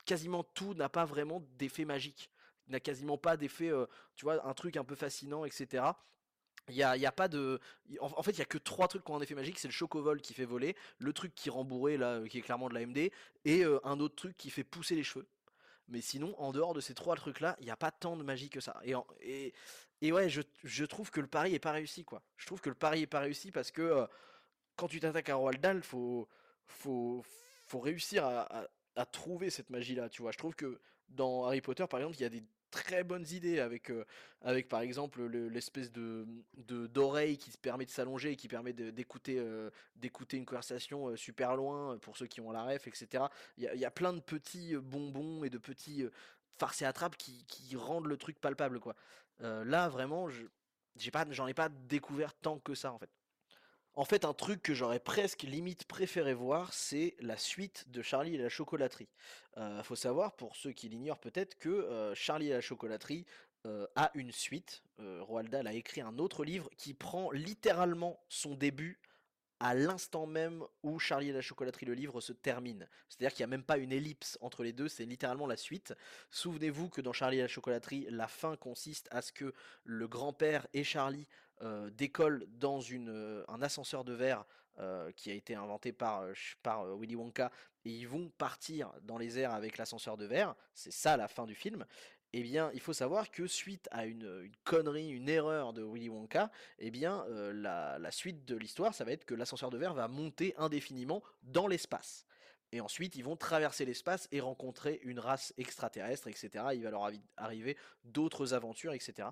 quasiment 0.06 0.44
tout 0.44 0.74
n'a 0.74 0.90
pas 0.90 1.06
vraiment 1.06 1.42
d'effet 1.58 1.86
magique 1.86 2.30
n'a 2.68 2.80
quasiment 2.80 3.18
pas 3.18 3.38
d'effet, 3.38 3.70
euh, 3.70 3.86
tu 4.16 4.26
vois, 4.26 4.46
un 4.48 4.54
truc 4.54 4.78
un 4.78 4.84
peu 4.84 4.96
fascinant, 4.96 5.46
etc. 5.46 5.86
Il 6.70 6.76
y 6.76 6.84
a, 6.84 6.96
y 6.96 7.06
a, 7.06 7.12
pas 7.12 7.28
de. 7.28 7.60
En, 8.00 8.24
fait, 8.24 8.32
il 8.32 8.40
y 8.40 8.42
a 8.42 8.46
que 8.46 8.58
trois 8.58 8.88
trucs 8.88 9.04
qui 9.04 9.12
ont 9.12 9.18
un 9.18 9.22
effet 9.22 9.36
magique 9.36 9.60
c'est 9.60 9.68
le 9.68 9.74
chocovol 9.74 10.22
qui 10.22 10.34
fait 10.34 10.46
voler, 10.46 10.78
le 10.98 11.12
truc 11.12 11.36
qui 11.36 11.50
rend 11.50 11.66
bourré, 11.66 11.98
là, 11.98 12.22
qui 12.30 12.38
est 12.38 12.42
clairement 12.42 12.70
de 12.70 12.74
l'AMD, 12.74 13.12
et 13.44 13.64
un 13.84 14.00
autre 14.00 14.16
truc 14.16 14.38
qui 14.38 14.50
fait 14.50 14.64
pousser 14.64 14.96
les 14.96 15.04
cheveux. 15.04 15.28
Mais 15.90 16.00
sinon, 16.00 16.34
en 16.40 16.54
dehors 16.54 16.74
de 16.74 16.80
ces 16.80 16.94
trois 16.94 17.18
trucs-là, 17.18 17.58
il 17.60 17.66
n'y 17.66 17.72
a 17.72 17.76
pas 17.76 17.92
tant 17.92 18.16
de 18.16 18.24
magie 18.24 18.50
que 18.50 18.62
ça. 18.62 18.80
Et, 18.86 18.94
et, 19.22 19.54
et 20.02 20.12
ouais, 20.14 20.30
je, 20.30 20.42
je, 20.64 20.86
trouve 20.86 21.12
que 21.12 21.20
le 21.20 21.28
pari 21.28 21.54
est 21.54 21.60
pas 21.60 21.74
réussi, 21.74 22.06
quoi. 22.06 22.22
Je 22.38 22.46
trouve 22.46 22.62
que 22.62 22.70
le 22.70 22.76
pari 22.76 23.02
est 23.02 23.08
pas 23.08 23.20
réussi 23.20 23.52
parce 23.52 23.72
que 23.72 24.08
quand 24.76 24.88
tu 24.88 25.00
t'attaques 25.00 25.30
à 25.30 25.36
Roald 25.36 25.60
Dahl, 25.62 25.84
faut, 25.84 26.28
faut, 26.66 27.24
faut 27.66 27.80
réussir 27.80 28.26
à, 28.26 28.68
à, 28.96 29.06
trouver 29.06 29.50
cette 29.50 29.70
magie-là, 29.70 30.10
tu 30.10 30.22
vois. 30.22 30.32
Je 30.32 30.38
trouve 30.38 30.56
que 30.56 30.80
dans 31.10 31.46
Harry 31.46 31.62
Potter, 31.62 31.86
par 31.90 32.00
exemple, 32.00 32.18
il 32.18 32.22
y 32.22 32.26
a 32.26 32.30
des 32.30 32.44
très 32.74 33.04
bonnes 33.04 33.26
idées 33.32 33.60
avec, 33.60 33.92
avec 34.42 34.68
par 34.68 34.82
exemple 34.82 35.24
l'espèce 35.26 35.92
de 35.92 36.26
d'oreille 36.58 37.38
qui 37.38 37.52
permet 37.58 37.86
de 37.86 37.92
s'allonger 37.92 38.32
et 38.32 38.36
qui 38.36 38.48
permet 38.48 38.74
d'écouter 38.74 39.42
d'écouter 39.96 40.38
une 40.38 40.46
conversation 40.46 41.16
super 41.16 41.56
loin 41.56 41.98
pour 42.00 42.18
ceux 42.18 42.28
qui 42.28 42.42
ont 42.42 42.52
la 42.52 42.64
ref, 42.64 42.88
etc. 42.88 43.26
Il 43.58 43.64
y, 43.64 43.86
a 43.86 43.92
plein 43.92 44.14
de 44.14 44.20
petits 44.20 44.76
bonbons 44.76 45.44
et 45.44 45.50
de 45.50 45.58
petits 45.58 46.06
farces 46.58 46.82
et 46.82 46.86
attrapes 46.86 47.16
qui, 47.16 47.46
qui 47.46 47.76
rendent 47.76 48.08
le 48.08 48.18
truc 48.18 48.40
palpable, 48.40 48.80
quoi. 48.80 48.96
là, 49.40 49.88
vraiment, 49.90 50.28
j'en 51.30 51.48
ai 51.48 51.54
pas 51.54 51.70
découvert 51.70 52.34
tant 52.34 52.60
que 52.60 52.76
ça, 52.76 52.92
en 52.92 52.98
fait. 52.98 53.10
En 53.96 54.06
fait, 54.06 54.26
un 54.26 54.34
truc 54.34 54.64
que 54.64 54.74
j'aurais 54.74 55.00
presque 55.00 55.44
limite 55.44 55.86
préféré 55.86 56.34
voir, 56.34 56.74
c'est 56.74 57.16
la 57.20 57.38
suite 57.38 57.86
de 57.90 58.02
Charlie 58.02 58.36
et 58.36 58.40
la 58.40 58.50
chocolaterie. 58.50 59.10
Il 59.58 59.84
faut 59.84 59.96
savoir, 59.96 60.36
pour 60.36 60.56
ceux 60.56 60.72
qui 60.72 60.90
l'ignorent 60.90 61.20
peut-être, 61.20 61.60
que 61.60 62.12
Charlie 62.16 62.50
et 62.50 62.54
la 62.54 62.62
chocolaterie 62.62 63.26
a 63.96 64.10
une 64.16 64.32
suite. 64.32 64.82
Roald 64.98 65.52
Dahl 65.52 65.68
a 65.68 65.74
écrit 65.74 66.02
un 66.02 66.18
autre 66.18 66.44
livre 66.44 66.72
qui 66.76 66.96
prend 66.96 67.30
littéralement 67.32 68.20
son 68.30 68.56
début 68.56 69.00
à 69.64 69.74
l'instant 69.74 70.26
même 70.26 70.62
où 70.84 71.00
Charlie 71.00 71.30
et 71.30 71.32
la 71.32 71.42
chocolaterie, 71.42 71.86
le 71.86 71.94
livre, 71.94 72.20
se 72.20 72.34
termine. 72.34 72.86
C'est-à-dire 73.08 73.34
qu'il 73.34 73.46
n'y 73.46 73.54
a 73.54 73.56
même 73.56 73.64
pas 73.64 73.78
une 73.78 73.94
ellipse 73.94 74.38
entre 74.42 74.62
les 74.62 74.74
deux, 74.74 74.90
c'est 74.90 75.06
littéralement 75.06 75.48
la 75.48 75.56
suite. 75.56 75.96
Souvenez-vous 76.32 76.90
que 76.90 77.00
dans 77.00 77.14
Charlie 77.14 77.40
et 77.40 77.44
la 77.44 77.48
chocolaterie, 77.48 78.06
la 78.10 78.28
fin 78.28 78.58
consiste 78.58 79.08
à 79.10 79.22
ce 79.22 79.32
que 79.32 79.54
le 79.86 80.08
grand-père 80.10 80.68
et 80.74 80.84
Charlie 80.84 81.28
euh, 81.62 81.90
décollent 81.92 82.46
dans 82.50 82.82
euh, 82.92 83.46
un 83.48 83.62
ascenseur 83.62 84.04
de 84.04 84.12
verre 84.12 84.44
euh, 84.80 85.14
qui 85.14 85.32
a 85.32 85.34
été 85.34 85.56
inventé 85.56 85.94
par, 85.94 86.26
par 86.62 86.98
Willy 86.98 87.16
Wonka, 87.16 87.50
et 87.86 87.92
ils 87.92 88.08
vont 88.08 88.30
partir 88.38 88.92
dans 89.04 89.18
les 89.18 89.40
airs 89.40 89.54
avec 89.54 89.78
l'ascenseur 89.78 90.18
de 90.18 90.26
verre. 90.26 90.56
C'est 90.74 90.92
ça 90.92 91.16
la 91.16 91.30
fin 91.30 91.46
du 91.46 91.56
film 91.56 91.86
eh 92.34 92.42
bien, 92.42 92.72
il 92.74 92.80
faut 92.80 92.94
savoir 92.94 93.30
que 93.30 93.46
suite 93.46 93.88
à 93.92 94.06
une, 94.06 94.50
connerie, 94.64 95.10
une 95.10 95.30
erreur 95.30 95.72
de 95.72 95.84
Willy 95.84 96.10
Wonka, 96.10 96.52
eh 96.80 96.90
bien, 96.90 97.24
euh, 97.30 97.54
la, 97.54 98.12
suite 98.12 98.46
de 98.46 98.56
l'histoire, 98.56 98.96
ça 98.96 99.04
va 99.04 99.12
être 99.12 99.26
que 99.26 99.36
l'ascenseur 99.36 99.70
de 99.70 99.78
verre 99.78 99.94
va 99.94 100.08
monter 100.08 100.56
indéfiniment 100.58 101.22
dans 101.44 101.68
l'espace. 101.68 102.26
Et 102.74 102.82
ensuite, 102.82 103.16
ils 103.16 103.24
vont 103.24 103.36
traverser 103.36 103.86
l'espace 103.86 104.28
et 104.32 104.40
rencontrer 104.40 105.00
une 105.04 105.20
race 105.20 105.54
extraterrestre, 105.58 106.28
etc. 106.28 106.50
Il 106.74 106.82
va 106.82 106.90
leur 106.90 107.08
arriver 107.38 107.78
d'autres 108.04 108.56
aventures, 108.56 108.94
etc. 108.94 109.28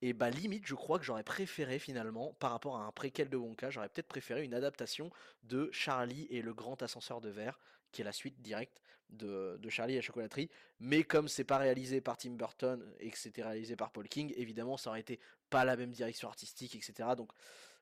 Et 0.00 0.12
bah 0.12 0.30
limite, 0.30 0.64
je 0.64 0.76
crois 0.76 1.00
que 1.00 1.04
j'aurais 1.04 1.24
préféré 1.24 1.80
finalement, 1.80 2.34
par 2.34 2.52
rapport 2.52 2.76
à 2.76 2.84
un 2.84 2.92
préquel 2.92 3.28
de 3.28 3.36
Wonka, 3.36 3.70
j'aurais 3.70 3.88
peut-être 3.88 4.06
préféré 4.06 4.44
une 4.44 4.54
adaptation 4.54 5.10
de 5.42 5.68
Charlie 5.72 6.28
et 6.30 6.40
le 6.40 6.54
grand 6.54 6.80
ascenseur 6.84 7.20
de 7.20 7.30
verre, 7.30 7.58
qui 7.90 8.02
est 8.02 8.04
la 8.04 8.12
suite 8.12 8.40
directe 8.40 8.80
de, 9.10 9.58
Charlie 9.68 9.94
et 9.94 9.96
la 9.96 10.02
chocolaterie. 10.02 10.48
Mais 10.78 11.02
comme 11.02 11.26
c'est 11.26 11.42
pas 11.42 11.58
réalisé 11.58 12.00
par 12.00 12.16
Tim 12.16 12.34
Burton 12.34 12.80
et 13.00 13.10
que 13.10 13.18
c'était 13.18 13.42
réalisé 13.42 13.74
par 13.74 13.90
Paul 13.90 14.08
King, 14.08 14.32
évidemment, 14.36 14.76
ça 14.76 14.90
aurait 14.90 15.00
été 15.00 15.18
pas 15.50 15.64
la 15.64 15.74
même 15.74 15.90
direction 15.90 16.28
artistique, 16.28 16.76
etc. 16.76 17.08
Donc 17.16 17.32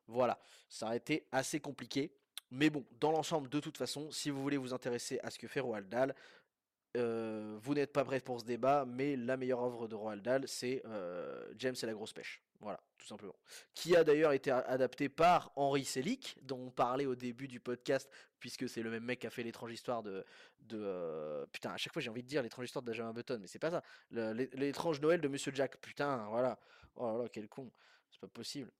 voilà, 0.06 0.40
ça 0.70 0.86
aurait 0.86 0.96
été 0.96 1.26
assez 1.32 1.60
compliqué. 1.60 2.14
Mais 2.52 2.68
bon, 2.68 2.84
dans 3.00 3.12
l'ensemble, 3.12 3.48
de 3.48 3.60
toute 3.60 3.78
façon, 3.78 4.10
si 4.10 4.28
vous 4.28 4.42
voulez 4.42 4.58
vous 4.58 4.74
intéresser 4.74 5.18
à 5.22 5.30
ce 5.30 5.38
que 5.38 5.48
fait 5.48 5.60
Roald 5.60 5.88
Dahl, 5.88 6.14
euh, 6.98 7.56
vous 7.62 7.72
n'êtes 7.72 7.94
pas 7.94 8.04
prêt 8.04 8.20
pour 8.20 8.40
ce 8.40 8.44
débat, 8.44 8.84
mais 8.86 9.16
la 9.16 9.38
meilleure 9.38 9.62
œuvre 9.62 9.88
de 9.88 9.94
Roald 9.94 10.22
Dahl, 10.22 10.46
c'est 10.46 10.82
euh, 10.84 11.50
James 11.56 11.74
et 11.82 11.86
la 11.86 11.94
grosse 11.94 12.12
pêche. 12.12 12.42
Voilà, 12.60 12.78
tout 12.98 13.06
simplement. 13.06 13.34
Qui 13.72 13.96
a 13.96 14.04
d'ailleurs 14.04 14.32
été 14.32 14.50
adapté 14.50 15.08
par 15.08 15.50
Henri 15.56 15.86
Selick, 15.86 16.36
dont 16.42 16.58
on 16.66 16.70
parlait 16.70 17.06
au 17.06 17.14
début 17.14 17.48
du 17.48 17.58
podcast, 17.58 18.10
puisque 18.38 18.68
c'est 18.68 18.82
le 18.82 18.90
même 18.90 19.04
mec 19.04 19.20
qui 19.20 19.26
a 19.26 19.30
fait 19.30 19.42
l'étrange 19.42 19.72
histoire 19.72 20.02
de. 20.02 20.22
de 20.60 20.78
euh, 20.78 21.46
putain, 21.52 21.70
à 21.70 21.78
chaque 21.78 21.94
fois 21.94 22.02
j'ai 22.02 22.10
envie 22.10 22.22
de 22.22 22.28
dire 22.28 22.42
l'étrange 22.42 22.66
histoire 22.66 22.82
de 22.82 22.90
Benjamin 22.90 23.14
Button, 23.14 23.38
mais 23.40 23.46
c'est 23.46 23.58
pas 23.58 23.70
ça. 23.70 23.82
L'étrange 24.10 25.00
Noël 25.00 25.22
de 25.22 25.28
Monsieur 25.28 25.52
Jack. 25.54 25.78
Putain, 25.78 26.28
voilà. 26.28 26.58
Oh 26.96 27.06
là 27.16 27.22
là, 27.22 27.28
quel 27.32 27.48
con. 27.48 27.72
C'est 28.10 28.20
pas 28.20 28.28
possible. 28.28 28.70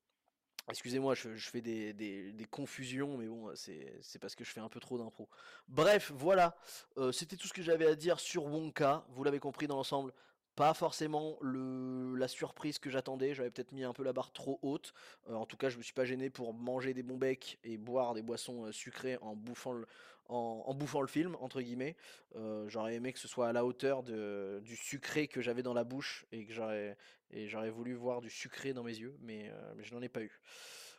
Excusez-moi, 0.69 1.13
je, 1.13 1.29
fais 1.37 1.61
des, 1.61 2.47
confusions, 2.49 3.17
mais 3.17 3.27
bon, 3.27 3.51
c'est 3.55 4.19
parce 4.19 4.35
que 4.35 4.43
je 4.43 4.51
fais 4.51 4.61
un 4.61 4.69
peu 4.69 4.79
trop 4.79 4.97
d'impro. 4.97 5.27
Bref, 5.67 6.11
voilà, 6.15 6.55
euh, 6.97 7.11
c'était 7.11 7.35
tout 7.35 7.47
ce 7.47 7.53
que 7.53 7.61
j'avais 7.61 7.85
à 7.85 7.95
dire 7.95 8.19
sur 8.19 8.45
Wonka, 8.45 9.05
vous 9.09 9.23
l'avez 9.23 9.39
compris 9.39 9.67
dans 9.67 9.75
l'ensemble, 9.75 10.13
pas 10.55 10.73
forcément 10.73 11.37
la 11.41 12.27
surprise 12.27 12.77
que 12.77 12.89
j'attendais, 12.89 13.33
j'avais 13.33 13.49
peut-être 13.49 13.71
mis 13.71 13.83
un 13.83 13.91
peu 13.91 14.03
la 14.03 14.13
barre 14.13 14.31
trop 14.31 14.59
haute. 14.61 14.93
Euh, 15.29 15.33
en 15.33 15.45
tout 15.45 15.57
cas, 15.57 15.69
je 15.69 15.77
me 15.77 15.83
suis 15.83 15.93
pas 15.93 16.05
gêné 16.05 16.29
pour 16.29 16.53
manger 16.53 16.93
des 16.93 17.03
bons 17.03 17.17
becs 17.17 17.59
et 17.63 17.77
boire 17.77 18.13
des 18.13 18.21
boissons 18.21 18.65
euh, 18.65 18.71
sucrées 18.71 19.17
en 19.21 19.35
bouffant 19.35 19.73
le, 19.73 19.87
en, 20.29 20.73
bouffant 20.73 21.01
le 21.01 21.07
film, 21.07 21.35
entre 21.39 21.61
guillemets. 21.61 21.95
Euh, 22.35 22.67
j'aurais 22.67 22.95
aimé 22.95 23.13
que 23.13 23.19
ce 23.19 23.27
soit 23.27 23.47
à 23.47 23.53
la 23.53 23.65
hauteur 23.65 24.03
du 24.03 24.75
sucré 24.75 25.27
que 25.27 25.41
j'avais 25.41 25.63
dans 25.63 25.73
la 25.73 25.83
bouche 25.83 26.25
et 26.31 26.45
que 26.45 26.53
j'aurais, 26.53 27.69
voulu 27.69 27.93
voir 27.93 28.21
du 28.21 28.29
sucré 28.29 28.73
dans 28.73 28.83
mes 28.83 28.97
yeux, 28.97 29.15
mais, 29.21 29.51
mais 29.75 29.83
je 29.83 29.93
n'en 29.93 30.01
ai 30.01 30.09
pas 30.09 30.21
eu. 30.21 30.39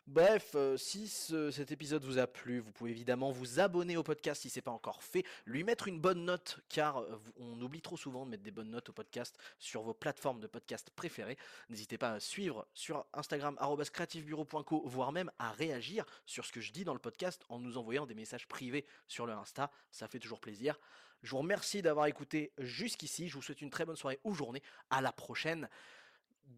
Bref, 0.07 0.51
euh, 0.53 0.77
si 0.77 1.07
cet 1.07 1.71
épisode 1.71 2.03
vous 2.03 2.19
a 2.19 2.27
plu, 2.27 2.59
vous 2.59 2.71
pouvez 2.71 2.91
évidemment 2.91 3.31
vous 3.31 3.59
abonner 3.59 3.97
au 3.97 4.03
podcast 4.03 4.43
si 4.43 4.51
ce 4.51 4.59
n'est 4.59 4.61
pas 4.61 4.69
encore 4.69 5.01
fait, 5.01 5.25
lui 5.47 5.63
mettre 5.63 5.87
une 5.87 5.99
bonne 5.99 6.25
note, 6.25 6.59
car 6.69 6.99
euh, 6.99 7.19
on 7.37 7.59
oublie 7.59 7.81
trop 7.81 7.97
souvent 7.97 8.23
de 8.23 8.29
mettre 8.29 8.43
des 8.43 8.51
bonnes 8.51 8.69
notes 8.69 8.89
au 8.89 8.93
podcast 8.93 9.35
sur 9.57 9.81
vos 9.81 9.95
plateformes 9.95 10.39
de 10.39 10.45
podcast 10.45 10.91
préférées. 10.95 11.37
N'hésitez 11.69 11.97
pas 11.97 12.11
à 12.11 12.19
suivre 12.19 12.67
sur 12.75 13.03
Instagram 13.13 13.57
creativebureau.co, 13.91 14.83
voire 14.85 15.11
même 15.11 15.31
à 15.39 15.51
réagir 15.51 16.05
sur 16.27 16.45
ce 16.45 16.51
que 16.51 16.61
je 16.61 16.71
dis 16.71 16.83
dans 16.83 16.93
le 16.93 16.99
podcast 16.99 17.43
en 17.49 17.57
nous 17.57 17.79
envoyant 17.79 18.05
des 18.05 18.13
messages 18.13 18.47
privés 18.47 18.85
sur 19.07 19.25
le 19.25 19.33
Insta, 19.33 19.71
ça 19.89 20.07
fait 20.07 20.19
toujours 20.19 20.39
plaisir. 20.39 20.79
Je 21.23 21.31
vous 21.31 21.39
remercie 21.39 21.81
d'avoir 21.81 22.05
écouté 22.05 22.53
jusqu'ici, 22.59 23.27
je 23.27 23.33
vous 23.33 23.41
souhaite 23.41 23.63
une 23.63 23.71
très 23.71 23.85
bonne 23.85 23.95
soirée 23.95 24.19
ou 24.23 24.35
journée, 24.35 24.61
à 24.91 25.01
la 25.01 25.11
prochaine 25.11 25.67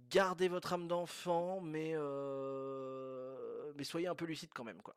gardez 0.10 0.48
votre 0.48 0.74
âme 0.74 0.88
d'enfant, 0.88 1.60
mais, 1.62 1.92
euh, 1.94 3.72
mais 3.76 3.84
soyez 3.84 4.08
un 4.08 4.16
peu 4.16 4.26
lucide 4.26 4.50
quand 4.54 4.64
même, 4.64 4.82
quoi. 4.82 4.96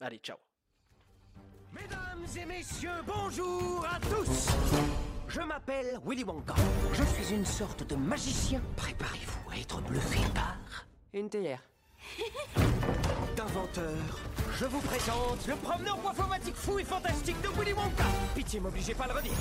Allez, 0.00 0.18
ciao. 0.18 0.36
Mesdames 1.72 2.26
et 2.36 2.46
messieurs, 2.46 3.02
bonjour 3.06 3.86
à 3.86 4.00
tous 4.00 4.48
Je 5.28 5.40
m'appelle 5.40 6.00
Willy 6.04 6.24
Wonka. 6.24 6.54
Je 6.94 7.04
suis 7.04 7.34
une 7.34 7.44
sorte 7.44 7.86
de 7.86 7.94
magicien. 7.94 8.60
Préparez-vous 8.76 9.50
à 9.50 9.56
être 9.56 9.80
bluffé 9.82 10.18
par... 10.34 10.58
Une 11.12 11.28
théière. 11.28 11.62
D'inventeur, 13.36 14.20
je 14.58 14.64
vous 14.64 14.80
présente 14.80 15.46
le 15.46 15.54
promeneur 15.56 15.98
boifomatique 15.98 16.56
fou 16.56 16.78
et 16.78 16.84
fantastique 16.84 17.40
de 17.42 17.48
Willy 17.48 17.72
Wonka. 17.72 18.04
Pitié, 18.34 18.58
m'obligez 18.58 18.94
pas 18.94 19.04
à 19.04 19.08
le 19.08 19.14
redire. 19.14 19.32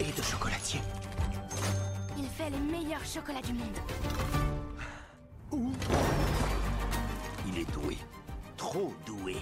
Et 0.00 0.12
de 0.12 0.22
chocolatier. 0.22 0.80
Il 2.32 2.44
fait 2.44 2.50
les 2.50 2.58
meilleurs 2.60 3.04
chocolats 3.04 3.42
du 3.42 3.52
monde. 3.52 3.76
Où? 5.50 5.70
Il 7.46 7.58
est 7.58 7.70
doué. 7.72 7.98
Trop 8.56 8.94
doué. 9.04 9.36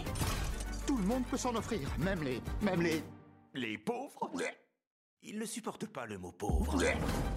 Tout 0.88 0.96
le 0.96 1.04
monde 1.04 1.24
peut 1.30 1.36
s'en 1.36 1.54
offrir, 1.54 1.88
même 1.98 2.22
les... 2.24 2.40
même 2.60 2.82
les... 2.82 3.04
Les 3.54 3.78
pauvres 3.78 4.30
Il 5.22 5.38
ne 5.38 5.44
supporte 5.44 5.86
pas 5.86 6.06
le 6.06 6.18
mot 6.18 6.32
pauvre. 6.32 6.82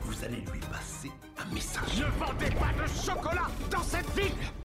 Vous 0.01 0.23
allez 0.23 0.37
lui 0.37 0.59
passer 0.71 1.11
un 1.37 1.53
message. 1.53 1.99
Ne 1.99 2.25
vendez 2.25 2.49
pas 2.55 2.73
de 2.81 2.87
chocolat 2.87 3.47
dans 3.69 3.83
cette 3.83 4.09
ville 4.11 4.33